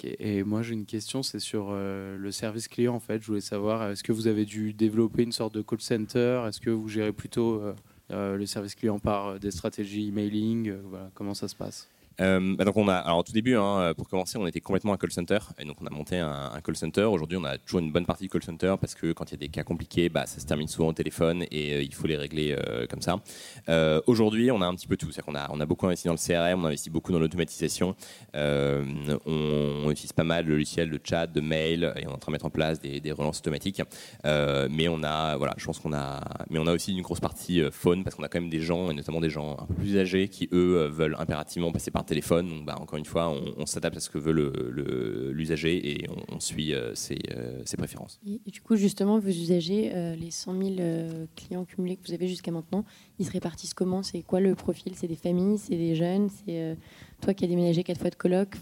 Et 0.03 0.43
moi 0.43 0.61
j'ai 0.61 0.73
une 0.73 0.85
question, 0.85 1.23
c'est 1.23 1.39
sur 1.39 1.71
le 1.71 2.29
service 2.31 2.67
client 2.67 2.93
en 2.93 2.99
fait. 2.99 3.19
Je 3.19 3.27
voulais 3.27 3.41
savoir, 3.41 3.89
est-ce 3.89 4.03
que 4.03 4.11
vous 4.11 4.27
avez 4.27 4.45
dû 4.45 4.71
développer 4.71 5.23
une 5.23 5.31
sorte 5.31 5.55
de 5.55 5.63
call 5.63 5.81
center? 5.81 6.43
Est-ce 6.47 6.61
que 6.61 6.69
vous 6.69 6.87
gérez 6.87 7.13
plutôt 7.13 7.63
le 8.11 8.45
service 8.45 8.75
client 8.75 8.99
par 8.99 9.39
des 9.39 9.49
stratégies 9.49 10.09
emailing 10.09 10.71
voilà, 10.83 11.09
Comment 11.15 11.33
ça 11.33 11.47
se 11.47 11.55
passe? 11.55 11.89
Euh, 12.21 12.55
bah 12.55 12.65
donc 12.65 12.77
on 12.77 12.87
a, 12.87 12.95
alors 12.95 13.19
au 13.19 13.23
tout 13.23 13.31
début, 13.31 13.55
hein, 13.55 13.93
pour 13.95 14.07
commencer, 14.07 14.37
on 14.37 14.47
était 14.47 14.61
complètement 14.61 14.93
un 14.93 14.97
call 14.97 15.11
center, 15.11 15.39
et 15.59 15.65
donc 15.65 15.77
on 15.81 15.85
a 15.85 15.89
monté 15.89 16.17
un, 16.17 16.59
call 16.63 16.75
center. 16.75 17.03
Aujourd'hui, 17.03 17.37
on 17.37 17.43
a 17.43 17.57
toujours 17.57 17.79
une 17.79 17.91
bonne 17.91 18.05
partie 18.05 18.25
de 18.25 18.31
call 18.31 18.43
center 18.43 18.75
parce 18.79 18.95
que 18.95 19.13
quand 19.13 19.25
il 19.31 19.31
y 19.31 19.35
a 19.35 19.37
des 19.37 19.49
cas 19.49 19.63
compliqués, 19.63 20.09
bah, 20.09 20.25
ça 20.25 20.39
se 20.39 20.45
termine 20.45 20.67
souvent 20.67 20.89
au 20.89 20.93
téléphone 20.93 21.45
et 21.51 21.73
euh, 21.73 21.81
il 21.81 21.93
faut 21.93 22.07
les 22.07 22.17
régler 22.17 22.55
euh, 22.57 22.85
comme 22.87 23.01
ça. 23.01 23.21
Euh, 23.69 24.01
Aujourd'hui, 24.07 24.51
on 24.51 24.61
a 24.61 24.65
un 24.65 24.75
petit 24.75 24.87
peu 24.87 24.97
tout, 24.97 25.11
c'est-à-dire 25.11 25.25
qu'on 25.25 25.35
a, 25.35 25.49
on 25.51 25.59
a 25.59 25.65
beaucoup 25.65 25.85
investi 25.85 26.07
dans 26.07 26.13
le 26.13 26.17
CRM, 26.17 26.61
on 26.61 26.65
a 26.65 26.67
investi 26.67 26.89
beaucoup 26.89 27.11
dans 27.11 27.19
l'automatisation. 27.19 27.95
Euh, 28.35 28.83
on, 29.25 29.89
utilise 29.91 30.13
pas 30.13 30.23
mal 30.23 30.45
le 30.45 30.53
logiciel 30.53 30.89
de 30.91 30.99
chat, 31.01 31.27
de 31.27 31.41
mail, 31.41 31.93
et 31.95 32.05
on 32.05 32.11
est 32.11 32.13
en 32.13 32.17
train 32.17 32.31
de 32.31 32.33
mettre 32.33 32.45
en 32.45 32.49
place 32.49 32.79
des, 32.79 32.99
des 32.99 33.11
relances 33.11 33.39
automatiques. 33.39 33.81
Euh, 34.25 34.67
mais 34.69 34.87
on 34.87 35.03
a, 35.03 35.37
voilà, 35.37 35.53
je 35.57 35.65
pense 35.65 35.79
qu'on 35.79 35.93
a, 35.93 36.21
mais 36.49 36.59
on 36.59 36.67
a 36.67 36.73
aussi 36.73 36.93
une 36.93 37.01
grosse 37.01 37.19
partie 37.19 37.61
euh, 37.61 37.71
phone 37.71 38.03
parce 38.03 38.15
qu'on 38.15 38.23
a 38.23 38.29
quand 38.29 38.39
même 38.39 38.49
des 38.49 38.59
gens, 38.59 38.91
et 38.91 38.93
notamment 38.93 39.21
des 39.21 39.29
gens 39.29 39.57
un 39.59 39.65
peu 39.65 39.73
plus 39.73 39.97
âgés, 39.97 40.27
qui 40.27 40.49
eux 40.53 40.77
euh, 40.77 40.89
veulent 40.89 41.15
impérativement 41.19 41.71
passer 41.71 41.91
par 41.91 42.05
téléphone. 42.07 42.49
Donc, 42.49 42.65
bah, 42.65 42.77
encore 42.79 42.97
une 42.97 43.05
fois, 43.05 43.29
on, 43.29 43.65
s'adapte 43.65 43.97
à 43.97 43.99
ce 43.99 44.09
que 44.09 44.17
veut 44.17 44.31
le- 44.31 44.51
le- 44.71 45.31
l'usager 45.31 45.91
et 45.91 46.07
on, 46.31 46.39
suit 46.39 46.73
euh, 46.73 46.95
ses, 46.95 47.19
euh, 47.35 47.61
ses 47.65 47.77
préférences. 47.77 48.19
Et, 48.25 48.39
du 48.49 48.61
coup, 48.61 48.75
justement, 48.75 49.19
vos 49.19 49.29
usagers, 49.29 49.91
euh, 49.93 50.15
les 50.15 50.31
100 50.31 50.57
000 50.57 50.75
euh, 50.79 51.25
clients 51.35 51.65
cumulés 51.65 51.97
que 51.97 52.07
vous 52.07 52.13
avez 52.13 52.27
jusqu'à 52.27 52.51
maintenant, 52.51 52.85
ils 53.19 53.25
se 53.25 53.31
répartissent 53.31 53.73
comment? 53.73 54.03
C'est 54.03 54.21
quoi 54.23 54.39
le 54.39 54.55
profil? 54.55 54.93
C'est 54.95 55.07
des 55.07 55.15
familles? 55.15 55.57
C'est 55.57 55.77
des 55.77 55.95
jeunes? 55.95 56.29
C'est 56.29 56.75
toi 57.21 57.33
qui 57.33 57.45
as 57.45 57.47
déménagé 57.47 57.83
quatre 57.83 57.99
fois 57.99 58.09
de 58.09 58.15
coloc? 58.15 58.55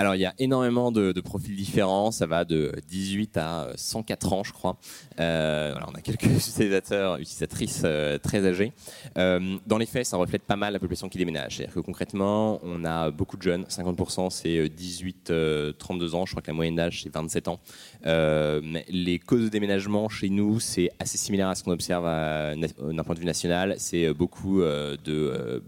Alors, 0.00 0.14
il 0.14 0.22
y 0.22 0.24
a 0.24 0.32
énormément 0.38 0.90
de, 0.92 1.12
profils 1.20 1.54
différents. 1.54 2.10
Ça 2.10 2.24
va 2.24 2.46
de 2.46 2.72
18 2.88 3.36
à 3.36 3.68
104 3.76 4.32
ans, 4.32 4.42
je 4.42 4.54
crois. 4.54 4.78
Euh, 5.20 5.72
voilà, 5.72 5.86
on 5.92 5.94
a 5.94 6.00
quelques 6.00 6.24
utilisateurs, 6.24 7.18
utilisatrices 7.18 7.82
euh, 7.84 8.16
très 8.16 8.46
âgés. 8.46 8.72
Euh, 9.18 9.58
dans 9.66 9.76
les 9.76 9.84
faits, 9.84 10.06
ça 10.06 10.16
reflète 10.16 10.44
pas 10.44 10.56
mal 10.56 10.72
la 10.72 10.78
population 10.78 11.10
qui 11.10 11.18
déménage. 11.18 11.58
C'est-à-dire 11.58 11.74
que 11.74 11.80
concrètement, 11.80 12.60
on 12.62 12.82
a 12.86 13.10
beaucoup 13.10 13.36
de 13.36 13.42
jeunes. 13.42 13.64
50% 13.64 14.30
c'est 14.30 14.68
18-32 14.68 16.14
ans. 16.14 16.24
Je 16.24 16.32
crois 16.32 16.40
que 16.40 16.46
la 16.50 16.54
moyenne 16.54 16.76
d'âge, 16.76 17.02
c'est 17.02 17.12
27 17.12 17.48
ans. 17.48 17.60
Euh, 18.06 18.62
mais 18.64 18.86
les 18.88 19.18
causes 19.18 19.44
de 19.44 19.48
déménagement 19.50 20.08
chez 20.08 20.30
nous, 20.30 20.60
c'est 20.60 20.88
assez 20.98 21.18
similaire 21.18 21.48
à 21.48 21.54
ce 21.54 21.62
qu'on 21.62 21.72
observe 21.72 22.04
d'un 22.04 23.04
point 23.04 23.14
de 23.14 23.20
vue 23.20 23.26
national. 23.26 23.74
C'est 23.76 24.06
euh, 24.06 24.14
beaucoup 24.14 24.62
euh, 24.62 24.96
de 25.04 25.12
euh, 25.12 25.60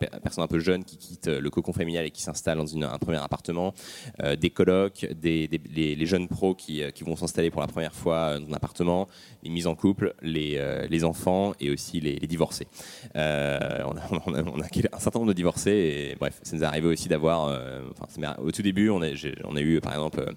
per- 0.00 0.08
personnes 0.22 0.42
un 0.42 0.48
peu 0.48 0.58
jeunes 0.58 0.84
qui 0.84 0.96
quittent 0.96 1.28
le 1.28 1.50
cocon 1.50 1.72
familial 1.72 2.04
et 2.04 2.10
qui 2.10 2.22
s'installent 2.22 2.58
dans 2.58 2.76
un 2.76 2.98
premier 2.98 3.18
appartement, 3.18 3.74
euh, 4.22 4.36
des 4.36 4.50
colocs, 4.50 5.06
des, 5.20 5.48
les, 5.74 6.06
jeunes 6.06 6.28
pros 6.28 6.54
qui, 6.54 6.82
euh, 6.82 6.90
qui 6.90 7.04
vont 7.04 7.16
s'installer 7.16 7.50
pour 7.50 7.60
la 7.60 7.66
première 7.66 7.94
fois 7.94 8.38
dans 8.38 8.48
un 8.48 8.52
appartement, 8.54 9.08
les 9.42 9.50
mises 9.50 9.66
en 9.66 9.74
couple, 9.74 10.14
les, 10.22 10.56
euh, 10.56 11.04
enfants 11.04 11.52
et 11.60 11.70
aussi 11.70 12.00
les, 12.00 12.18
divorcés. 12.26 12.66
Euh, 13.16 13.82
on, 13.86 13.96
a, 13.96 14.64
un 14.92 14.98
certain 14.98 15.18
nombre 15.18 15.28
de 15.28 15.36
divorcés 15.36 16.10
et 16.12 16.16
bref, 16.18 16.38
ça 16.42 16.56
nous 16.56 16.62
est 16.62 16.66
arrivé 16.66 16.88
aussi 16.88 17.08
d'avoir. 17.08 17.48
euh, 17.48 17.82
enfin, 17.90 18.34
au 18.42 18.50
tout 18.50 18.62
début, 18.62 18.90
on 18.90 19.02
a, 19.02 19.60
eu 19.60 19.80
par 19.80 19.92
exemple 19.92 20.20
euh, 20.20 20.32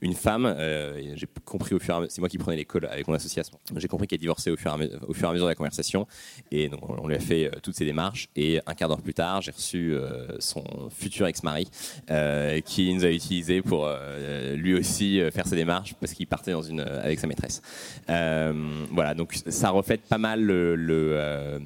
une 0.00 0.14
femme. 0.14 0.46
euh, 0.46 1.14
j'ai 1.14 1.26
compris 1.44 1.74
au 1.74 1.78
fur 1.78 2.06
c'est 2.08 2.20
moi 2.20 2.28
qui 2.28 2.38
prenais 2.38 2.56
les 2.56 2.64
calls 2.64 2.86
avec 2.90 3.06
mon 3.08 3.14
association. 3.14 3.58
J'ai 3.76 3.88
compris 3.88 4.06
qu'elle 4.06 4.18
divorçait 4.18 4.50
au 4.50 4.56
fur, 4.56 4.76
au 5.06 5.14
fur 5.14 5.26
et 5.26 5.30
à 5.30 5.32
mesure 5.32 5.46
de 5.46 5.50
la 5.50 5.54
conversation 5.54 6.06
et 6.50 6.70
on, 6.82 7.06
lui 7.06 7.16
a 7.16 7.20
fait 7.20 7.46
euh, 7.46 7.60
toutes 7.62 7.74
ces 7.74 7.84
démarches 7.84 8.28
et 8.36 8.60
un 8.66 8.74
quart 8.74 8.88
d'heure 8.88 9.02
plus 9.02 9.14
tard, 9.14 9.42
j'ai 9.42 9.50
reçu 9.50 9.94
euh, 9.94 10.38
son 10.38 10.64
futur 10.90 11.26
ex-mari 11.26 11.68
euh, 12.10 12.60
qui 12.86 12.94
nous 12.94 13.04
a 13.04 13.10
utilisé 13.10 13.62
pour 13.62 13.86
euh, 13.86 14.56
lui 14.56 14.74
aussi 14.74 15.20
euh, 15.20 15.30
faire 15.30 15.46
ses 15.46 15.56
démarches 15.56 15.94
parce 15.94 16.12
qu'il 16.12 16.26
partait 16.26 16.52
une 16.52 16.80
avec 16.80 17.18
sa 17.18 17.26
maîtresse. 17.26 17.62
Euh, 18.08 18.52
voilà, 18.90 19.14
donc 19.14 19.38
ça 19.46 19.70
reflète 19.70 20.02
pas 20.02 20.18
mal 20.18 20.50
euh, 20.50 21.58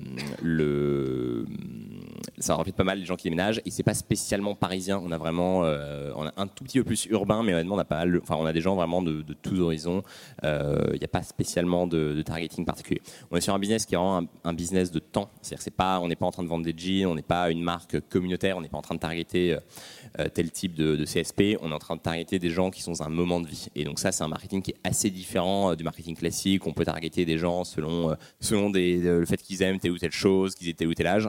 ça 2.38 2.54
reflète 2.54 2.74
pas 2.74 2.84
mal 2.84 2.98
les 2.98 3.04
gens 3.04 3.16
qui 3.16 3.24
déménagent 3.24 3.60
et 3.64 3.70
c'est 3.70 3.82
pas 3.82 3.94
spécialement 3.94 4.54
parisien. 4.54 5.00
On 5.02 5.12
a 5.12 5.18
vraiment, 5.18 5.64
euh, 5.64 6.12
on 6.16 6.26
a 6.26 6.32
un 6.36 6.46
tout 6.46 6.64
petit 6.64 6.78
peu 6.78 6.84
plus 6.84 7.06
urbain, 7.06 7.42
mais 7.42 7.54
honnêtement 7.54 7.76
on 7.76 7.78
a 7.78 7.84
pas 7.84 8.04
mal, 8.04 8.18
enfin 8.22 8.36
on 8.38 8.46
a 8.46 8.52
des 8.52 8.60
gens 8.60 8.74
vraiment 8.74 9.02
de, 9.02 9.24
tous 9.42 9.60
horizons. 9.60 10.02
Euh, 10.44 10.82
Il 10.92 10.98
n'y 10.98 11.04
a 11.04 11.08
pas 11.08 11.22
spécialement 11.22 11.86
de, 11.86 12.22
targeting 12.22 12.64
particulier. 12.64 13.00
On 13.30 13.36
est 13.36 13.40
sur 13.40 13.54
un 13.54 13.58
business 13.58 13.86
qui 13.86 13.94
est 13.94 13.98
vraiment 13.98 14.22
un, 14.44 14.54
business 14.54 14.90
de 14.90 14.98
temps. 14.98 15.30
C'est-à-dire 15.42 15.62
c'est 15.62 15.74
pas, 15.74 16.00
on 16.00 16.08
n'est 16.08 16.16
pas 16.16 16.26
en 16.26 16.30
train 16.30 16.42
de 16.42 16.48
vendre 16.48 16.64
des 16.64 16.74
jeans, 16.76 17.06
on 17.06 17.14
n'est 17.14 17.22
pas 17.22 17.50
une 17.50 17.62
marque 17.62 18.00
communautaire, 18.08 18.56
on 18.56 18.60
n'est 18.60 18.68
pas 18.68 18.78
en 18.78 18.82
train 18.82 18.94
de 18.94 19.00
targeter 19.00 19.54
euh, 19.54 19.58
euh, 19.58 20.03
tel 20.32 20.50
type 20.50 20.74
de, 20.74 21.04
CSP. 21.04 21.56
On 21.60 21.70
est 21.70 21.74
en 21.74 21.78
train 21.78 21.96
de 21.96 22.00
targeter 22.00 22.38
des 22.38 22.50
gens 22.50 22.70
qui 22.70 22.82
sont 22.82 22.92
dans 22.92 23.02
un 23.02 23.08
moment 23.08 23.40
de 23.40 23.48
vie. 23.48 23.66
Et 23.74 23.84
donc 23.84 23.98
ça, 23.98 24.12
c'est 24.12 24.22
un 24.24 24.28
marketing 24.28 24.62
qui 24.62 24.70
est 24.72 24.76
assez 24.84 25.10
différent 25.10 25.72
euh, 25.72 25.74
du 25.76 25.84
marketing 25.84 26.16
classique. 26.16 26.66
On 26.66 26.72
peut 26.72 26.84
targeter 26.84 27.24
des 27.24 27.38
gens 27.38 27.64
selon, 27.64 28.10
euh, 28.10 28.14
selon 28.40 28.72
euh, 28.74 29.20
le 29.20 29.26
fait 29.26 29.36
qu'ils 29.42 29.62
aiment 29.62 29.78
telle 29.78 29.90
ou 29.92 29.98
telle 29.98 30.12
chose, 30.12 30.54
qu'ils 30.54 30.68
aient 30.68 30.74
tel 30.74 30.88
ou 30.88 30.94
tel 30.94 31.06
âge. 31.06 31.28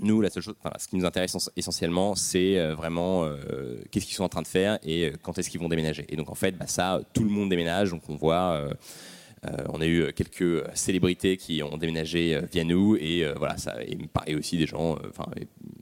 Nous, 0.00 0.22
la 0.22 0.30
seule 0.30 0.42
chose, 0.42 0.54
ce 0.78 0.88
qui 0.88 0.96
nous 0.96 1.04
intéresse 1.04 1.34
ess- 1.34 1.50
essentiellement, 1.56 2.14
c'est 2.14 2.58
euh, 2.58 2.74
vraiment 2.74 3.24
euh, 3.24 3.82
qu'est-ce 3.90 4.06
qu'ils 4.06 4.14
sont 4.14 4.24
en 4.24 4.28
train 4.30 4.40
de 4.42 4.46
faire 4.46 4.78
et 4.82 5.06
euh, 5.08 5.12
quand 5.22 5.36
est-ce 5.36 5.50
qu'ils 5.50 5.60
vont 5.60 5.68
déménager. 5.68 6.06
Et 6.08 6.16
donc 6.16 6.30
en 6.30 6.34
fait, 6.34 6.52
bah, 6.56 6.66
ça, 6.66 7.00
tout 7.12 7.24
le 7.24 7.30
monde 7.30 7.50
déménage. 7.50 7.90
Donc 7.90 8.02
on 8.08 8.16
voit. 8.16 8.52
euh, 8.54 8.72
euh, 9.44 9.56
on 9.70 9.80
a 9.80 9.86
eu 9.88 10.12
quelques 10.12 10.64
célébrités 10.76 11.36
qui 11.36 11.64
ont 11.64 11.76
déménagé 11.76 12.36
euh, 12.36 12.42
via 12.52 12.62
nous 12.62 12.94
et 12.94 13.24
euh, 13.24 13.34
voilà 13.36 13.56
ça 13.58 13.74
et, 14.26 14.36
aussi 14.36 14.56
des 14.56 14.68
gens, 14.68 14.94
euh, 14.94 15.08
enfin 15.10 15.26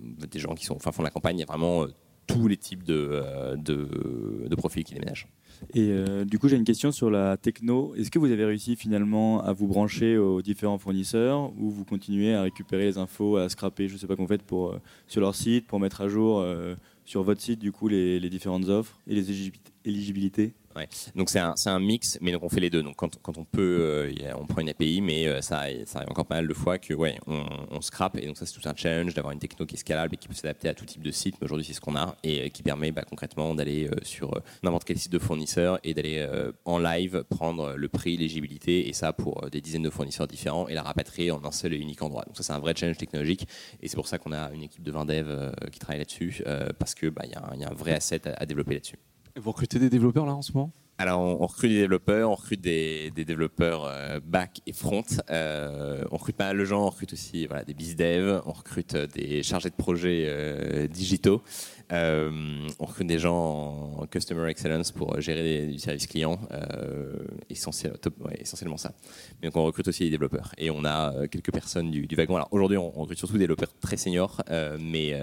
des 0.01 0.39
gens 0.39 0.55
qui 0.55 0.65
sont 0.65 0.77
enfin 0.77 0.93
fond 0.93 1.03
de 1.03 1.07
la 1.09 1.11
campagne. 1.11 1.37
Il 1.37 1.41
y 1.41 1.43
a 1.43 1.47
vraiment 1.47 1.83
euh, 1.83 1.89
tous 2.33 2.49
les 2.49 2.57
types 2.57 2.83
de, 2.85 3.09
euh, 3.13 3.57
de, 3.57 4.47
de 4.49 4.55
profils 4.55 4.85
qui 4.85 4.95
déménagent. 4.95 5.29
Et 5.75 5.89
euh, 5.91 6.25
du 6.25 6.39
coup, 6.39 6.49
j'ai 6.49 6.57
une 6.57 6.65
question 6.65 6.91
sur 6.93 7.11
la 7.11 7.37
techno. 7.37 7.95
Est-ce 7.95 8.11
que 8.11 8.19
vous 8.19 8.31
avez 8.31 8.45
réussi 8.45 8.77
finalement 8.77 9.43
à 9.43 9.53
vous 9.53 9.67
brancher 9.67 10.17
aux 10.17 10.41
différents 10.41 10.79
fournisseurs 10.79 11.53
ou 11.59 11.71
vous 11.71 11.85
continuez 11.85 12.35
à 12.35 12.43
récupérer 12.43 12.85
les 12.85 12.99
infos, 12.99 13.37
à 13.37 13.49
scraper, 13.49 13.89
je 13.89 13.97
sais 13.97 14.07
pas 14.07 14.17
qu'on 14.17 14.27
fait 14.27 14.43
pour, 14.43 14.71
euh, 14.71 14.81
sur 15.07 15.21
leur 15.21 15.35
site 15.35 15.67
pour 15.67 15.81
mettre 15.81 16.01
à 16.01 16.09
jour 16.09 16.45
sur 17.05 17.23
votre 17.23 17.41
site 17.41 17.59
du 17.59 17.73
coup 17.73 17.89
les, 17.89 18.21
différentes 18.31 18.69
offres 18.69 18.99
et 19.07 19.15
les 19.15 19.31
éligibilité- 19.31 19.73
éligibilités? 19.85 20.53
Donc 21.17 21.31
c'est 21.31 21.41
un, 21.41 21.81
mix, 21.81 22.19
mais 22.21 22.33
donc 22.33 22.43
on 22.45 22.49
fait 22.49 22.61
les 22.61 22.71
deux. 22.71 22.83
Donc 22.83 22.97
quand, 22.97 23.39
on 23.39 23.45
peut, 23.45 23.79
euh, 23.81 24.33
on 24.39 24.47
prend 24.47 24.61
une 24.61 24.69
API, 24.69 25.01
mais 25.01 25.27
euh, 25.27 25.41
ça, 25.41 25.59
arrive 25.61 25.87
encore 26.09 26.27
pas 26.27 26.37
mal 26.37 26.49
de 26.49 26.55
fois 26.55 26.79
que 26.79 26.95
ouais, 26.95 27.19
on, 27.27 27.45
on 27.71 27.81
scrape. 27.81 28.17
Et 28.19 28.27
donc 28.27 28.37
ça 28.37 28.47
c'est 28.47 28.59
tout 28.59 28.69
un 28.69 28.75
challenge 28.75 29.15
d'avoir 29.15 29.33
une 29.33 29.41
techno 29.41 29.67
qui 29.67 29.75
est 29.75 29.79
scalable 29.79 30.15
et 30.15 30.17
qui 30.17 30.29
peut 30.29 30.35
s'adapter 30.35 30.69
à 30.69 30.75
tout 30.75 30.85
type 30.85 31.03
de 31.03 31.11
site. 31.11 31.37
Mais 31.41 31.47
aujourd'hui 31.47 31.65
c'est 31.67 31.73
ce 31.73 31.81
qu'on 31.81 31.97
a 31.97 32.17
et 32.23 32.43
euh, 32.43 32.49
qui 32.49 32.63
permet 32.63 32.93
bah, 32.93 33.03
concrètement 33.03 33.55
d'aller 33.55 33.91
sur 34.03 34.41
n'importe 34.63 34.85
quel 34.85 34.99
site 34.99 35.13
de 35.13 35.19
fournisseur 35.19 35.81
et 35.83 35.95
d'aller 35.95 36.27
en 36.65 36.79
live 36.79 37.25
prendre 37.29 37.75
le 37.75 37.89
prix, 37.89 38.17
l'éligibilité 38.17 38.89
et 38.89 38.93
ça 38.93 39.13
pour 39.13 39.49
des 39.51 39.61
dizaines 39.61 39.83
de 39.83 39.91
fournisseurs 39.91 40.27
différents 40.27 40.69
et 40.69 40.75
la 40.75 40.83
rapatrier 40.83 41.31
en 41.31 41.45
un 41.45 41.53
seul 41.53 41.73
et 41.73 41.79
unique 41.79 42.03
endroit. 42.03 42.25
Donc 42.27 42.37
ça 42.37 42.43
c'est 42.43 42.53
un 42.53 42.59
vrai 42.59 42.75
challenge 42.77 42.99
technologique 42.99 43.47
et 43.83 43.89
c'est 43.89 43.97
pour 43.97 44.09
ça 44.09 44.19
qu'on 44.19 44.33
a 44.33 44.51
une 44.53 44.63
équipe 44.63 44.83
de 44.83 44.93
20 44.93 45.07
devs 45.07 45.53
qui 45.73 45.79
travaille 45.79 45.99
là-dessus 45.99 46.43
parce 46.79 46.95
que 46.95 47.09
bah, 47.09 47.23
il 47.25 47.31
il 47.55 47.61
y 47.61 47.65
a 47.65 47.71
un 47.71 47.75
vrai 47.75 47.93
asset 47.93 48.23
à 48.27 48.47
développer 48.47 48.75
là-dessus. 48.75 48.97
Vous 49.37 49.51
recrutez 49.51 49.79
des 49.79 49.91
développeurs 49.91 50.27
là 50.27 50.35
en 50.35 50.43
ce 50.43 50.53
moment? 50.53 50.73
Alors, 50.99 51.21
on, 51.23 51.47
recrute 51.47 51.71
des 51.71 51.79
développeurs, 51.79 52.31
on 52.31 52.35
recrute 52.35 52.61
des, 52.61 53.11
développeurs 53.11 53.87
euh, 53.87 54.21
back 54.23 54.61
et 54.67 54.75
front. 54.75 55.03
Euh, 55.31 56.05
on 56.11 56.19
recrute 56.19 56.37
pas 56.37 56.49
mal 56.49 56.59
de 56.59 56.65
gens, 56.67 56.85
on 56.85 56.91
recrute 56.91 57.15
aussi 57.15 57.49
des 57.67 57.73
biz 57.73 57.97
dev, 57.97 58.43
on 58.45 58.53
recrute 58.53 58.95
euh, 58.95 59.07
des 59.07 59.43
chargés 59.43 59.71
de 59.71 59.75
projets 59.77 60.89
digitaux. 60.89 61.43
Euh, 61.93 62.69
on 62.79 62.85
recrute 62.85 63.07
des 63.07 63.19
gens 63.19 63.97
en 63.99 64.07
customer 64.07 64.49
excellence 64.49 64.93
pour 64.93 65.21
gérer 65.21 65.43
des- 65.43 65.73
du 65.73 65.79
service 65.79 66.07
client, 66.07 66.39
euh, 66.53 67.13
essentiellement 67.49 68.77
ça. 68.77 68.93
Mais 69.41 69.49
donc 69.49 69.57
on 69.57 69.65
recrute 69.65 69.89
aussi 69.89 70.05
des 70.05 70.11
développeurs 70.11 70.53
et 70.59 70.71
on 70.71 70.85
a 70.85 71.15
euh, 71.15 71.27
quelques 71.27 71.53
personnes 71.53 71.91
du, 71.91 72.07
wagon. 72.17 72.37
Alors 72.37 72.49
aujourd'hui, 72.53 72.77
on, 72.77 72.91
recrute 72.91 73.19
surtout 73.19 73.35
des 73.35 73.41
développeurs 73.41 73.73
très 73.81 73.97
seniors, 73.97 74.43
mais 74.79 75.15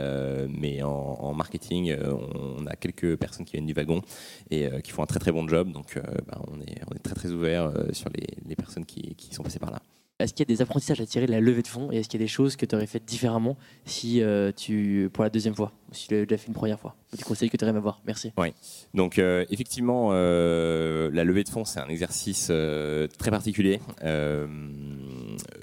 en, 0.83 1.33
marketing, 1.33 1.95
on 2.01 2.65
a 2.65 2.75
quelques 2.75 3.15
personnes 3.17 3.45
qui 3.45 3.53
viennent 3.53 3.67
du 3.67 3.73
wagon 3.73 4.01
et 4.49 4.67
qui 4.83 4.91
font 4.91 5.03
un 5.03 5.05
très 5.05 5.19
très 5.19 5.31
bon 5.31 5.47
job. 5.47 5.71
Donc 5.71 5.99
bah, 6.27 6.41
on 6.47 6.59
est 6.61 6.99
très 7.03 7.15
très 7.15 7.31
ouvert 7.31 7.71
sur 7.91 8.09
les, 8.09 8.55
personnes 8.55 8.85
qui, 8.85 9.15
sont 9.31 9.43
passées 9.43 9.59
par 9.59 9.71
là. 9.71 9.81
Est-ce 10.19 10.33
qu'il 10.33 10.49
y 10.49 10.51
a 10.51 10.55
des 10.55 10.61
apprentissages 10.63 10.99
à 10.99 11.05
tirer 11.05 11.27
de 11.27 11.31
la 11.31 11.39
levée 11.39 11.61
de 11.61 11.67
fonds 11.67 11.91
et 11.91 11.97
est-ce 11.97 12.09
qu'il 12.09 12.19
y 12.19 12.23
a 12.23 12.25
des 12.25 12.31
choses 12.31 12.55
que 12.55 12.65
tu 12.65 12.75
aurais 12.75 12.87
faites 12.87 13.05
différemment 13.05 13.55
si 13.85 14.21
tu 14.55 15.09
pour 15.13 15.23
la 15.23 15.29
deuxième 15.29 15.55
fois? 15.55 15.71
Si 15.91 16.07
tu 16.07 16.13
l'avais 16.13 16.25
déjà 16.25 16.37
fait 16.37 16.47
une 16.47 16.53
première 16.53 16.79
fois 16.79 16.95
Des 17.15 17.23
conseils 17.23 17.49
que 17.49 17.57
tu 17.57 17.63
aurais 17.63 17.69
aimé 17.69 17.79
avoir. 17.79 18.01
Merci. 18.05 18.31
Oui. 18.37 18.53
Donc 18.93 19.19
euh, 19.19 19.45
effectivement, 19.49 20.09
euh, 20.11 21.09
la 21.13 21.23
levée 21.23 21.43
de 21.43 21.49
fonds, 21.49 21.65
c'est 21.65 21.79
un 21.79 21.87
exercice 21.87 22.49
euh, 22.49 23.07
très 23.17 23.31
particulier. 23.31 23.79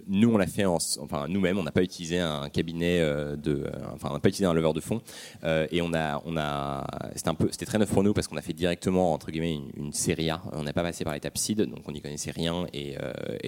Nous, 0.07 0.33
on 0.33 0.37
l'a 0.37 0.47
fait, 0.47 0.67
en, 0.67 0.79
enfin 1.01 1.27
nous-mêmes, 1.29 1.59
on 1.59 1.63
n'a 1.63 1.73
pas 1.73 1.83
utilisé 1.83 2.21
un 2.21 2.49
cabinet 2.49 3.01
de, 3.37 3.69
enfin 3.95 4.09
on 4.11 4.15
n'a 4.15 4.21
pas 4.21 4.29
utilisé 4.29 4.45
un 4.45 4.53
leveur 4.53 4.73
de 4.75 4.81
fonds 4.81 5.01
et 5.45 5.83
on 5.83 5.93
a, 5.95 6.23
on 6.25 6.37
a, 6.37 6.87
c'était 7.17 7.31
un 7.31 7.35
peu, 7.35 7.49
c'était 7.51 7.67
très 7.67 7.79
neuf 7.79 7.91
pour 7.91 8.05
nous 8.05 8.13
parce 8.13 8.29
qu'on 8.29 8.37
a 8.37 8.43
fait 8.43 8.53
directement 8.53 9.13
entre 9.13 9.31
guillemets 9.31 9.59
une, 9.77 9.93
série 9.93 10.31
A. 10.31 10.43
On 10.53 10.63
n'a 10.63 10.73
pas 10.73 10.83
passé 10.83 11.05
par 11.05 11.15
l'étape 11.15 11.37
seed, 11.37 11.63
donc 11.63 11.81
on 11.89 11.93
n'y 11.93 12.01
connaissait 12.01 12.31
rien 12.31 12.67
et, 12.73 12.97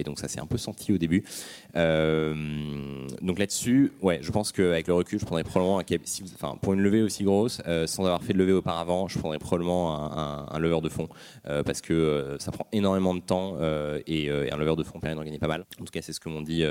donc 0.03 0.19
ça 0.19 0.27
s'est 0.27 0.39
un 0.39 0.45
peu 0.45 0.57
senti 0.57 0.91
au 0.91 0.97
début. 0.97 1.23
Donc 1.73 3.39
là-dessus, 3.39 3.93
ouais, 4.01 4.19
je 4.21 4.31
pense 4.31 4.51
qu'avec 4.51 4.87
le 4.87 4.93
recul, 4.93 5.19
je 5.19 5.25
prendrais 5.25 5.43
probablement 5.43 5.79
un, 5.79 5.83
cab- 5.83 6.01
si 6.03 6.23
enfin 6.35 6.57
pour 6.67 6.73
une 6.73 6.81
levée 6.81 7.01
aussi 7.01 7.23
grosse, 7.23 7.61
euh, 7.65 7.87
sans 7.87 8.03
avoir 8.03 8.21
fait 8.21 8.33
de 8.33 8.39
levée 8.39 8.51
auparavant, 8.51 9.07
je 9.07 9.17
prendrais 9.17 9.39
probablement 9.39 9.95
un, 9.95 10.17
un, 10.17 10.47
un 10.51 10.59
leveur 10.59 10.81
de 10.81 10.89
fonds 10.89 11.07
euh, 11.47 11.63
parce 11.63 11.79
que 11.79 11.93
euh, 11.93 12.37
ça 12.39 12.51
prend 12.51 12.67
énormément 12.73 13.15
de 13.15 13.21
temps 13.21 13.55
et, 14.05 14.29
un 14.29 14.57
leveur 14.57 14.75
de 14.75 14.83
fonds 14.83 14.99
permet 14.99 15.15
d'en 15.15 15.23
gagner 15.23 15.39
pas 15.39 15.47
mal. 15.47 15.65
En 15.79 15.85
tout 15.85 15.91
cas, 15.93 16.01
c'est 16.01 16.11
ce 16.11 16.19
que 16.19 16.27
m'ont 16.27 16.41
dit 16.41 16.65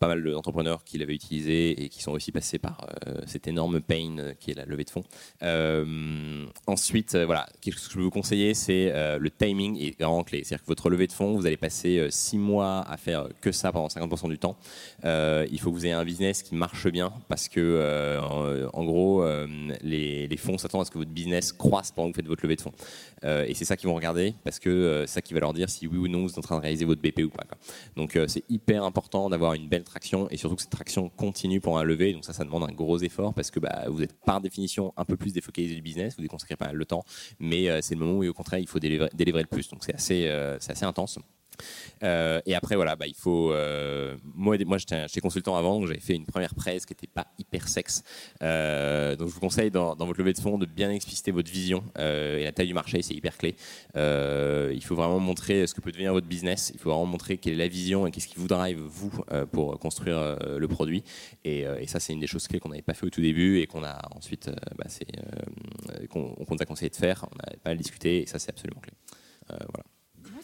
pas 0.00 0.08
mal 0.08 0.24
d'entrepreneurs 0.24 0.82
qui 0.82 0.98
l'avaient 0.98 1.14
utilisé 1.14 1.84
et 1.84 1.88
qui 1.88 2.02
sont 2.02 2.10
aussi 2.10 2.32
passés 2.32 2.58
par 2.58 2.88
cette 3.26 3.46
énorme 3.46 3.80
pain 3.80 4.34
qui 4.40 4.50
est 4.50 4.54
la 4.54 4.64
levée 4.64 4.82
de 4.82 4.90
fonds. 4.90 5.04
Ensuite, 6.66 7.14
voilà, 7.16 7.46
quelque 7.60 7.74
chose 7.74 7.86
que 7.86 7.92
je 7.92 7.98
peux 7.98 8.02
vous 8.02 8.10
conseiller, 8.10 8.54
c'est 8.54 8.92
le 9.18 9.30
timing 9.30 9.78
est 9.80 10.00
vraiment 10.00 10.24
clé. 10.24 10.42
C'est-à-dire 10.42 10.64
que 10.64 10.68
votre 10.68 10.90
levée 10.90 11.06
de 11.06 11.12
fonds, 11.12 11.34
vous 11.34 11.46
allez 11.46 11.56
passer 11.56 11.98
euh, 11.98 12.10
six 12.10 12.38
mois 12.38 12.84
à 12.88 12.96
faire 12.96 13.28
que 13.40 13.52
ça 13.52 13.70
pendant 13.70 13.88
50% 13.88 14.28
du 14.28 14.38
temps. 14.38 14.56
Il 15.04 15.60
faut 15.60 15.70
que 15.70 15.76
vous 15.76 15.86
ayez 15.86 15.94
un 15.94 16.04
business 16.04 16.42
qui 16.42 16.54
marche 16.54 16.88
bien 16.88 17.12
parce 17.28 17.48
que, 17.48 18.18
en, 18.20 18.80
en 18.80 18.84
euh, 19.22 19.46
les, 19.82 20.36
fonds 20.36 20.58
s'attendent 20.58 20.82
à 20.82 20.84
ce 20.84 20.90
que 20.90 20.98
votre 20.98 21.10
business 21.10 21.52
croisse 21.52 21.92
pendant 21.92 22.08
que 22.08 22.14
vous 22.14 22.16
faites 22.16 22.26
votre 22.26 22.42
levée 22.42 22.56
de 22.56 22.60
fonds. 22.60 22.72
Euh, 23.24 23.44
et 23.46 23.54
c'est 23.54 23.64
ça 23.64 23.76
qu'ils 23.76 23.88
vont 23.88 23.94
regarder 23.94 24.34
parce 24.44 24.58
que 24.58 24.68
euh, 24.68 25.06
c'est 25.06 25.14
ça 25.14 25.22
qui 25.22 25.32
va 25.34 25.40
leur 25.40 25.52
dire 25.52 25.70
si 25.70 25.86
oui 25.86 25.96
ou 25.96 26.08
non 26.08 26.22
vous 26.22 26.30
êtes 26.30 26.38
en 26.38 26.42
train 26.42 26.56
de 26.56 26.62
réaliser 26.62 26.84
votre 26.84 27.00
BP 27.00 27.20
ou 27.20 27.30
pas. 27.30 27.44
Donc 27.96 28.18
c'est 28.26 28.44
hyper 28.48 28.84
important 28.84 29.30
d'avoir 29.30 29.54
une 29.54 29.68
belle 29.68 29.84
traction 29.84 30.28
et 30.30 30.36
surtout 30.36 30.56
que 30.56 30.62
cette 30.62 30.70
traction 30.70 31.08
continue 31.08 31.60
pendant 31.60 31.78
la 31.78 31.84
levée. 31.84 32.12
Donc 32.12 32.24
ça, 32.24 32.32
ça 32.32 32.44
demande 32.44 32.64
un 32.64 32.72
gros 32.72 32.98
effort 32.98 33.32
parce 33.34 33.50
que 33.50 33.60
bah, 33.60 33.84
vous 33.88 34.02
êtes 34.02 34.14
par 34.24 34.40
définition 34.40 34.92
un 34.96 35.04
peu 35.04 35.16
plus 35.16 35.32
défocalisé 35.32 35.74
du 35.74 35.82
business, 35.82 36.16
vous 36.18 36.24
y 36.24 36.28
consacrez 36.28 36.56
pas 36.56 36.66
mal 36.66 36.78
de 36.78 36.84
temps, 36.84 37.04
mais 37.38 37.82
c'est 37.82 37.94
le 37.94 38.00
moment 38.00 38.18
où 38.18 38.26
au 38.26 38.32
contraire 38.32 38.60
il 38.60 38.68
faut 38.68 38.78
délivrer, 38.78 39.08
le 39.42 39.46
plus. 39.46 39.68
Donc 39.68 39.84
c'est 39.84 39.94
assez, 39.94 40.28
assez 40.28 40.84
intense. 40.84 41.18
Euh, 42.02 42.40
et 42.46 42.54
après, 42.54 42.76
voilà, 42.76 42.96
bah, 42.96 43.06
il 43.06 43.14
faut. 43.14 43.52
euh, 43.52 44.16
moi, 44.34 44.56
moi 44.66 44.78
j'étais 44.78 45.20
consultant 45.20 45.56
avant, 45.56 45.78
donc 45.78 45.88
j'avais 45.88 46.00
fait 46.00 46.14
une 46.14 46.26
première 46.26 46.54
presse 46.54 46.86
qui 46.86 46.92
n'était 46.92 47.06
pas 47.06 47.26
hyper 47.38 47.68
sexe. 47.68 48.02
Euh, 48.42 49.16
donc, 49.16 49.28
je 49.28 49.34
vous 49.34 49.40
conseille 49.40 49.70
dans, 49.70 49.94
votre 49.94 50.18
levée 50.18 50.32
de 50.32 50.40
fonds 50.40 50.58
de 50.58 50.66
bien 50.66 50.90
expliciter 50.90 51.30
votre 51.30 51.50
vision 51.50 51.84
et 51.98 52.44
la 52.44 52.52
taille 52.52 52.66
du 52.66 52.74
marché, 52.74 53.02
c'est 53.02 53.14
hyper 53.14 53.36
clé. 53.36 53.56
Il 53.94 54.82
faut 54.84 54.94
vraiment 54.94 55.20
montrer 55.20 55.66
ce 55.66 55.74
que 55.74 55.80
peut 55.80 55.92
devenir 55.92 56.12
votre 56.12 56.26
business. 56.26 56.70
Il 56.74 56.80
faut 56.80 56.90
vraiment 56.90 57.06
montrer 57.06 57.38
quelle 57.38 57.54
est 57.54 57.56
la 57.56 57.68
vision 57.68 58.06
et 58.06 58.10
qu'est-ce 58.10 58.28
qui 58.28 58.36
vous 58.36 58.48
drive 58.48 58.78
vous 58.78 59.10
pour 59.52 59.78
construire 59.78 60.38
le 60.56 60.68
produit. 60.68 61.04
Et, 61.44 61.64
ça, 61.86 62.00
c'est 62.00 62.12
une 62.12 62.20
des 62.20 62.26
choses 62.26 62.48
clés 62.48 62.58
qu'on 62.60 62.70
n'avait 62.70 62.82
pas 62.82 62.94
fait 62.94 63.06
au 63.06 63.10
tout 63.10 63.20
début 63.20 63.60
et 63.60 63.66
qu'on 63.66 63.84
a 63.84 64.00
ensuite, 64.14 64.50
bah, 64.76 64.86
qu'on 66.10 66.56
a 66.58 66.64
conseillé 66.64 66.90
de 66.90 66.96
faire. 66.96 67.26
On 67.32 67.38
a 67.38 67.56
pas 67.62 67.74
discuté 67.74 68.22
et 68.22 68.26
ça, 68.26 68.38
c'est 68.38 68.50
absolument 68.50 68.80
clé. 68.80 68.92
Voilà. 69.48 69.93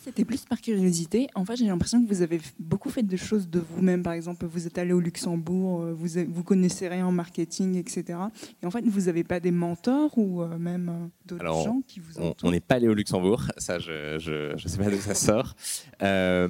C'était 0.03 0.25
plus 0.25 0.45
par 0.47 0.61
curiosité. 0.61 1.29
En 1.35 1.45
fait, 1.45 1.57
j'ai 1.57 1.67
l'impression 1.67 2.03
que 2.03 2.09
vous 2.09 2.23
avez 2.23 2.41
beaucoup 2.59 2.89
fait 2.89 3.03
de 3.03 3.17
choses 3.17 3.49
de 3.49 3.61
vous-même. 3.61 4.03
Par 4.03 4.15
exemple, 4.15 4.47
vous 4.47 4.67
êtes 4.67 4.79
allé 4.79 4.93
au 4.93 5.01
Luxembourg, 5.01 5.83
euh, 5.83 5.93
vous, 5.93 6.09
vous 6.29 6.43
connaissez 6.43 6.89
rien 6.89 7.07
en 7.07 7.13
marketing, 7.13 7.77
etc. 7.77 8.19
Et 8.63 8.67
en 8.67 8.71
fait, 8.71 8.83
vous 8.87 9.03
n'avez 9.03 9.25
pas 9.25 9.41
des 9.41 9.51
mentors 9.51 10.17
ou 10.17 10.41
euh, 10.43 10.57
même 10.59 10.89
euh, 10.89 11.07
d'autres 11.27 11.45
gens 11.65 11.83
qui 11.87 12.01
vous 12.01 12.19
entourent 12.19 12.35
on 12.43 12.51
n'est 12.51 12.61
pas 12.61 12.77
allé 12.77 12.89
au 12.89 12.95
Luxembourg, 12.95 13.43
ça 13.59 13.79
je 13.79 14.19
je 14.19 14.69
sais 14.69 14.79
pas 14.79 14.91
d'où 14.91 14.97
ça 14.99 15.15
sort, 15.15 15.55
Euh, 16.03 16.49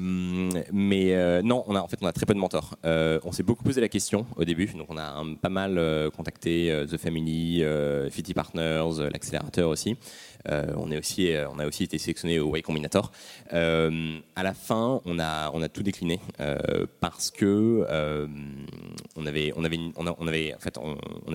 mais 0.72 1.14
euh, 1.14 1.42
non, 1.42 1.64
on 1.66 1.74
a 1.74 1.80
en 1.80 1.88
fait 1.88 1.98
on 2.03 2.07
a 2.07 2.12
très 2.12 2.26
peu 2.26 2.34
de 2.34 2.38
mentors. 2.38 2.76
Euh, 2.84 3.18
on 3.24 3.32
s'est 3.32 3.42
beaucoup 3.42 3.64
posé 3.64 3.80
la 3.80 3.88
question 3.88 4.26
au 4.36 4.44
début, 4.44 4.66
donc 4.66 4.86
on 4.90 4.96
a 4.96 5.03
un- 5.18 5.34
pas 5.34 5.48
mal 5.48 5.78
contacté 6.16 6.84
The 6.88 6.96
Family, 6.96 7.62
Fitty 8.11 8.34
Partners, 8.34 9.09
l'accélérateur 9.12 9.68
aussi. 9.68 9.96
Euh, 10.49 10.61
euh, 10.70 11.47
on 11.53 11.59
a 11.59 11.66
aussi 11.66 11.84
été 11.84 11.99
sélectionné 11.99 12.38
au 12.38 12.55
Y 12.57 12.62
Combinator. 12.62 13.12
Euh, 13.53 14.18
à 14.36 14.43
la 14.43 14.55
fin, 14.55 15.01
on 15.05 15.18
a 15.18 15.68
tout 15.68 15.82
décliné 15.82 16.20
parce 17.01 17.30
que 17.30 17.86
on 19.16 19.26
avait 19.26 19.53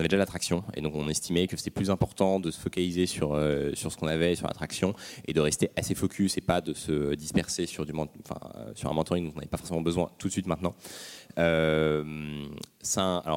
déjà 0.08 0.16
l'attraction 0.16 0.64
et 0.74 0.80
donc 0.80 0.94
on 0.94 1.08
estimait 1.08 1.46
que 1.46 1.56
c'était 1.56 1.70
plus 1.70 1.90
important 1.90 2.40
de 2.40 2.50
se 2.50 2.60
focaliser 2.60 3.06
sur 3.06 3.34
ce 3.36 3.96
qu'on 3.96 4.08
avait 4.08 4.34
sur 4.34 4.46
l'attraction 4.46 4.94
et 5.26 5.32
de 5.32 5.40
rester 5.40 5.70
assez 5.76 5.94
focus 5.94 6.36
et 6.36 6.40
pas 6.40 6.60
de 6.60 6.74
se 6.74 7.14
disperser 7.14 7.66
sur 7.66 7.86
sur 8.74 8.90
un 8.90 8.94
mentoring 8.94 9.26
dont 9.26 9.32
on 9.32 9.36
n'avait 9.36 9.48
pas 9.48 9.58
forcément 9.58 9.82
besoin 9.82 10.10
tout 10.18 10.28
de 10.28 10.32
suite 10.32 10.46
maintenant. 10.46 10.74
Euh, 11.38 12.02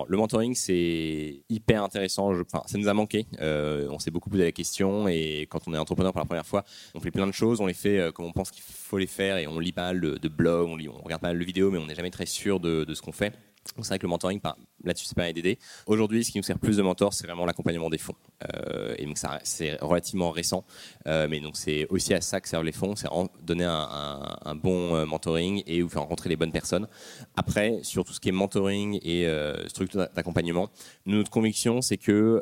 le 0.08 0.18
mentoring 0.18 0.56
c'est 0.56 1.42
hyper 1.50 1.84
intéressant. 1.84 2.34
Je- 2.34 2.44
ça 2.50 2.78
nous 2.78 2.88
a 2.88 2.94
manqué. 2.94 3.26
Euh, 3.42 3.88
on 3.92 4.00
s'est 4.00 4.12
beaucoup 4.12 4.30
posé 4.30 4.44
la 4.44 4.52
question 4.52 5.08
et 5.08 5.48
quand 5.50 5.68
on 5.68 5.74
est 5.74 5.78
entrepreneur 5.78 6.12
pour 6.12 6.20
la 6.22 6.26
première 6.26 6.46
fois, 6.46 6.64
on 6.96 7.00
fait 7.00 7.12
plein 7.12 7.28
de 7.28 7.32
choses. 7.32 7.60
On 7.62 7.66
les 7.66 7.74
fait 7.74 8.00
euh, 8.00 8.12
comme 8.12 8.26
on 8.26 8.32
pense 8.32 8.52
qu'il 8.52 8.64
faut 8.64 8.98
les 8.98 9.08
faire 9.08 9.38
et 9.38 9.48
on 9.48 9.60
lit 9.60 9.72
pas 9.72 9.94
mal 9.94 10.00
de, 10.00 10.28
blogs, 10.28 10.70
on, 10.70 11.04
regarde 11.04 11.22
pas 11.22 11.30
mal 11.30 11.40
de 11.40 11.44
vidéos, 11.44 11.72
mais 11.72 11.78
on 11.78 11.86
n'est 11.86 11.96
jamais 11.96 12.12
très 12.12 12.26
sûr 12.26 12.60
de, 12.60 12.86
ce 12.94 13.02
qu'on 13.02 13.12
fait. 13.12 13.34
C'est 13.66 13.88
vrai 13.88 14.00
que 14.00 14.04
le 14.04 14.10
mentoring, 14.10 14.40
par- 14.40 14.58
là-dessus, 14.84 15.06
c'est 15.06 15.16
pas 15.16 15.26
un 15.26 15.34
DD. 15.34 15.58
Aujourd'hui, 15.86 16.24
ce 16.24 16.32
qui 16.32 16.38
nous 16.38 16.44
sert 16.44 16.60
plus 16.60 16.78
de 16.78 16.82
mentor, 16.82 17.14
c'est 17.14 17.26
vraiment 17.26 17.46
l'accompagnement 17.46 17.90
des 17.90 17.98
fonds. 17.98 18.16
Euh, 18.56 18.96
et 18.98 19.06
donc 19.06 19.18
c'est 19.44 19.76
relativement 19.82 20.32
récent, 20.32 20.64
Euh, 21.08 21.28
mais 21.30 21.40
donc 21.40 21.56
c'est 21.56 21.88
aussi 21.90 22.14
à 22.14 22.22
ça 22.22 22.40
que 22.40 22.48
servent 22.48 22.64
les 22.64 22.72
fonds, 22.72 22.96
c'est 22.96 23.08
donner 23.44 23.66
un, 23.66 24.56
bon 24.56 24.96
euh, 24.96 25.06
mentoring 25.06 25.64
et 25.66 25.82
vous 25.82 25.90
faire 25.90 26.02
rencontrer 26.02 26.30
les 26.30 26.36
bonnes 26.36 26.52
personnes. 26.52 26.88
Après, 27.36 27.80
sur 27.84 28.04
tout 28.06 28.14
ce 28.14 28.20
qui 28.20 28.30
est 28.30 28.34
mentoring 28.34 29.00
et 29.04 29.28
structure 29.68 30.08
d'accompagnement, 30.16 30.70
notre 31.06 31.30
conviction, 31.30 31.82
c'est 31.82 31.98
que 31.98 32.42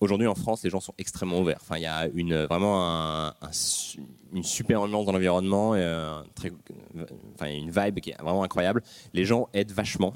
aujourd'hui 0.00 0.26
en 0.26 0.34
France, 0.34 0.62
les 0.64 0.70
gens 0.70 0.80
sont 0.80 0.94
extrêmement 0.98 1.40
ouverts. 1.40 1.58
Enfin, 1.62 1.76
il 1.76 1.82
y 1.82 1.86
a 1.86 2.08
une 2.14 2.44
vraiment 2.44 3.32
une 4.32 4.42
super 4.42 4.82
ambiance 4.82 5.06
dans 5.06 5.12
l'environnement, 5.12 5.76
et 5.76 5.82
une 7.42 7.70
vibe 7.70 8.00
qui 8.00 8.10
est 8.10 8.20
vraiment 8.20 8.42
incroyable. 8.42 8.82
Les 9.14 9.24
gens 9.24 9.48
aident 9.52 9.72
vachement. 9.72 10.14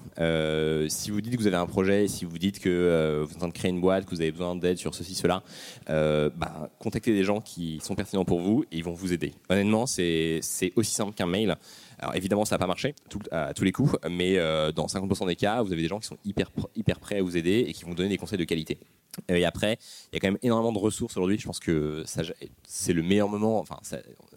Si 0.88 1.10
vous 1.10 1.19
dites 1.20 1.36
que 1.36 1.40
vous 1.40 1.46
avez 1.46 1.56
un 1.56 1.66
projet, 1.66 2.08
si 2.08 2.24
vous 2.24 2.38
dites 2.38 2.60
que 2.60 2.68
euh, 2.68 3.24
vous 3.24 3.30
êtes 3.30 3.36
en 3.36 3.40
train 3.40 3.48
de 3.48 3.52
créer 3.52 3.70
une 3.70 3.80
boîte, 3.80 4.04
que 4.04 4.10
vous 4.10 4.20
avez 4.20 4.32
besoin 4.32 4.54
d'aide 4.56 4.78
sur 4.78 4.94
ceci, 4.94 5.14
cela, 5.14 5.42
euh, 5.88 6.30
bah, 6.36 6.70
contactez 6.78 7.12
des 7.12 7.24
gens 7.24 7.40
qui 7.40 7.80
sont 7.82 7.94
pertinents 7.94 8.24
pour 8.24 8.40
vous 8.40 8.64
et 8.70 8.78
ils 8.78 8.84
vont 8.84 8.94
vous 8.94 9.12
aider. 9.12 9.32
Honnêtement, 9.48 9.86
c'est 9.86 10.40
aussi 10.76 10.94
simple 10.94 11.14
qu'un 11.14 11.26
mail. 11.26 11.56
Alors 12.00 12.16
évidemment, 12.16 12.44
ça 12.44 12.54
n'a 12.54 12.58
pas 12.58 12.66
marché 12.66 12.94
à 13.30 13.52
tous 13.52 13.64
les 13.64 13.72
coups, 13.72 13.96
mais 14.10 14.38
euh, 14.38 14.72
dans 14.72 14.86
50% 14.86 15.26
des 15.26 15.36
cas, 15.36 15.62
vous 15.62 15.72
avez 15.72 15.82
des 15.82 15.88
gens 15.88 16.00
qui 16.00 16.06
sont 16.06 16.16
hyper, 16.24 16.50
hyper 16.74 16.98
prêts 16.98 17.18
à 17.18 17.22
vous 17.22 17.36
aider 17.36 17.64
et 17.68 17.72
qui 17.72 17.84
vont 17.84 17.92
donner 17.92 18.08
des 18.08 18.16
conseils 18.16 18.38
de 18.38 18.44
qualité. 18.44 18.78
Et 19.28 19.44
après, 19.44 19.78
il 20.12 20.16
y 20.16 20.18
a 20.18 20.20
quand 20.20 20.28
même 20.28 20.38
énormément 20.42 20.72
de 20.72 20.78
ressources 20.78 21.16
aujourd'hui. 21.16 21.38
Je 21.38 21.46
pense 21.46 21.60
que 21.60 22.04
c'est 22.64 22.92
le 22.92 23.02
meilleur 23.02 23.28
moment. 23.28 23.58
Enfin, 23.58 23.78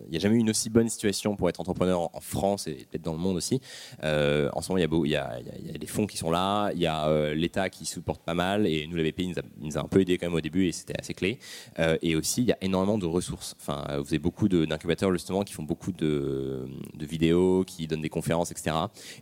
il 0.06 0.12
n'y 0.12 0.18
a 0.18 0.20
jamais 0.20 0.36
eu 0.36 0.40
une 0.40 0.50
aussi 0.50 0.70
bonne 0.70 0.90
situation 0.90 1.36
pour 1.36 1.50
être 1.50 1.60
entrepreneur 1.60 2.10
en, 2.14 2.20
France 2.20 2.68
et 2.68 2.88
peut-être 2.90 3.04
dans 3.04 3.14
le 3.14 3.20
monde 3.20 3.36
aussi. 3.36 3.62
Euh, 4.04 4.50
en 4.54 4.62
ce 4.62 4.72
moment, 4.72 5.04
il 5.04 5.12
y, 5.12 5.16
a 5.16 5.40
des 5.78 5.88
fonds 5.88 6.08
qui 6.08 6.18
sont 6.18 6.32
là, 6.32 6.72
il 6.74 6.80
y 6.80 6.88
a 6.88 7.08
euh, 7.08 7.34
l'État 7.34 7.70
qui 7.70 7.86
supporte 7.86 8.24
pas 8.24 8.34
mal 8.34 8.66
et 8.66 8.88
nous, 8.88 8.96
la 8.96 9.04
BPI, 9.04 9.28
nous 9.28 9.40
a, 9.40 9.42
nous 9.60 9.78
a 9.78 9.82
un 9.82 9.88
peu 9.88 10.02
aidé 10.02 10.18
quand 10.18 10.28
même 10.28 10.36
au 10.36 10.42
début 10.42 10.68
et 10.68 10.72
c'était 10.72 11.00
assez 11.00 11.14
clé. 11.14 11.38
Euh, 11.80 11.98
et 12.02 12.16
aussi, 12.16 12.42
il 12.42 12.48
y 12.48 12.52
a 12.52 12.58
énormément 12.62 12.98
de 12.98 13.06
ressources. 13.06 13.56
Enfin, 13.60 13.84
vous 13.98 14.08
avez 14.08 14.20
beaucoup 14.20 14.48
d'incubateurs 14.48 15.12
justement 15.12 15.44
qui 15.44 15.54
font 15.54 15.64
beaucoup 15.64 15.92
de 15.92 16.66
vidéos, 17.00 17.53
qui 17.64 17.86
donnent 17.86 18.02
des 18.02 18.10
conférences, 18.10 18.52
etc. 18.52 18.76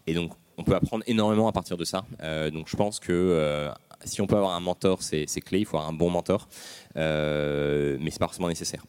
Et 0.08 0.14
donc, 0.14 0.32
on 0.58 0.64
peut 0.64 0.76
apprendre 0.76 1.04
énormément 1.08 1.48
à 1.48 1.52
partir 1.52 1.76
de 1.76 1.84
ça. 1.84 2.06
Euh, 2.22 2.50
donc, 2.52 2.68
je 2.70 2.76
pense 2.78 3.00
que 3.00 3.12
euh, 3.12 3.72
si 4.06 4.22
on 4.22 4.28
peut 4.28 4.38
avoir 4.38 4.54
un 4.56 4.60
mentor, 4.60 5.02
c'est 5.02 5.26
clé. 5.42 5.60
Il 5.60 5.66
faut 5.66 5.78
avoir 5.78 5.90
un 5.90 5.94
bon 5.94 6.10
mentor, 6.10 6.48
Euh, 6.98 7.98
mais 8.02 8.12
c'est 8.12 8.20
pas 8.20 8.28
forcément 8.28 8.50
nécessaire. 8.50 8.84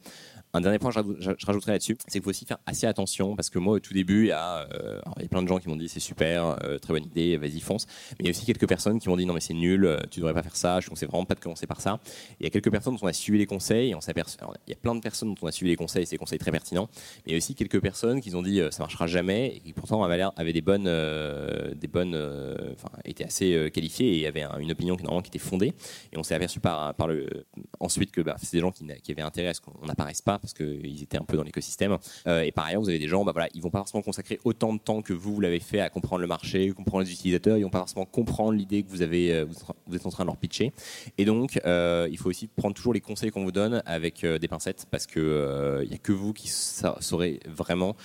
Un 0.55 0.61
dernier 0.61 0.79
point 0.79 0.91
que 0.91 0.95
je 0.95 0.99
rajoute- 1.01 1.17
je 1.19 1.31
je 1.39 1.47
rajouterais 1.47 1.73
là-dessus, 1.73 1.97
c'est 2.07 2.13
qu'il 2.19 2.23
faut 2.23 2.29
aussi 2.29 2.45
faire 2.45 2.59
assez 2.67 2.87
attention 2.87 3.37
parce 3.37 3.49
que 3.49 3.59
moi, 3.59 3.77
au 3.77 3.81
tout 3.81 3.95
début, 3.95 4.25
il 4.25 4.29
y 4.29 4.33
a, 4.33 4.69
euh, 4.75 5.01
il 5.17 5.23
y 5.23 5.25
a 5.25 5.29
plein 5.29 5.43
de 5.43 5.49
gens 5.49 5.59
qui 5.59 5.67
m'ont 5.69 5.77
dit 5.77 5.89
c'est 5.89 5.99
super, 5.99 6.59
euh, 6.63 6.77
très 6.79 6.93
bonne 6.93 7.05
idée, 7.05 7.39
vas-y 7.39 7.61
fonce. 7.61 7.87
Mais 8.13 8.17
il 8.21 8.25
y 8.27 8.29
a 8.29 8.31
aussi 8.33 8.45
quelques 8.45 8.69
personnes 8.69 8.99
qui 9.01 9.09
m'ont 9.09 9.17
dit 9.17 9.25
non 9.25 9.33
mais 9.33 9.41
c'est 9.41 9.55
nul, 9.55 9.87
euh, 9.87 9.99
tu 10.11 10.21
devrais 10.21 10.35
pas 10.35 10.43
faire 10.43 10.55
ça. 10.55 10.79
Je 10.81 10.87
ne 10.87 10.91
conseille 10.91 11.09
vraiment 11.09 11.25
pas 11.25 11.35
de 11.37 11.41
commencer 11.41 11.67
par 11.67 11.81
ça. 11.81 12.01
Il 12.39 12.45
y 12.45 12.47
a 12.47 12.51
quelques 12.51 12.71
personnes 12.71 12.95
dont 12.97 13.01
on 13.03 13.07
a 13.07 13.15
suivi 13.15 13.39
les 13.39 13.47
conseils 13.47 13.91
et 13.91 13.95
on 13.95 14.01
alors, 14.01 14.55
Il 14.67 14.71
y 14.71 14.75
a 14.75 14.77
plein 14.77 14.95
de 14.95 15.01
personnes 15.01 15.31
dont 15.31 15.41
on 15.41 15.47
a 15.47 15.53
suivi 15.53 15.71
les 15.71 15.77
conseils, 15.77 16.05
c'est 16.05 16.17
des 16.17 16.19
conseils 16.19 16.39
très 16.39 16.51
pertinents. 16.51 16.91
Mais 16.93 17.23
il 17.29 17.33
y 17.33 17.35
a 17.35 17.39
aussi 17.39 17.55
quelques 17.55 17.81
personnes 17.81 18.21
qui 18.21 18.35
ont 18.35 18.43
dit 18.43 18.61
ça 18.71 18.83
marchera 18.83 19.07
jamais 19.07 19.57
et 19.57 19.61
qui 19.61 19.73
pourtant 19.73 20.03
avaient, 20.05 20.53
des 20.53 20.61
bonnes, 20.61 20.85
des 20.85 21.87
bonnes, 21.89 22.15
enfin 22.75 22.91
étaient 23.07 23.25
assez 23.25 23.71
qualifiées 23.73 24.21
et 24.21 24.27
avaient 24.27 24.43
un- 24.43 24.59
une 24.59 24.71
opinion 24.71 24.97
qui 24.97 25.05
normalement 25.05 25.27
était 25.27 25.39
fondée. 25.39 25.73
Et 26.13 26.19
on 26.19 26.23
s'est 26.23 26.35
aperçu 26.35 26.61
par, 26.61 26.93
par 26.95 27.09
le, 27.09 27.47
ensuite 27.81 28.11
que 28.11 28.21
bah, 28.21 28.37
c'est 28.43 28.53
des 28.53 28.61
gens 28.61 28.71
qui 28.71 28.85
avaient 29.13 29.23
intérêt 29.23 29.49
à 29.49 29.55
ce 29.55 29.63
qu'on 29.63 29.87
n'apparaisse 29.87 30.21
pas 30.21 30.41
parce 30.43 30.53
qu'ils 30.53 31.03
étaient 31.03 31.17
un 31.17 31.25
peu 31.25 31.37
dans 31.37 31.43
l'écosystème. 31.45 31.97
Euh, 32.27 32.43
et 32.43 32.53
par 32.53 32.67
ailleurs, 32.67 32.83
vous 32.83 32.89
avez 32.89 32.99
des 32.99 33.09
gens, 33.09 33.25
bah, 33.25 33.33
voilà, 33.33 33.49
ils 33.55 33.63
vont 33.63 33.71
pas 33.71 33.79
forcément 33.79 34.03
consacrer 34.03 34.39
autant 34.45 34.75
de 34.75 34.79
temps 34.79 35.01
que 35.01 35.13
vous, 35.13 35.41
l'avez 35.41 35.61
fait 35.61 35.81
à 35.81 35.89
comprendre 35.89 36.21
le 36.21 36.27
marché, 36.27 36.71
comprendre 36.73 37.05
les 37.05 37.13
utilisateurs. 37.13 37.57
Ils 37.57 37.63
vont 37.63 37.71
pas 37.71 37.79
forcément 37.79 38.05
comprendre 38.05 38.53
l'idée 38.53 38.83
que 38.83 38.91
vous 38.91 39.03
avez, 39.03 39.33
euh, 39.33 39.45
vous 39.87 39.97
êtes 39.97 40.07
en- 40.07 40.11
train 40.11 40.25
de 40.25 40.29
leur 40.29 40.37
pitcher. 40.37 40.73
Et 41.17 41.25
donc, 41.25 41.59
euh, 41.65 42.07
il 42.11 42.19
faut 42.19 42.29
aussi 42.29 42.49
prendre 42.49 42.75
toujours 42.75 42.93
les 42.93 43.01
conseils 43.01 43.31
qu'on 43.31 43.45
vous 43.45 43.53
donne 43.53 43.83
avec 43.87 44.27
des 44.27 44.49
pincettes 44.49 44.87
parce 44.91 45.07
que 45.07 45.81
il 45.85 45.91
y 45.91 45.95
a 45.95 45.99
que 45.99 46.13
vous 46.13 46.33
qui 46.35 46.49
sa- 46.49 46.97
saurez 47.01 47.41
vraiment, 47.47 47.97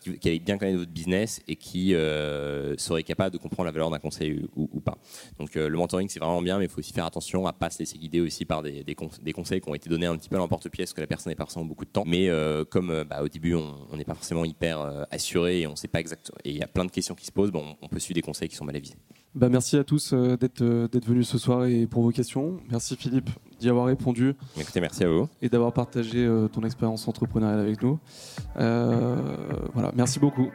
qui, 0.00 0.18
qui 0.18 0.28
allez 0.28 0.38
bien 0.38 0.58
connaître 0.58 0.78
votre 0.78 0.92
business 0.92 1.40
et 1.48 1.56
qui 1.56 1.90
serez 1.90 3.02
capable 3.02 3.32
de 3.32 3.38
comprendre 3.38 3.64
la 3.66 3.72
valeur 3.72 3.90
d'un 3.90 3.98
conseil 3.98 4.46
ou, 4.54 4.80
pas. 4.80 4.96
Donc, 5.38 5.54
le 5.54 5.70
mentoring 5.76 6.08
c'est 6.08 6.20
vraiment 6.20 6.42
bien, 6.42 6.58
mais 6.58 6.66
il 6.66 6.70
faut 6.70 6.78
aussi 6.78 6.92
faire 6.92 7.06
attention 7.06 7.46
à 7.46 7.52
pas 7.52 7.70
se 7.70 7.80
laisser 7.80 7.98
guider 7.98 8.20
aussi 8.20 8.44
par 8.44 8.62
des 8.62 9.32
conseils 9.34 9.60
qui 9.60 9.68
ont 9.68 9.74
été 9.74 9.88
donnés 9.88 10.06
un 10.06 10.16
petit 10.16 10.28
peu 10.28 10.36
à 10.36 10.38
l'emporte-pièce 10.38 10.92
que 10.92 11.00
la 11.00 11.06
personne 11.06 11.30
n'est 11.30 11.36
pas 11.36 11.44
forcément 11.44 11.64
beaucoup 11.70 11.84
de 11.84 11.90
temps. 11.90 12.04
Mais 12.06 12.28
euh, 12.28 12.64
comme 12.64 12.90
euh, 12.90 13.04
bah, 13.04 13.22
au 13.22 13.28
début 13.28 13.54
on 13.54 13.96
n'est 13.96 14.04
pas 14.04 14.14
forcément 14.14 14.44
hyper 14.44 14.80
euh, 14.80 15.04
assuré 15.10 15.60
et 15.62 15.66
on 15.66 15.76
sait 15.76 15.88
pas 15.88 16.00
exactement 16.00 16.38
et 16.44 16.50
il 16.50 16.56
y 16.56 16.62
a 16.62 16.66
plein 16.66 16.84
de 16.84 16.90
questions 16.90 17.14
qui 17.14 17.24
se 17.26 17.32
posent, 17.32 17.50
bon, 17.50 17.76
on 17.80 17.88
peut 17.88 17.98
suivre 17.98 18.16
des 18.16 18.22
conseils 18.22 18.48
qui 18.48 18.56
sont 18.56 18.64
mal 18.64 18.76
avisés. 18.76 18.96
Bah, 19.34 19.48
merci 19.48 19.76
à 19.76 19.84
tous 19.84 20.12
euh, 20.12 20.36
d'être 20.36 20.60
euh, 20.62 20.88
d'être 20.88 21.06
venus 21.06 21.28
ce 21.28 21.38
soir 21.38 21.64
et 21.64 21.86
pour 21.86 22.02
vos 22.02 22.10
questions. 22.10 22.58
Merci 22.68 22.96
Philippe 22.96 23.30
d'y 23.60 23.68
avoir 23.68 23.86
répondu. 23.86 24.34
Écoutez, 24.58 24.80
merci 24.80 25.04
à 25.04 25.08
vous. 25.08 25.28
Et 25.40 25.48
d'avoir 25.48 25.72
partagé 25.72 26.18
euh, 26.18 26.48
ton 26.48 26.62
expérience 26.62 27.06
entrepreneuriale 27.06 27.60
avec 27.60 27.80
nous. 27.82 28.00
Euh, 28.58 29.16
voilà, 29.74 29.92
merci 29.94 30.18
beaucoup. 30.18 30.50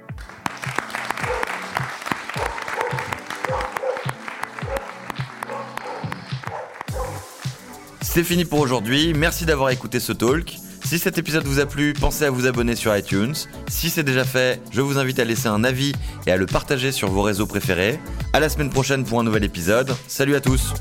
C'est 8.01 8.23
fini 8.23 8.45
pour 8.45 8.59
aujourd'hui, 8.59 9.13
merci 9.13 9.45
d'avoir 9.45 9.69
écouté 9.69 9.99
ce 9.99 10.13
talk. 10.13 10.57
Si 10.85 10.99
cet 10.99 11.17
épisode 11.17 11.45
vous 11.45 11.59
a 11.59 11.65
plu, 11.65 11.93
pensez 11.93 12.25
à 12.25 12.29
vous 12.29 12.45
abonner 12.45 12.75
sur 12.75 12.95
iTunes. 12.95 13.33
Si 13.67 13.89
c'est 13.89 14.03
déjà 14.03 14.23
fait, 14.23 14.61
je 14.71 14.81
vous 14.81 14.99
invite 14.99 15.17
à 15.17 15.25
laisser 15.25 15.47
un 15.47 15.63
avis 15.63 15.93
et 16.27 16.31
à 16.31 16.37
le 16.37 16.45
partager 16.45 16.91
sur 16.91 17.09
vos 17.09 17.23
réseaux 17.23 17.47
préférés. 17.47 17.99
À 18.33 18.39
la 18.39 18.49
semaine 18.49 18.69
prochaine 18.69 19.03
pour 19.03 19.19
un 19.19 19.23
nouvel 19.23 19.43
épisode. 19.43 19.95
Salut 20.07 20.35
à 20.35 20.41
tous 20.41 20.73